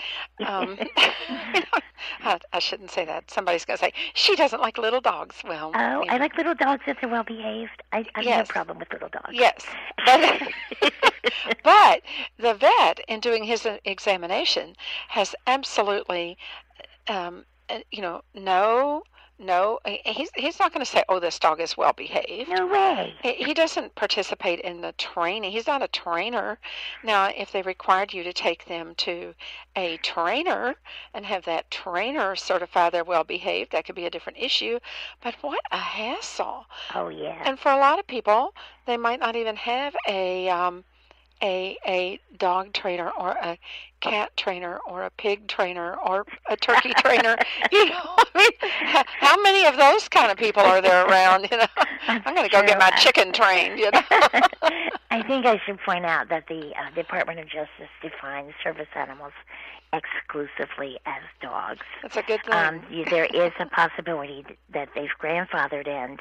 Um, 0.45 0.70
you 1.54 1.60
know, 1.60 1.80
I, 2.24 2.39
I, 2.52 2.60
shouldn't 2.60 2.89
say 2.89 3.06
that. 3.06 3.30
Somebody's 3.30 3.64
going 3.64 3.78
to 3.78 3.86
say 3.86 3.93
she 4.16 4.36
doesn't 4.36 4.60
like 4.60 4.80
little 4.80 5.02
dogs. 5.02 5.36
Well, 5.45 5.72
oh, 5.76 6.02
you 6.02 6.08
know. 6.08 6.14
I 6.14 6.18
like 6.18 6.36
little 6.36 6.56
dogs 6.56 6.82
if 6.88 6.97
they're 7.00 7.10
well 7.10 7.24
behaved. 7.24 7.84
I, 7.91 8.06
I 8.16 8.22
yes. 8.22 8.36
have 8.38 8.47
no 8.47 8.52
problem 8.52 8.80
with 8.80 8.91
little 8.91 9.10
dogs. 9.10 9.30
Yes, 9.32 9.64
but, 10.04 10.41
but 11.64 12.02
the 12.38 12.56
vet, 12.56 13.00
in 13.08 13.20
doing 13.20 13.43
his 13.43 13.68
examination, 13.86 14.76
has 15.10 15.36
absolutely, 15.45 16.36
um, 17.08 17.45
uh, 17.70 17.80
you 17.91 18.02
know, 18.02 18.22
no 18.34 19.04
no, 19.40 19.80
he's 19.86 20.30
he's 20.36 20.60
not 20.60 20.74
going 20.74 20.86
to 20.86 20.92
say, 20.92 21.04
"Oh, 21.08 21.20
this 21.20 21.40
dog 21.40 21.62
is 21.62 21.78
well 21.78 21.94
behaved." 21.94 22.50
No 22.50 22.68
way. 22.68 23.16
He, 23.24 23.34
he 23.36 23.54
doesn't 23.54 23.96
participate 23.96 24.60
in 24.60 24.82
the 24.82 24.92
training. 24.94 25.52
He's 25.52 25.66
not 25.68 25.82
a 25.82 25.88
trainer. 25.88 26.60
Now, 27.04 27.28
if 27.28 27.52
they 27.52 27.62
required 27.62 28.14
you 28.14 28.24
to 28.24 28.34
take 28.34 28.66
them 28.66 28.96
to 28.96 29.34
a 29.78 29.98
trainer 29.98 30.76
and 31.14 31.26
have 31.26 31.46
that 31.46 31.72
trainer 31.72 32.36
certify 32.36 32.90
they're 32.90 33.06
well 33.06 33.24
behaved, 33.24 33.72
that 33.72 33.86
could 33.86 33.96
be 33.96 34.06
a 34.06 34.10
different 34.10 34.40
issue. 34.40 34.80
But 35.22 35.36
what 35.42 35.62
a 35.72 35.78
hassle! 35.78 36.66
Oh 36.94 37.08
yeah. 37.08 37.42
And 37.46 37.58
for 37.58 37.72
a 37.72 37.78
lot 37.78 37.98
of 37.98 38.08
people, 38.08 38.54
they 38.86 38.98
might 38.98 39.22
not 39.22 39.38
even 39.38 39.56
have 39.56 39.96
a 40.08 40.50
um, 40.50 40.84
a 41.42 41.78
a 41.86 42.20
dog 42.38 42.74
trainer 42.74 43.10
or 43.12 43.32
a 43.32 43.58
cat 44.02 44.36
trainer 44.38 44.80
or 44.88 45.04
a 45.04 45.10
pig 45.12 45.48
trainer 45.48 45.96
or 45.96 46.26
a 46.50 46.56
turkey 46.56 46.94
trainer. 46.98 47.38
You 47.72 47.90
know, 47.90 47.96
I 48.18 48.26
mean, 48.36 49.04
how 49.20 49.42
many 49.42 49.66
of 49.66 49.78
those 49.78 50.08
kind 50.10 50.32
of 50.32 50.38
people 50.38 50.64
are 50.64 50.82
there 50.82 51.06
around? 51.06 51.48
You 51.52 51.58
know, 51.58 51.68
I'm 52.08 52.36
going 52.36 52.48
to 52.48 52.50
go 52.50 52.62
get 52.64 52.80
my 52.80 52.92
chicken 52.92 53.32
trained. 53.32 53.80
You 53.80 53.92
know. 53.92 54.02
I 55.12 55.24
think 55.24 55.46
I 55.46 55.60
should 55.66 55.80
point 55.80 56.06
out 56.06 56.30
that 56.30 56.48
the 56.48 56.72
uh, 56.78 56.94
Department 56.96 57.40
of 57.40 57.46
Justice 57.46 57.90
defines 58.02 58.54
service 58.64 58.88
animals 58.96 59.34
exclusively 59.92 61.00
as 61.06 61.24
dogs. 61.42 61.86
That's 62.02 62.18
a 62.18 62.22
good 62.22 62.44
thing. 62.44 62.54
Um, 62.54 62.82
there 63.10 63.26
is 63.26 63.52
a 63.60 63.66
possibility 63.66 64.46
that 64.72 64.90
they've 64.96 65.10
grandfathered 65.20 65.88
in 65.88 66.18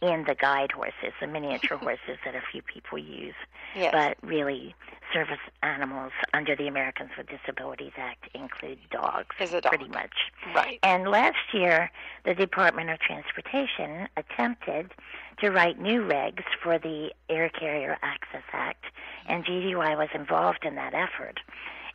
in 0.00 0.24
the 0.26 0.34
guide 0.34 0.72
horses, 0.72 1.12
the 1.20 1.26
miniature 1.26 1.76
horses 1.78 2.18
that 2.24 2.34
a 2.34 2.42
few 2.52 2.62
people 2.62 2.98
use. 2.98 3.34
Yes. 3.74 3.92
But 3.92 4.16
really, 4.26 4.74
service 5.12 5.38
animals 5.62 6.12
under 6.34 6.54
the 6.56 6.66
Americans 6.66 7.10
with 7.16 7.28
Disabilities 7.28 7.92
Act 7.96 8.28
include 8.34 8.78
dogs, 8.90 9.34
dog. 9.38 9.62
pretty 9.64 9.88
much. 9.88 10.14
Right. 10.54 10.78
And 10.82 11.08
last 11.08 11.52
year, 11.52 11.90
the 12.24 12.34
Department 12.34 12.90
of 12.90 12.98
Transportation 13.00 14.08
attempted 14.16 14.92
to 15.38 15.50
write 15.50 15.80
new 15.80 16.02
regs 16.02 16.44
for 16.62 16.78
the 16.78 17.10
Air 17.28 17.48
Carrier 17.50 17.98
Access 18.02 18.44
Act, 18.52 18.84
and 19.26 19.44
GDUI 19.44 19.96
was 19.96 20.08
involved 20.14 20.64
in 20.64 20.74
that 20.76 20.94
effort. 20.94 21.40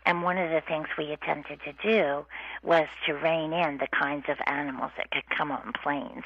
And 0.05 0.23
one 0.23 0.37
of 0.37 0.49
the 0.49 0.61
things 0.61 0.87
we 0.97 1.11
attempted 1.11 1.59
to 1.61 1.73
do 1.73 2.25
was 2.63 2.87
to 3.05 3.13
rein 3.13 3.53
in 3.53 3.77
the 3.77 3.87
kinds 3.87 4.25
of 4.29 4.37
animals 4.47 4.91
that 4.97 5.11
could 5.11 5.29
come 5.29 5.51
on 5.51 5.73
planes. 5.83 6.23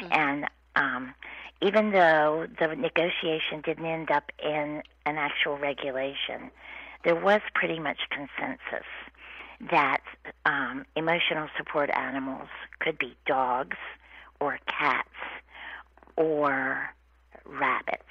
Mm-hmm. 0.00 0.12
And 0.12 0.46
um, 0.76 1.14
even 1.62 1.90
though 1.90 2.46
the 2.60 2.76
negotiation 2.76 3.62
didn't 3.64 3.86
end 3.86 4.10
up 4.10 4.30
in 4.42 4.82
an 5.06 5.16
actual 5.16 5.56
regulation, 5.58 6.50
there 7.04 7.14
was 7.14 7.40
pretty 7.54 7.78
much 7.78 7.98
consensus 8.10 8.86
that 9.70 10.02
um, 10.44 10.84
emotional 10.96 11.48
support 11.56 11.90
animals 11.94 12.48
could 12.78 12.98
be 12.98 13.16
dogs 13.26 13.78
or 14.38 14.58
cats 14.66 15.08
or 16.16 16.90
rabbits, 17.46 18.02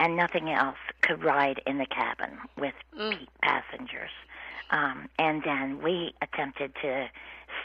and 0.00 0.16
nothing 0.16 0.50
else 0.50 0.78
could 1.02 1.22
ride 1.22 1.60
in 1.66 1.78
the 1.78 1.86
cabin 1.86 2.38
with 2.58 2.74
mm. 2.98 3.18
passengers. 3.42 4.10
Um, 4.70 5.08
and 5.18 5.42
then 5.44 5.82
we 5.82 6.14
attempted 6.22 6.72
to 6.82 7.08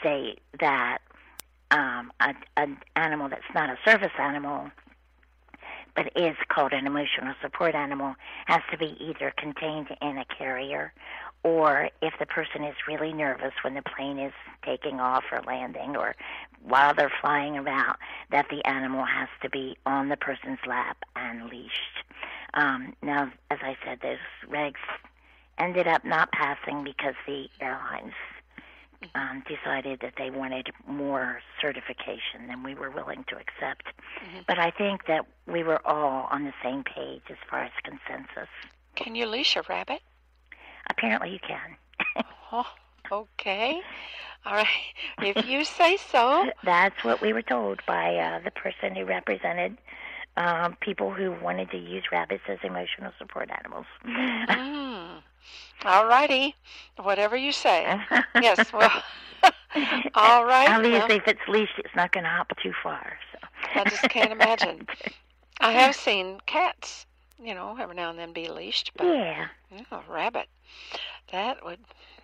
state 0.00 0.40
that 0.60 0.98
um, 1.72 2.12
a, 2.20 2.34
an 2.56 2.78
animal 2.96 3.28
that's 3.28 3.42
not 3.54 3.70
a 3.70 3.78
service 3.84 4.12
animal 4.18 4.70
but 5.94 6.10
is 6.16 6.36
called 6.48 6.72
an 6.72 6.86
emotional 6.86 7.34
support 7.42 7.74
animal 7.74 8.14
has 8.46 8.62
to 8.70 8.78
be 8.78 8.96
either 8.98 9.32
contained 9.36 9.88
in 10.00 10.16
a 10.16 10.24
carrier 10.24 10.92
or 11.44 11.90
if 12.00 12.14
the 12.18 12.26
person 12.26 12.64
is 12.64 12.74
really 12.86 13.12
nervous 13.12 13.52
when 13.62 13.74
the 13.74 13.82
plane 13.82 14.18
is 14.18 14.32
taking 14.64 15.00
off 15.00 15.24
or 15.32 15.42
landing 15.42 15.96
or 15.96 16.14
while 16.62 16.94
they're 16.94 17.12
flying 17.20 17.56
around, 17.56 17.96
that 18.30 18.46
the 18.48 18.64
animal 18.64 19.04
has 19.04 19.28
to 19.42 19.50
be 19.50 19.76
on 19.84 20.08
the 20.08 20.16
person's 20.16 20.60
lap 20.66 20.96
and 21.16 21.48
leashed. 21.50 22.04
Um, 22.54 22.94
now, 23.02 23.32
as 23.50 23.58
I 23.62 23.76
said, 23.84 23.98
those 24.00 24.18
regs 24.48 24.74
ended 25.58 25.88
up 25.88 26.04
not 26.04 26.30
passing 26.30 26.84
because 26.84 27.14
the 27.26 27.48
airlines 27.60 28.14
um, 29.14 29.42
decided 29.48 30.00
that 30.00 30.14
they 30.16 30.30
wanted 30.30 30.70
more 30.86 31.40
certification 31.60 32.46
than 32.48 32.62
we 32.62 32.74
were 32.74 32.90
willing 32.90 33.24
to 33.28 33.36
accept. 33.36 33.86
Mm-hmm. 33.86 34.40
But 34.46 34.58
I 34.58 34.70
think 34.70 35.06
that 35.06 35.26
we 35.46 35.62
were 35.62 35.84
all 35.86 36.28
on 36.30 36.44
the 36.44 36.54
same 36.62 36.84
page 36.84 37.22
as 37.30 37.36
far 37.48 37.64
as 37.64 37.72
consensus. 37.82 38.48
Can 38.94 39.14
you 39.14 39.26
leash 39.26 39.56
a 39.56 39.62
rabbit? 39.68 40.00
Apparently, 40.90 41.30
you 41.30 41.38
can. 41.46 42.24
oh, 42.52 42.66
okay. 43.10 43.80
All 44.44 44.54
right. 44.54 44.66
If 45.20 45.46
you 45.46 45.64
say 45.64 45.96
so. 45.96 46.50
That's 46.64 47.04
what 47.04 47.20
we 47.20 47.32
were 47.32 47.42
told 47.42 47.80
by 47.86 48.16
uh, 48.16 48.40
the 48.44 48.50
person 48.50 48.94
who 48.94 49.04
represented 49.04 49.78
um, 50.36 50.76
people 50.80 51.12
who 51.12 51.32
wanted 51.42 51.70
to 51.70 51.76
use 51.76 52.04
rabbits 52.10 52.44
as 52.48 52.58
emotional 52.62 53.12
support 53.18 53.50
animals. 53.50 53.86
mm. 54.06 55.01
All 55.84 56.06
righty. 56.06 56.54
Whatever 57.00 57.36
you 57.36 57.52
say. 57.52 58.00
yes, 58.34 58.72
well. 58.72 59.02
all 60.14 60.44
right. 60.44 60.68
At 60.68 60.82
least 60.82 61.08
well, 61.08 61.10
if 61.10 61.26
it's 61.26 61.40
leashed, 61.48 61.78
it's 61.78 61.94
not 61.96 62.12
going 62.12 62.24
to 62.24 62.30
hop 62.30 62.52
too 62.62 62.72
far. 62.82 63.18
So. 63.32 63.48
I 63.74 63.84
just 63.84 64.02
can't 64.02 64.32
imagine. 64.32 64.86
I 65.60 65.72
have 65.72 65.94
seen 65.94 66.40
cats, 66.46 67.06
you 67.42 67.54
know, 67.54 67.76
every 67.80 67.94
now 67.94 68.10
and 68.10 68.18
then 68.18 68.32
be 68.32 68.48
leashed, 68.48 68.90
but 68.96 69.06
yeah, 69.06 69.46
you 69.70 69.78
know, 69.78 70.02
a 70.08 70.12
rabbit, 70.12 70.48
that 71.30 71.64
would 71.64 71.78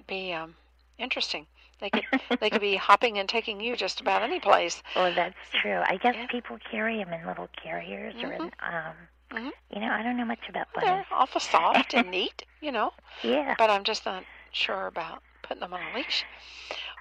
be 0.09 0.33
um, 0.33 0.55
interesting. 0.99 1.47
They 1.81 1.91
could 1.91 2.05
they 2.41 2.51
could 2.51 2.61
be 2.61 2.75
hopping 2.75 3.19
and 3.19 3.29
taking 3.29 3.61
you 3.61 3.77
just 3.77 4.01
about 4.01 4.23
any 4.23 4.41
place. 4.41 4.83
Well, 4.97 5.15
that's 5.15 5.37
true. 5.53 5.81
I 5.87 5.99
guess 5.99 6.17
yeah. 6.17 6.27
people 6.27 6.59
carry 6.69 6.97
them 6.97 7.13
in 7.13 7.25
little 7.27 7.49
carriers 7.63 8.15
mm-hmm. 8.15 8.27
or 8.27 8.33
in 8.33 8.41
mm-hmm. 8.41 8.75
um, 8.75 8.95
Mm-hmm. 9.31 9.49
You 9.75 9.81
know, 9.81 9.91
I 9.91 10.03
don't 10.03 10.17
know 10.17 10.25
much 10.25 10.49
about 10.49 10.73
bunnies. 10.73 10.89
They're 10.89 11.07
awful 11.13 11.41
soft 11.53 11.95
and 11.95 12.11
neat, 12.11 12.45
you 12.61 12.73
know. 12.73 12.93
Yeah. 13.23 13.55
But 13.59 13.71
I'm 13.71 13.85
just 13.85 14.07
not 14.07 14.25
sure 14.53 14.87
about 14.87 15.23
putting 15.43 15.61
them 15.61 15.75
on 15.75 15.81
a 15.83 15.97
leash. 15.97 16.25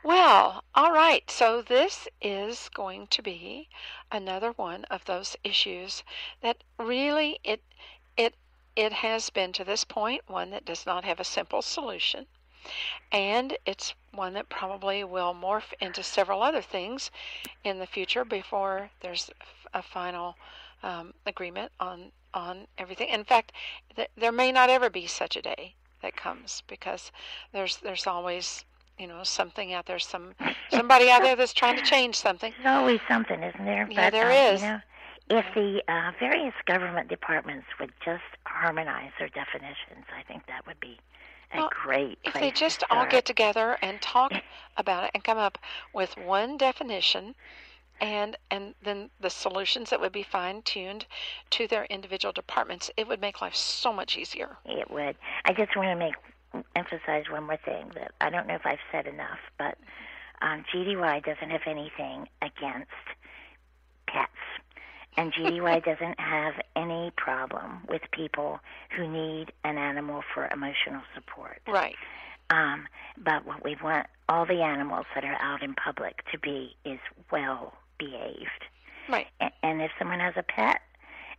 Well, 0.04 0.64
all 0.76 0.92
right. 0.92 1.30
So 1.30 1.62
this 1.62 2.08
is 2.22 2.70
going 2.70 3.08
to 3.08 3.22
be 3.22 3.70
another 4.12 4.52
one 4.52 4.86
of 4.86 5.06
those 5.06 5.36
issues 5.44 6.04
that 6.42 6.64
really 6.78 7.40
it 7.44 7.62
it 8.16 8.36
it 8.76 8.94
has 8.94 9.30
been 9.30 9.52
to 9.54 9.64
this 9.64 9.84
point 9.84 10.22
one 10.28 10.52
that 10.52 10.66
does 10.66 10.86
not 10.86 11.04
have 11.04 11.20
a 11.20 11.24
simple 11.24 11.62
solution. 11.62 12.28
And 13.12 13.58
it's 13.66 13.96
one 14.12 14.34
that 14.34 14.50
probably 14.50 15.04
will 15.04 15.34
morph 15.34 15.74
into 15.80 16.04
several 16.04 16.44
other 16.44 16.62
things 16.62 17.10
in 17.64 17.80
the 17.80 17.88
future 17.88 18.26
before 18.26 18.92
there's 19.00 19.30
a 19.74 19.82
final 19.82 20.36
um, 20.84 21.14
agreement 21.26 21.72
on 21.80 22.12
on 22.34 22.68
everything. 22.78 23.10
In 23.10 23.24
fact, 23.24 23.52
th- 23.96 24.10
there 24.16 24.32
may 24.32 24.52
not 24.52 24.70
ever 24.70 24.90
be 24.90 25.08
such 25.08 25.36
a 25.36 25.42
day 25.42 25.76
that 26.02 26.16
comes 26.16 26.64
because 26.68 27.12
there's 27.52 27.78
there's 27.78 28.08
always 28.08 28.66
you 28.98 29.08
know 29.08 29.24
something 29.24 29.74
out 29.74 29.86
there 29.86 30.00
some 30.00 30.34
somebody 30.70 31.10
out 31.10 31.22
there 31.22 31.36
that's 31.36 31.54
trying 31.54 31.76
to 31.76 31.84
change 31.84 32.16
something 32.16 32.54
there's 32.64 32.76
always 32.76 33.00
something 33.08 33.42
isn't 33.44 33.66
there 33.66 33.88
yeah 33.92 34.10
but, 34.10 34.12
there 34.12 34.32
uh, 34.32 34.54
is. 34.54 34.62
you 34.62 34.68
know 34.68 34.80
if 35.30 35.46
the 35.56 35.84
uh, 35.90 36.12
various 36.20 36.54
government 36.66 37.10
departments 37.10 37.68
would 37.80 37.92
just 38.04 38.24
harmonize 38.46 39.12
their 39.20 39.30
definitions 39.30 40.06
i 40.18 40.24
think 40.24 40.46
that 40.48 40.66
would 40.66 40.80
be 40.80 40.98
a 41.54 41.58
Well, 41.58 41.70
great 41.84 42.18
if 42.24 42.34
they 42.34 42.52
just 42.52 42.84
all 42.90 43.06
get 43.06 43.26
together 43.26 43.78
and 43.82 44.02
talk 44.02 44.34
about 44.78 45.06
it 45.06 45.12
and 45.14 45.24
come 45.24 45.38
up 45.38 45.58
with 45.94 46.18
one 46.18 46.58
definition 46.58 47.36
and 48.02 48.38
and 48.52 48.76
then 48.84 49.10
the 49.20 49.30
solutions 49.30 49.90
that 49.90 50.00
would 50.00 50.12
be 50.12 50.24
fine 50.24 50.62
tuned 50.62 51.06
to 51.50 51.68
their 51.68 51.86
individual 51.86 52.32
departments 52.32 52.92
it 52.98 53.08
would 53.08 53.22
make 53.22 53.42
life 53.42 53.56
so 53.56 53.92
much 53.92 54.18
easier 54.18 54.58
It 54.66 54.90
would. 54.92 55.16
I 55.46 55.54
just 55.54 55.76
want 55.76 55.90
to 55.90 55.96
make 55.96 56.14
emphasize 56.76 57.26
one 57.30 57.44
more 57.44 57.58
thing 57.58 57.92
that 57.96 58.12
I 58.22 58.30
don't 58.30 58.48
know 58.48 58.56
if 58.56 58.66
I've 58.66 58.80
said 58.92 59.08
enough, 59.08 59.40
but 59.58 59.78
um, 60.42 60.64
GDUI 60.74 61.24
doesn't 61.24 61.50
have 61.50 61.62
anything 61.66 62.28
against 62.42 62.92
pets, 64.08 64.32
and 65.18 65.34
GDUI 65.34 65.84
doesn't 65.92 66.20
have 66.20 66.54
any 66.76 67.12
problem 67.18 67.82
with 67.90 68.02
people 68.12 68.60
who 68.96 69.08
need 69.08 69.52
an 69.64 69.78
animal 69.78 70.24
for 70.34 70.48
emotional 70.48 71.02
support. 71.16 71.62
right 71.68 71.96
Um, 72.50 72.88
but 73.18 73.46
what 73.46 73.64
we 73.64 73.76
want 73.84 74.08
all 74.30 74.46
the 74.46 74.62
animals 74.62 75.06
that 75.16 75.24
are 75.24 75.38
out 75.42 75.64
in 75.64 75.74
public 75.74 76.24
to 76.32 76.40
be 76.40 76.76
is 76.86 77.00
well 77.32 77.74
behaved. 77.98 78.64
right 79.10 79.28
And 79.64 79.82
if 79.82 79.92
someone 80.00 80.20
has 80.20 80.34
a 80.38 80.44
pet 80.44 80.82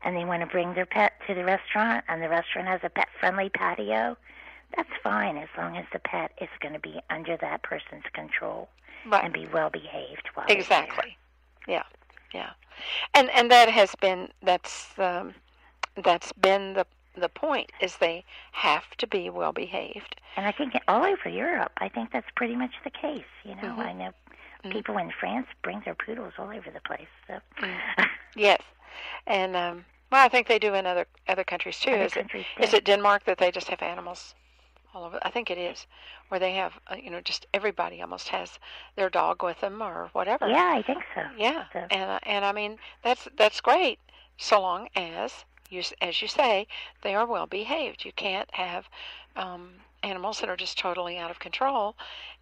and 0.02 0.16
they 0.16 0.24
want 0.24 0.40
to 0.42 0.46
bring 0.46 0.74
their 0.74 0.86
pet 0.86 1.12
to 1.26 1.34
the 1.34 1.44
restaurant 1.44 2.04
and 2.08 2.22
the 2.22 2.28
restaurant 2.28 2.68
has 2.68 2.80
a 2.82 2.88
pet 2.90 3.08
friendly 3.18 3.48
patio, 3.50 4.16
that's 4.76 4.90
fine 5.02 5.36
as 5.36 5.48
long 5.56 5.76
as 5.76 5.84
the 5.92 5.98
pet 5.98 6.32
is 6.40 6.48
going 6.60 6.74
to 6.74 6.80
be 6.80 7.00
under 7.10 7.36
that 7.38 7.62
person's 7.62 8.04
control 8.12 8.68
right 9.06 9.24
and 9.24 9.32
be 9.32 9.46
well 9.52 9.70
behaved 9.70 10.28
while 10.34 10.46
exactly 10.48 11.16
yeah 11.66 11.84
yeah 12.34 12.50
and 13.14 13.30
and 13.30 13.50
that 13.50 13.70
has 13.70 13.94
been 14.00 14.28
that's 14.42 14.90
um 14.98 15.34
that's 16.04 16.32
been 16.32 16.74
the 16.74 16.86
the 17.16 17.28
point 17.30 17.70
is 17.80 17.96
they 17.96 18.24
have 18.52 18.84
to 18.98 19.06
be 19.06 19.30
well 19.30 19.52
behaved 19.52 20.20
And 20.36 20.46
I 20.46 20.52
think 20.52 20.74
all 20.86 21.04
over 21.04 21.28
Europe, 21.28 21.72
I 21.78 21.88
think 21.88 22.12
that's 22.12 22.30
pretty 22.36 22.54
much 22.54 22.70
the 22.84 22.90
case. 22.90 23.24
You 23.44 23.54
know, 23.56 23.62
Mhm. 23.74 23.78
I 23.78 23.92
know. 23.92 24.12
People 24.70 24.98
in 24.98 25.10
France 25.20 25.46
bring 25.62 25.80
their 25.84 25.94
poodles 25.94 26.32
all 26.38 26.48
over 26.48 26.70
the 26.70 26.80
place. 26.80 27.08
So 27.26 27.38
yes 28.36 28.60
and 29.26 29.56
um 29.56 29.84
well 30.12 30.24
i 30.24 30.28
think 30.28 30.46
they 30.46 30.58
do 30.58 30.74
in 30.74 30.86
other 30.86 31.06
other 31.26 31.44
countries 31.44 31.78
too 31.80 31.90
other 31.90 32.04
is 32.04 32.12
it 32.12 32.20
countries 32.20 32.44
Is 32.60 32.74
it 32.74 32.84
Denmark 32.84 33.24
that 33.24 33.38
they 33.38 33.50
just 33.50 33.68
have 33.68 33.82
animals 33.82 34.34
all 34.94 35.04
over? 35.04 35.18
I 35.22 35.30
think 35.30 35.50
it 35.50 35.58
is, 35.58 35.86
where 36.28 36.40
they 36.40 36.52
have, 36.54 36.72
uh, 36.90 36.96
you 36.96 37.10
know, 37.10 37.20
just 37.20 37.46
everybody 37.52 38.00
almost 38.00 38.28
has 38.28 38.58
their 38.96 39.10
dog 39.10 39.42
with 39.42 39.60
them 39.60 39.82
or 39.82 40.08
whatever. 40.12 40.48
Yeah, 40.48 40.72
I 40.78 40.82
think 40.82 41.02
so. 41.14 41.22
Yeah, 41.36 41.64
So- 41.72 41.86
and 41.90 42.10
uh, 42.10 42.18
and 42.22 42.44
I 42.44 42.52
mean 42.52 42.78
that's 43.02 43.28
that's 43.36 43.60
great, 43.60 43.98
so 44.38 44.60
long 44.60 44.88
as 44.96 45.44
you 45.70 45.82
as 46.00 46.22
you 46.22 46.28
say 46.28 46.66
they 47.02 47.14
are 47.14 47.26
well 47.26 47.46
behaved. 47.46 48.04
You 48.04 48.12
can't 48.12 48.48
have 48.54 48.88
um, 49.36 49.74
animals 50.02 50.40
that 50.40 50.48
are 50.48 50.56
just 50.56 50.78
totally 50.78 51.18
out 51.18 51.30
of 51.30 51.38
control 51.38 51.96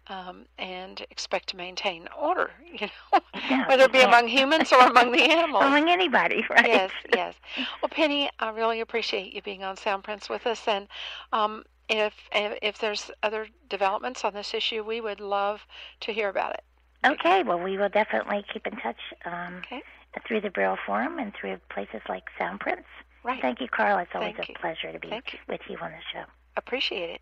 um, 0.07 0.45
and 0.57 1.05
expect 1.09 1.49
to 1.49 1.57
maintain 1.57 2.07
order. 2.17 2.51
You 2.79 2.87
know, 3.13 3.19
No, 3.49 3.63
whether 3.67 3.83
it 3.83 3.91
be 3.91 4.01
among 4.01 4.27
humans 4.27 4.71
or 4.71 4.81
among 4.81 5.11
the 5.11 5.21
animals. 5.31 5.65
Among 5.65 5.89
anybody, 5.89 6.45
right? 6.49 6.65
Yes, 6.67 6.91
yes. 7.09 7.35
Well, 7.81 7.89
Penny, 7.89 8.29
I 8.39 8.49
really 8.49 8.81
appreciate 8.81 9.33
you 9.33 9.41
being 9.41 9.63
on 9.63 9.75
Soundprints 9.77 10.29
with 10.29 10.45
us, 10.45 10.67
and 10.67 10.87
um, 11.33 11.63
if 11.89 12.13
if 12.31 12.77
there's 12.77 13.09
other 13.23 13.47
developments 13.69 14.23
on 14.25 14.33
this 14.33 14.53
issue, 14.53 14.83
we 14.83 15.01
would 15.01 15.19
love 15.19 15.65
to 16.01 16.11
hear 16.11 16.29
about 16.29 16.53
it. 16.53 16.63
Okay, 17.05 17.43
well, 17.43 17.59
we 17.59 17.77
will 17.77 17.89
definitely 17.89 18.43
keep 18.51 18.67
in 18.67 18.75
touch 18.77 18.99
um, 19.25 19.57
Okay. 19.59 19.81
through 20.27 20.41
the 20.41 20.49
Braille 20.49 20.77
Forum 20.85 21.19
and 21.19 21.33
through 21.33 21.57
places 21.69 22.01
like 22.09 22.23
Soundprints. 22.39 22.85
Right. 23.23 23.41
Thank 23.41 23.61
you, 23.61 23.67
Carl. 23.67 23.97
It's 23.99 24.11
always 24.13 24.35
Thank 24.35 24.49
a 24.49 24.51
you. 24.51 24.55
pleasure 24.59 24.91
to 24.91 24.99
be 24.99 25.09
with 25.47 25.61
you 25.69 25.77
on 25.77 25.91
the 25.91 25.97
show. 26.13 26.23
Appreciate 26.55 27.09
it. 27.11 27.21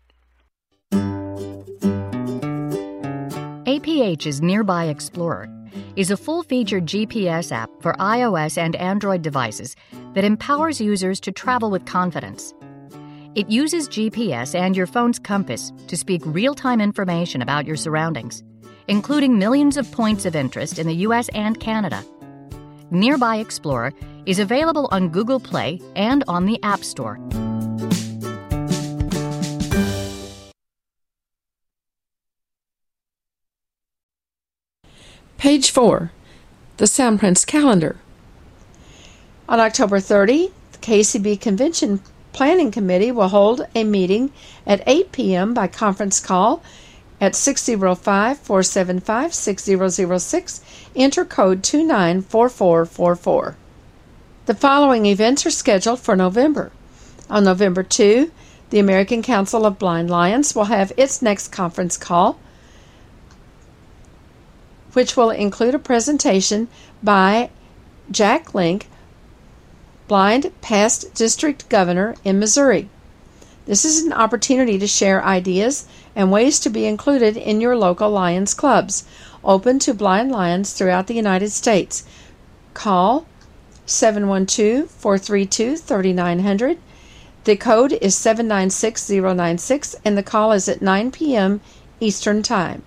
APH's 3.86 4.42
Nearby 4.42 4.86
Explorer 4.86 5.48
is 5.94 6.10
a 6.10 6.16
full 6.16 6.42
featured 6.42 6.86
GPS 6.86 7.52
app 7.52 7.70
for 7.80 7.92
iOS 7.94 8.58
and 8.58 8.74
Android 8.74 9.22
devices 9.22 9.76
that 10.14 10.24
empowers 10.24 10.80
users 10.80 11.20
to 11.20 11.30
travel 11.30 11.70
with 11.70 11.86
confidence. 11.86 12.52
It 13.36 13.48
uses 13.48 13.88
GPS 13.88 14.56
and 14.56 14.76
your 14.76 14.88
phone's 14.88 15.20
compass 15.20 15.72
to 15.86 15.96
speak 15.96 16.22
real 16.24 16.52
time 16.52 16.80
information 16.80 17.42
about 17.42 17.64
your 17.64 17.76
surroundings, 17.76 18.42
including 18.88 19.38
millions 19.38 19.76
of 19.76 19.92
points 19.92 20.24
of 20.24 20.34
interest 20.34 20.80
in 20.80 20.88
the 20.88 21.06
US 21.06 21.28
and 21.28 21.60
Canada. 21.60 22.04
Nearby 22.90 23.36
Explorer 23.36 23.92
is 24.26 24.40
available 24.40 24.88
on 24.90 25.10
Google 25.10 25.38
Play 25.38 25.80
and 25.94 26.24
on 26.26 26.44
the 26.44 26.60
App 26.64 26.82
Store. 26.82 27.20
Page 35.38 35.70
4 35.70 36.10
The 36.78 36.86
Soundprints 36.86 37.46
Calendar. 37.46 37.96
On 39.46 39.60
October 39.60 40.00
30, 40.00 40.50
the 40.72 40.78
KCB 40.78 41.38
Convention 41.38 42.00
Planning 42.32 42.70
Committee 42.70 43.12
will 43.12 43.28
hold 43.28 43.66
a 43.74 43.84
meeting 43.84 44.32
at 44.66 44.82
8 44.86 45.12
p.m. 45.12 45.52
by 45.52 45.68
conference 45.68 46.20
call 46.20 46.62
at 47.20 47.34
605 47.36 48.38
475 48.38 49.34
6006. 49.34 50.60
Enter 50.96 51.24
code 51.26 51.62
294444. 51.62 53.56
The 54.46 54.54
following 54.54 55.04
events 55.04 55.44
are 55.44 55.50
scheduled 55.50 56.00
for 56.00 56.16
November. 56.16 56.72
On 57.28 57.44
November 57.44 57.82
2, 57.82 58.32
the 58.70 58.78
American 58.78 59.22
Council 59.22 59.66
of 59.66 59.78
Blind 59.78 60.08
Lions 60.08 60.54
will 60.54 60.64
have 60.64 60.92
its 60.96 61.20
next 61.20 61.48
conference 61.48 61.98
call 61.98 62.38
which 64.96 65.14
will 65.14 65.28
include 65.28 65.74
a 65.74 65.78
presentation 65.78 66.66
by 67.02 67.50
Jack 68.10 68.54
Link, 68.54 68.88
blind 70.08 70.50
past 70.62 71.12
district 71.12 71.68
governor 71.68 72.14
in 72.24 72.38
Missouri. 72.38 72.88
This 73.66 73.84
is 73.84 74.02
an 74.02 74.14
opportunity 74.14 74.78
to 74.78 74.86
share 74.86 75.22
ideas 75.22 75.84
and 76.14 76.32
ways 76.32 76.58
to 76.60 76.70
be 76.70 76.86
included 76.86 77.36
in 77.36 77.60
your 77.60 77.76
local 77.76 78.08
Lions 78.08 78.54
clubs, 78.54 79.04
open 79.44 79.78
to 79.80 79.92
blind 79.92 80.32
lions 80.32 80.72
throughout 80.72 81.08
the 81.08 81.14
United 81.14 81.52
States. 81.52 82.04
Call 82.72 83.26
712 83.84 84.90
432 84.90 85.76
3900. 85.76 86.78
The 87.44 87.56
code 87.56 87.92
is 87.92 88.14
796096 88.14 89.96
and 90.06 90.16
the 90.16 90.22
call 90.22 90.52
is 90.52 90.70
at 90.70 90.80
9 90.80 91.10
p.m. 91.10 91.60
Eastern 92.00 92.42
Time. 92.42 92.82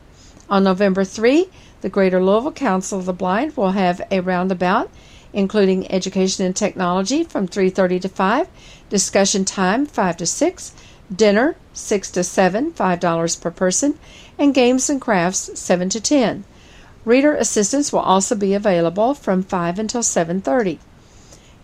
On 0.49 0.63
November 0.63 1.03
3, 1.03 1.47
the 1.81 1.89
Greater 1.89 2.23
Louisville 2.23 2.51
Council 2.51 2.99
of 2.99 3.05
the 3.05 3.13
Blind 3.13 3.55
will 3.55 3.71
have 3.71 4.01
a 4.11 4.19
roundabout 4.19 4.89
including 5.33 5.91
education 5.91 6.45
and 6.45 6.55
technology 6.55 7.23
from 7.23 7.47
3:30 7.47 7.99
to 8.01 8.09
5, 8.09 8.47
discussion 8.89 9.45
time 9.45 9.85
5 9.85 10.17
to 10.17 10.25
6, 10.25 10.73
dinner 11.15 11.55
6 11.73 12.11
to 12.11 12.23
7, 12.23 12.71
$5 12.71 13.35
per 13.35 13.51
person, 13.51 13.97
and 14.37 14.53
games 14.53 14.89
and 14.89 14.99
crafts 14.99 15.57
7 15.59 15.87
to 15.89 16.01
10. 16.01 16.43
Reader 17.05 17.35
assistance 17.35 17.93
will 17.93 17.99
also 17.99 18.35
be 18.35 18.53
available 18.53 19.13
from 19.13 19.43
5 19.43 19.79
until 19.79 20.01
7:30 20.01 20.79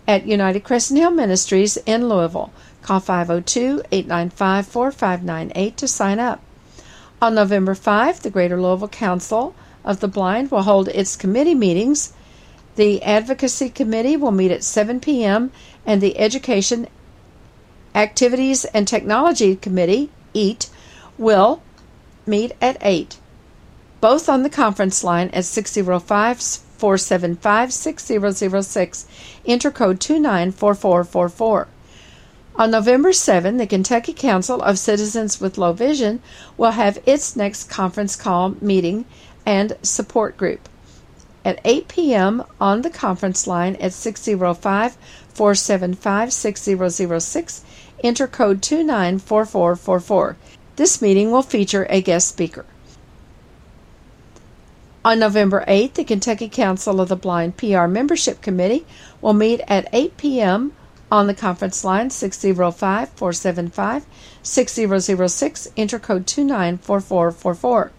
at 0.08 0.26
United 0.26 0.62
Crescent 0.62 0.98
Hill 0.98 1.10
Ministries 1.10 1.76
in 1.86 2.08
Louisville. 2.08 2.50
Call 2.82 3.00
502-895-4598 3.00 5.76
to 5.76 5.88
sign 5.88 6.20
up. 6.20 6.40
On 7.20 7.34
November 7.34 7.74
5, 7.74 8.22
the 8.22 8.30
Greater 8.30 8.60
Louisville 8.60 8.86
Council 8.86 9.52
of 9.86 10.00
the 10.00 10.08
Blind 10.08 10.50
will 10.50 10.62
hold 10.62 10.88
its 10.88 11.16
committee 11.16 11.54
meetings. 11.54 12.12
The 12.74 13.02
Advocacy 13.02 13.70
Committee 13.70 14.16
will 14.16 14.32
meet 14.32 14.50
at 14.50 14.64
7 14.64 15.00
p.m. 15.00 15.52
and 15.86 16.02
the 16.02 16.18
Education 16.18 16.88
Activities 17.94 18.66
and 18.66 18.86
Technology 18.86 19.56
Committee, 19.56 20.10
EAT, 20.34 20.68
will 21.16 21.62
meet 22.26 22.52
at 22.60 22.76
8. 22.82 23.16
Both 24.02 24.28
on 24.28 24.42
the 24.42 24.50
conference 24.50 25.02
line 25.02 25.30
at 25.30 25.46
605 25.46 26.38
475 26.76 27.72
6006. 27.72 29.06
Enter 29.46 29.70
code 29.70 30.00
294444. 30.00 31.68
On 32.58 32.70
November 32.70 33.12
7, 33.12 33.58
the 33.58 33.66
Kentucky 33.66 34.14
Council 34.14 34.62
of 34.62 34.78
Citizens 34.78 35.40
with 35.40 35.58
Low 35.58 35.72
Vision 35.72 36.22
will 36.56 36.70
have 36.70 36.98
its 37.04 37.36
next 37.36 37.64
conference 37.64 38.16
call 38.16 38.56
meeting 38.60 39.04
and 39.46 39.76
support 39.82 40.36
group 40.36 40.68
at 41.46 41.60
8 41.64 41.86
p.m. 41.86 42.42
on 42.60 42.82
the 42.82 42.90
conference 42.90 43.46
line 43.46 43.76
at 43.76 43.92
605 43.92 44.96
475 45.28 46.32
6006. 46.32 47.64
Enter 48.02 48.26
code 48.26 48.60
294444. 48.62 50.36
This 50.74 51.00
meeting 51.00 51.30
will 51.30 51.42
feature 51.42 51.86
a 51.88 52.02
guest 52.02 52.28
speaker. 52.28 52.66
On 55.04 55.20
November 55.20 55.64
8th, 55.68 55.94
the 55.94 56.04
Kentucky 56.04 56.48
Council 56.48 57.00
of 57.00 57.08
the 57.08 57.14
Blind 57.14 57.56
PR 57.56 57.86
Membership 57.86 58.42
Committee 58.42 58.84
will 59.20 59.32
meet 59.32 59.60
at 59.68 59.88
8 59.92 60.16
p.m. 60.16 60.72
on 61.12 61.28
the 61.28 61.34
conference 61.34 61.84
line 61.84 62.10
605 62.10 63.10
475 63.10 64.04
6006. 64.42 65.68
Enter 65.76 66.00
code 66.00 66.26
294444. 66.26 67.92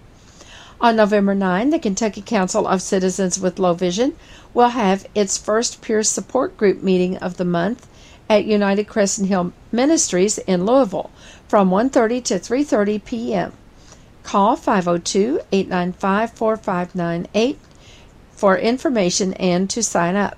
On 0.80 0.96
November 0.96 1.34
9, 1.34 1.72
the 1.72 1.80
Kentucky 1.80 2.22
Council 2.22 2.68
of 2.68 2.84
Citizens 2.84 3.40
with 3.40 3.58
Low 3.58 3.74
Vision 3.74 4.16
will 4.54 4.70
have 4.70 5.08
its 5.16 5.36
first 5.36 5.82
peer 5.82 6.04
support 6.04 6.56
group 6.56 6.84
meeting 6.84 7.18
of 7.18 7.38
the 7.38 7.46
month 7.46 7.88
at 8.30 8.46
United 8.46 8.88
Crescent 8.88 9.28
Hill 9.28 9.54
Ministries 9.72 10.38
in 10.38 10.68
Louisville 10.68 11.10
from 11.48 11.72
1:30 11.72 12.24
to 12.26 12.36
3:30 12.36 13.04
p.m. 13.04 13.54
Call 14.22 14.56
502-895-4598 14.56 17.56
for 18.34 18.56
information 18.56 19.34
and 19.34 19.68
to 19.72 19.82
sign 19.82 20.16
up. 20.16 20.38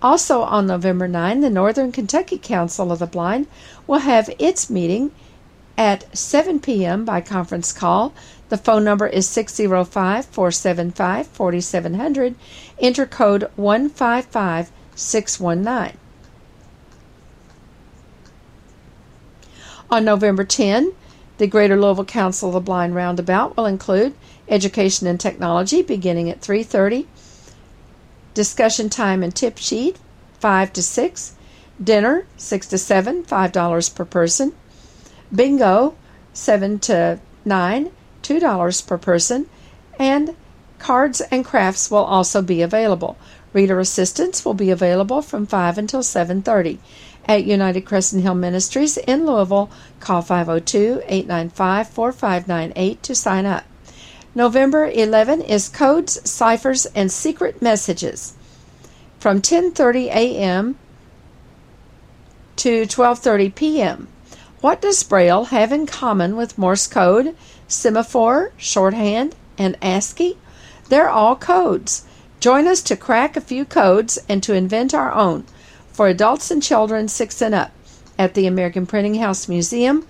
Also 0.00 0.40
on 0.40 0.66
November 0.66 1.06
9, 1.06 1.40
the 1.40 1.50
Northern 1.50 1.92
Kentucky 1.92 2.38
Council 2.38 2.90
of 2.90 3.00
the 3.00 3.06
Blind 3.06 3.46
will 3.86 3.98
have 3.98 4.30
its 4.38 4.70
meeting 4.70 5.10
at 5.76 6.16
7 6.16 6.60
p.m. 6.60 7.04
by 7.04 7.20
conference 7.20 7.72
call 7.72 8.14
the 8.52 8.58
phone 8.58 8.84
number 8.84 9.06
is 9.06 9.26
605 9.28 10.26
475 10.26 11.26
4700. 11.26 12.34
Enter 12.78 13.06
code 13.06 13.50
155619. 13.56 15.96
On 19.90 20.04
November 20.04 20.44
10, 20.44 20.92
the 21.38 21.46
Greater 21.46 21.80
Louisville 21.80 22.04
Council 22.04 22.50
of 22.50 22.52
the 22.52 22.60
Blind 22.60 22.94
Roundabout 22.94 23.56
will 23.56 23.64
include 23.64 24.12
education 24.50 25.06
and 25.06 25.18
technology 25.18 25.80
beginning 25.80 26.28
at 26.28 26.42
3:30, 26.42 27.06
discussion 28.34 28.90
time 28.90 29.22
and 29.22 29.34
tip 29.34 29.56
sheet 29.56 29.96
5 30.40 30.74
to 30.74 30.82
6, 30.82 31.36
dinner 31.82 32.26
6 32.36 32.66
to 32.66 32.76
7, 32.76 33.24
$5 33.24 33.94
per 33.94 34.04
person, 34.04 34.52
bingo 35.34 35.94
7 36.32 36.78
to 36.80 37.18
9, 37.44 37.90
$2 38.22 38.86
per 38.86 38.98
person, 38.98 39.46
and 39.98 40.36
cards 40.78 41.20
and 41.20 41.44
crafts 41.44 41.90
will 41.90 42.04
also 42.04 42.40
be 42.42 42.62
available. 42.62 43.16
Reader 43.52 43.80
assistance 43.80 44.44
will 44.44 44.54
be 44.54 44.70
available 44.70 45.20
from 45.22 45.46
5 45.46 45.78
until 45.78 46.02
7:30 46.02 46.78
at 47.26 47.44
United 47.44 47.82
Crescent 47.82 48.22
Hill 48.22 48.34
Ministries 48.34 48.96
in 48.96 49.26
Louisville. 49.26 49.70
Call 50.00 50.22
502-895-4598 50.22 53.02
to 53.02 53.14
sign 53.14 53.46
up. 53.46 53.62
November 54.34 54.86
11 54.86 55.42
is 55.42 55.68
codes, 55.68 56.18
ciphers, 56.28 56.86
and 56.94 57.12
secret 57.12 57.60
messages 57.60 58.32
from 59.18 59.42
10:30 59.42 60.06
a.m. 60.06 60.76
to 62.56 62.86
12:30 62.86 63.54
p.m. 63.54 64.08
What 64.62 64.80
does 64.80 65.02
Braille 65.02 65.46
have 65.46 65.72
in 65.72 65.86
common 65.86 66.36
with 66.36 66.56
Morse 66.56 66.86
code? 66.86 67.34
semaphore, 67.66 68.52
shorthand, 68.56 69.34
and 69.58 69.76
ASCII. 69.82 70.38
They're 70.88 71.10
all 71.10 71.34
codes. 71.34 72.04
Join 72.38 72.68
us 72.68 72.80
to 72.82 72.96
crack 72.96 73.36
a 73.36 73.40
few 73.40 73.64
codes 73.64 74.20
and 74.28 74.40
to 74.44 74.54
invent 74.54 74.94
our 74.94 75.12
own 75.12 75.46
for 75.92 76.06
adults 76.06 76.52
and 76.52 76.62
children 76.62 77.08
six 77.08 77.42
and 77.42 77.56
up 77.56 77.72
at 78.16 78.34
the 78.34 78.46
American 78.46 78.86
Printing 78.86 79.16
House 79.16 79.48
Museum 79.48 80.06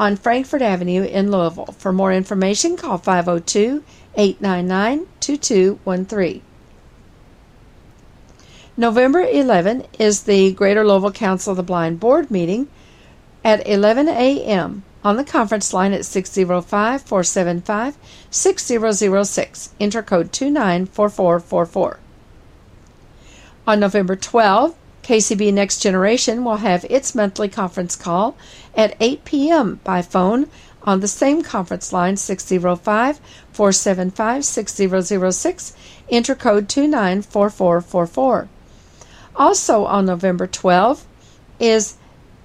on 0.00 0.16
Frankfort 0.16 0.60
Avenue 0.60 1.04
in 1.04 1.30
Louisville. 1.30 1.76
For 1.78 1.92
more 1.92 2.12
information, 2.12 2.76
call 2.76 2.98
502 2.98 3.84
899 4.16 5.06
2213. 5.20 6.42
November 8.76 9.20
11 9.20 9.84
is 10.00 10.24
the 10.24 10.52
Greater 10.54 10.84
Louisville 10.84 11.12
Council 11.12 11.52
of 11.52 11.56
the 11.56 11.62
Blind 11.62 12.00
Board 12.00 12.32
meeting 12.32 12.68
at 13.44 13.66
11 13.68 14.08
a.m 14.08 14.82
on 15.04 15.16
the 15.16 15.24
conference 15.24 15.72
line 15.72 15.92
at 15.92 16.04
605 16.04 17.02
475 17.02 17.96
6006. 18.30 19.74
Enter 19.78 20.02
code 20.02 20.32
294444. 20.32 21.98
On 23.66 23.80
November 23.80 24.16
12, 24.16 24.74
KCB 25.02 25.52
Next 25.52 25.80
Generation 25.80 26.44
will 26.44 26.56
have 26.56 26.84
its 26.86 27.14
monthly 27.14 27.48
conference 27.48 27.94
call 27.94 28.36
at 28.74 28.96
8 28.98 29.24
p.m. 29.24 29.80
by 29.84 30.00
phone 30.00 30.48
on 30.82 31.00
the 31.00 31.08
same 31.08 31.42
conference 31.42 31.92
line 31.92 32.16
605 32.16 33.20
475 33.52 34.44
6006. 34.44 35.76
Enter 36.10 36.34
code 36.34 36.68
294444. 36.68 38.48
Also 39.36 39.84
on 39.84 40.06
November 40.06 40.46
12 40.46 41.06
is 41.58 41.96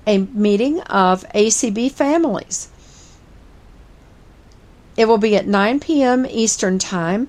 a 0.09 0.17
meeting 0.17 0.81
of 0.81 1.23
ACB 1.35 1.91
families. 1.91 2.67
It 4.97 5.07
will 5.07 5.19
be 5.19 5.35
at 5.35 5.45
9 5.45 5.79
p.m. 5.79 6.25
Eastern 6.25 6.79
Time 6.79 7.27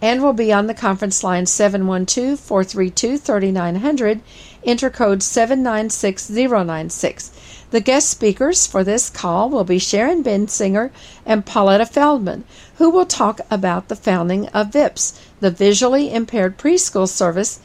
and 0.00 0.22
will 0.22 0.32
be 0.32 0.52
on 0.52 0.68
the 0.68 0.74
conference 0.74 1.24
line 1.24 1.46
712 1.46 2.38
432 2.38 3.18
3900, 3.18 4.20
enter 4.62 4.88
code 4.88 5.20
796096. 5.20 7.32
The 7.72 7.80
guest 7.80 8.08
speakers 8.08 8.68
for 8.68 8.84
this 8.84 9.10
call 9.10 9.50
will 9.50 9.64
be 9.64 9.80
Sharon 9.80 10.22
Bensinger 10.22 10.92
and 11.26 11.44
Pauletta 11.44 11.86
Feldman, 11.86 12.44
who 12.76 12.88
will 12.88 13.04
talk 13.04 13.40
about 13.50 13.88
the 13.88 13.96
founding 13.96 14.46
of 14.50 14.72
VIPS, 14.72 15.20
the 15.40 15.50
Visually 15.50 16.14
Impaired 16.14 16.56
Preschool 16.56 17.08
Service 17.08 17.58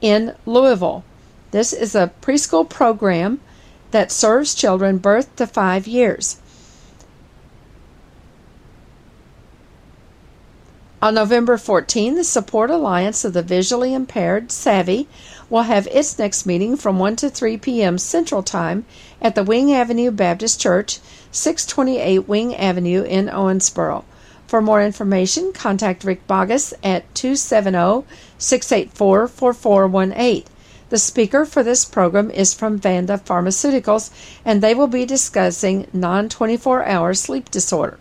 in 0.00 0.34
Louisville. 0.44 1.04
This 1.50 1.72
is 1.72 1.94
a 1.94 2.12
preschool 2.20 2.68
program 2.68 3.40
that 3.90 4.12
serves 4.12 4.54
children 4.54 4.98
birth 4.98 5.34
to 5.36 5.46
five 5.46 5.86
years. 5.86 6.38
On 11.00 11.14
November 11.14 11.56
14, 11.56 12.16
the 12.16 12.24
Support 12.24 12.70
Alliance 12.70 13.24
of 13.24 13.32
the 13.32 13.42
Visually 13.42 13.94
Impaired, 13.94 14.50
Savvy, 14.50 15.08
will 15.48 15.62
have 15.62 15.86
its 15.86 16.18
next 16.18 16.44
meeting 16.44 16.76
from 16.76 16.98
1 16.98 17.14
to 17.16 17.30
3 17.30 17.56
p.m. 17.56 17.98
Central 17.98 18.42
Time 18.42 18.84
at 19.22 19.36
the 19.36 19.44
Wing 19.44 19.72
Avenue 19.72 20.10
Baptist 20.10 20.60
Church, 20.60 20.98
628 21.30 22.28
Wing 22.28 22.54
Avenue 22.56 23.04
in 23.04 23.26
Owensboro. 23.26 24.02
For 24.48 24.60
more 24.60 24.82
information, 24.82 25.52
contact 25.52 26.02
Rick 26.02 26.26
Bogus 26.26 26.74
at 26.82 27.14
270 27.14 28.04
684 28.38 29.28
4418. 29.28 30.44
The 30.90 30.98
speaker 30.98 31.44
for 31.44 31.62
this 31.62 31.84
program 31.84 32.30
is 32.30 32.54
from 32.54 32.78
Vanda 32.78 33.18
Pharmaceuticals, 33.18 34.10
and 34.44 34.62
they 34.62 34.74
will 34.74 34.86
be 34.86 35.04
discussing 35.04 35.86
non 35.92 36.30
24 36.30 36.84
hour 36.84 37.12
sleep 37.12 37.50
disorder. 37.50 37.98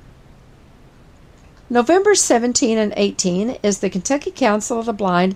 November 1.70 2.16
17 2.16 2.78
and 2.78 2.94
18 2.96 3.58
is 3.62 3.80
the 3.80 3.90
Kentucky 3.90 4.32
Council 4.32 4.80
of 4.80 4.86
the 4.86 4.94
Blind 4.94 5.36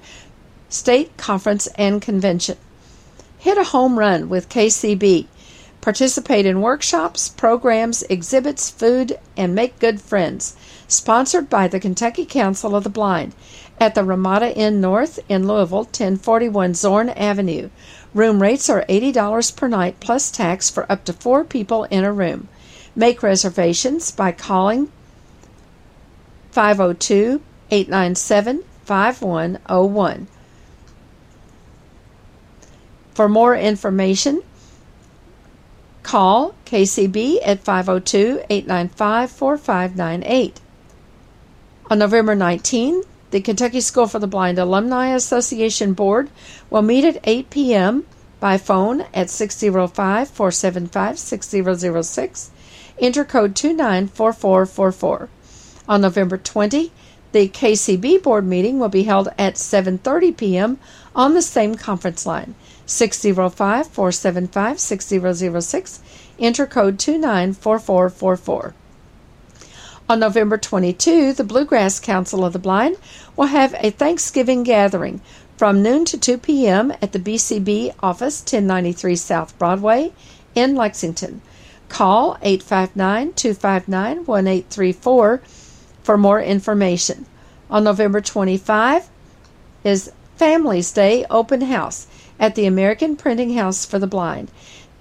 State 0.69 1.17
Conference 1.17 1.67
and 1.75 2.01
Convention. 2.01 2.57
Hit 3.37 3.57
a 3.57 3.65
home 3.65 3.99
run 3.99 4.29
with 4.29 4.47
KCB. 4.47 5.27
Participate 5.81 6.45
in 6.45 6.61
workshops, 6.61 7.27
programs, 7.27 8.03
exhibits, 8.03 8.69
food, 8.69 9.19
and 9.35 9.53
make 9.53 9.79
good 9.79 9.99
friends. 9.99 10.55
Sponsored 10.87 11.49
by 11.49 11.67
the 11.67 11.79
Kentucky 11.79 12.25
Council 12.25 12.75
of 12.75 12.85
the 12.85 12.89
Blind 12.89 13.33
at 13.81 13.95
the 13.95 14.03
Ramada 14.03 14.55
Inn 14.55 14.79
North 14.79 15.19
in 15.27 15.47
Louisville, 15.47 15.79
1041 15.79 16.75
Zorn 16.75 17.09
Avenue. 17.09 17.71
Room 18.13 18.39
rates 18.39 18.69
are 18.69 18.85
$80 18.87 19.55
per 19.55 19.67
night 19.67 19.99
plus 19.99 20.29
tax 20.29 20.69
for 20.69 20.89
up 20.89 21.03
to 21.05 21.13
four 21.13 21.43
people 21.43 21.85
in 21.85 22.03
a 22.03 22.13
room. 22.13 22.47
Make 22.95 23.23
reservations 23.23 24.11
by 24.11 24.33
calling 24.33 24.91
502 26.51 27.41
897 27.71 28.63
5101. 28.85 30.27
For 33.15 33.27
more 33.27 33.55
information, 33.55 34.43
call 36.03 36.53
KCB 36.67 37.39
at 37.43 37.63
502 37.63 38.43
895 38.47 39.31
4598. 39.31 40.61
On 41.89 41.97
November 41.97 42.35
19, 42.35 43.03
the 43.31 43.41
Kentucky 43.41 43.81
School 43.81 44.07
for 44.07 44.19
the 44.19 44.27
Blind 44.27 44.59
Alumni 44.59 45.07
Association 45.07 45.93
Board 45.93 46.29
will 46.69 46.81
meet 46.81 47.05
at 47.05 47.19
8 47.23 47.49
p.m. 47.49 48.05
by 48.39 48.57
phone 48.57 49.05
at 49.13 49.29
605 49.29 50.29
475 50.29 51.17
6006. 51.17 52.51
Enter 52.99 53.23
code 53.23 53.55
294444. 53.55 55.29
On 55.87 56.01
November 56.01 56.37
20, 56.37 56.91
the 57.31 57.47
KCB 57.47 58.21
board 58.21 58.45
meeting 58.45 58.77
will 58.77 58.89
be 58.89 59.03
held 59.03 59.29
at 59.37 59.55
7:30 59.55 60.35
p.m. 60.35 60.79
on 61.15 61.33
the 61.33 61.41
same 61.41 61.75
conference 61.75 62.25
line. 62.25 62.53
605 62.85 63.87
475 63.87 64.79
6006. 64.79 66.01
Enter 66.37 66.65
code 66.65 66.99
294444. 66.99 68.73
On 70.09 70.19
November 70.19 70.57
22, 70.57 71.33
the 71.33 71.43
Bluegrass 71.43 71.99
Council 71.99 72.43
of 72.43 72.53
the 72.53 72.59
Blind 72.59 72.97
will 73.35 73.45
have 73.45 73.73
a 73.79 73.91
Thanksgiving 73.91 74.63
gathering 74.63 75.21
from 75.57 75.83
noon 75.83 76.05
to 76.05 76.17
2 76.17 76.37
p.m. 76.37 76.91
at 77.01 77.11
the 77.11 77.19
BCB 77.19 77.93
office, 78.01 78.41
1093 78.41 79.15
South 79.15 79.57
Broadway 79.57 80.11
in 80.55 80.75
Lexington. 80.75 81.41
Call 81.87 82.37
859 82.41 83.33
259 83.33 84.25
1834 84.25 85.41
for 86.03 86.17
more 86.17 86.41
information. 86.41 87.25
On 87.69 87.83
November 87.83 88.21
25 88.21 89.09
is 89.83 90.11
Families 90.35 90.91
Day 90.91 91.25
Open 91.29 91.61
House 91.61 92.07
at 92.39 92.55
the 92.55 92.65
American 92.65 93.15
Printing 93.15 93.53
House 93.53 93.85
for 93.85 93.99
the 93.99 94.07
Blind, 94.07 94.51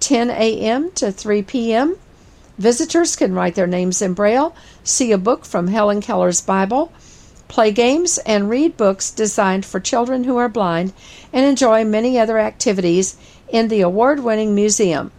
10 0.00 0.30
a.m. 0.30 0.92
to 0.92 1.10
3 1.10 1.42
p.m. 1.42 1.96
Visitors 2.60 3.16
can 3.16 3.32
write 3.32 3.54
their 3.54 3.66
names 3.66 4.02
in 4.02 4.12
Braille, 4.12 4.54
see 4.84 5.12
a 5.12 5.16
book 5.16 5.46
from 5.46 5.68
Helen 5.68 6.02
Keller's 6.02 6.42
Bible, 6.42 6.92
play 7.48 7.72
games, 7.72 8.18
and 8.26 8.50
read 8.50 8.76
books 8.76 9.10
designed 9.10 9.64
for 9.64 9.80
children 9.80 10.24
who 10.24 10.36
are 10.36 10.46
blind, 10.46 10.92
and 11.32 11.46
enjoy 11.46 11.84
many 11.86 12.18
other 12.18 12.38
activities 12.38 13.16
in 13.48 13.68
the 13.68 13.80
award 13.80 14.20
winning 14.20 14.54
museum. 14.54 15.10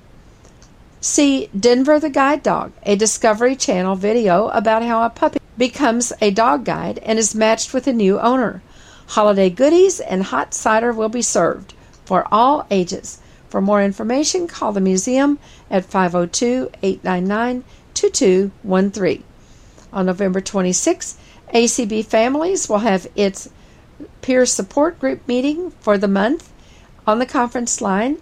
See 1.00 1.50
Denver 1.60 2.00
the 2.00 2.12
Guide 2.12 2.44
Dog, 2.44 2.74
a 2.84 2.96
Discovery 2.96 3.56
Channel 3.56 3.96
video 3.96 4.50
about 4.50 4.84
how 4.84 5.02
a 5.04 5.10
puppy 5.10 5.40
becomes 5.58 6.14
a 6.22 6.30
dog 6.30 6.64
guide 6.64 7.00
and 7.00 7.18
is 7.18 7.34
matched 7.34 7.74
with 7.74 7.88
a 7.88 7.92
new 7.92 8.20
owner. 8.20 8.62
Holiday 9.08 9.50
goodies 9.50 10.00
and 10.00 10.26
hot 10.26 10.54
cider 10.54 10.94
will 10.94 11.10
be 11.10 11.24
served 11.24 11.74
for 12.06 12.28
all 12.32 12.68
ages. 12.70 13.20
For 13.50 13.60
more 13.60 13.84
information, 13.84 14.48
call 14.48 14.72
the 14.72 14.80
museum 14.80 15.38
at 15.72 15.86
502 15.86 16.70
899 16.84 17.64
2213. 17.94 19.24
On 19.94 20.06
November 20.06 20.42
26, 20.42 21.18
ACB 21.54 22.06
Families 22.06 22.70
will 22.70 22.80
have 22.80 23.08
its 23.16 23.50
peer 24.22 24.46
support 24.46 25.00
group 25.00 25.26
meeting 25.28 25.72
for 25.80 25.98
the 25.98 26.08
month 26.08 26.52
on 27.08 27.20
the 27.20 27.26
conference 27.26 27.82
line 27.82 28.18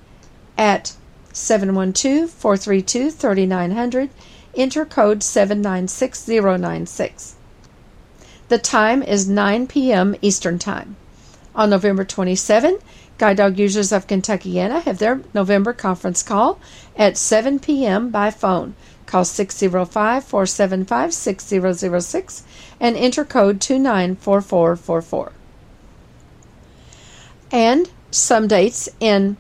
at 0.58 0.96
712 1.34 2.30
432 2.30 3.12
3900. 3.12 4.10
Enter 4.56 4.86
code 4.86 5.20
796096. 5.20 7.36
The 8.48 8.58
time 8.58 9.04
is 9.04 9.30
9 9.30 9.68
p.m. 9.68 10.16
Eastern 10.22 10.58
Time. 10.58 10.96
On 11.54 11.70
November 11.70 12.04
27, 12.04 12.80
Guide 13.20 13.36
Dog 13.36 13.60
users 13.60 13.92
of 13.92 14.08
Kentuckiana 14.08 14.82
have 14.84 14.98
their 14.98 15.22
November 15.34 15.74
conference 15.74 16.24
call 16.24 16.58
at 16.96 17.18
7 17.18 17.60
p.m. 17.60 18.10
by 18.10 18.32
phone. 18.32 18.76
Call 19.06 19.26
605 19.26 20.24
475 20.24 21.14
6006 21.14 22.44
and 22.80 22.96
enter 22.96 23.26
code 23.26 23.60
294444. 23.60 25.34
And 27.52 27.92
some 28.10 28.48
dates 28.48 28.88
in 29.02 29.36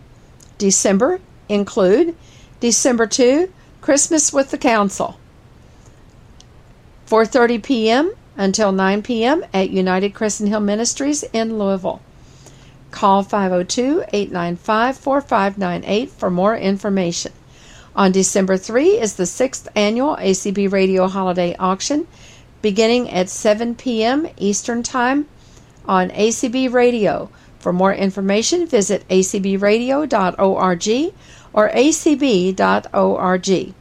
December 0.58 1.22
include 1.48 2.18
December 2.60 3.08
2, 3.08 3.50
Christmas 3.80 4.34
with 4.34 4.52
the 4.52 4.58
Council. 4.58 5.18
4:30 7.08 7.64
p.m. 7.64 8.14
until 8.36 8.74
9 8.74 9.04
p.m. 9.04 9.46
at 9.54 9.70
United 9.70 10.14
Crescent 10.14 10.50
Hill 10.50 10.60
Ministries 10.60 11.24
in 11.32 11.58
Louisville. 11.58 12.02
Call 12.92 13.24
502 13.24 14.04
895 14.12 14.98
4598 14.98 16.10
for 16.10 16.30
more 16.30 16.56
information. 16.56 17.32
On 17.96 18.12
December 18.12 18.58
3 18.58 19.00
is 19.00 19.16
the 19.16 19.26
sixth 19.26 19.68
annual 19.76 20.16
ACB 20.18 20.72
Radio 20.72 21.08
Holiday 21.08 21.56
Auction 21.58 22.08
beginning 22.62 23.10
at 23.10 23.30
7 23.30 23.76
p.m. 23.76 24.28
Eastern 24.38 24.84
Time 24.84 25.28
on 25.86 26.10
ACB 26.12 26.72
Radio. 26.72 27.30
For 27.60 27.74
more 27.74 27.94
information, 27.94 28.68
visit 28.68 29.08
acbradio.org 29.10 31.14
or 31.52 31.70
acb.org. 31.70 33.74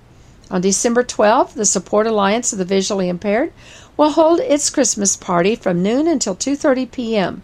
On 0.51 0.63
December 0.63 1.03
12, 1.03 1.55
the 1.55 1.67
Support 1.67 2.07
Alliance 2.07 2.53
of 2.53 2.59
the 2.59 2.65
Visually 2.65 3.09
Impaired 3.09 3.53
will 3.97 4.13
hold 4.13 4.41
its 4.41 4.71
Christmas 4.71 5.17
party 5.17 5.55
from 5.55 5.83
noon 5.83 6.09
until 6.09 6.35
2:30 6.35 6.91
p.m. 6.91 7.43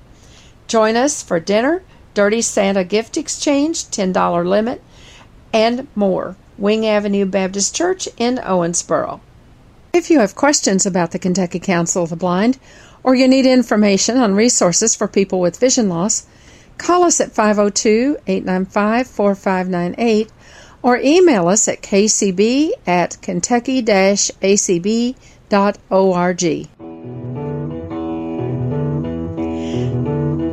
Join 0.68 0.96
us 0.96 1.22
for 1.22 1.40
dinner, 1.40 1.82
Dirty 2.14 2.42
Santa 2.42 2.84
gift 2.84 3.16
exchange, 3.16 3.84
$10 3.86 4.46
limit, 4.46 4.82
and 5.52 5.86
more. 5.94 6.36
Wing 6.56 6.86
Avenue 6.86 7.24
Baptist 7.24 7.74
Church 7.74 8.08
in 8.16 8.36
Owensboro. 8.36 9.20
If 9.92 10.10
you 10.10 10.20
have 10.20 10.34
questions 10.34 10.86
about 10.86 11.10
the 11.10 11.18
Kentucky 11.18 11.58
Council 11.58 12.04
of 12.04 12.10
the 12.10 12.16
Blind, 12.16 12.58
or 13.02 13.14
you 13.14 13.28
need 13.28 13.46
information 13.46 14.16
on 14.16 14.34
resources 14.34 14.94
for 14.94 15.08
people 15.08 15.40
with 15.40 15.58
vision 15.58 15.88
loss, 15.88 16.26
call 16.78 17.04
us 17.04 17.20
at 17.20 17.32
502 17.32 18.18
895 18.26 19.06
4598 19.06 20.30
or 20.82 20.98
email 20.98 21.48
us 21.48 21.66
at 21.68 21.80
kcb 21.80 22.70
at 22.86 23.16
kentucky 23.22 23.82
acb.org. 23.82 25.14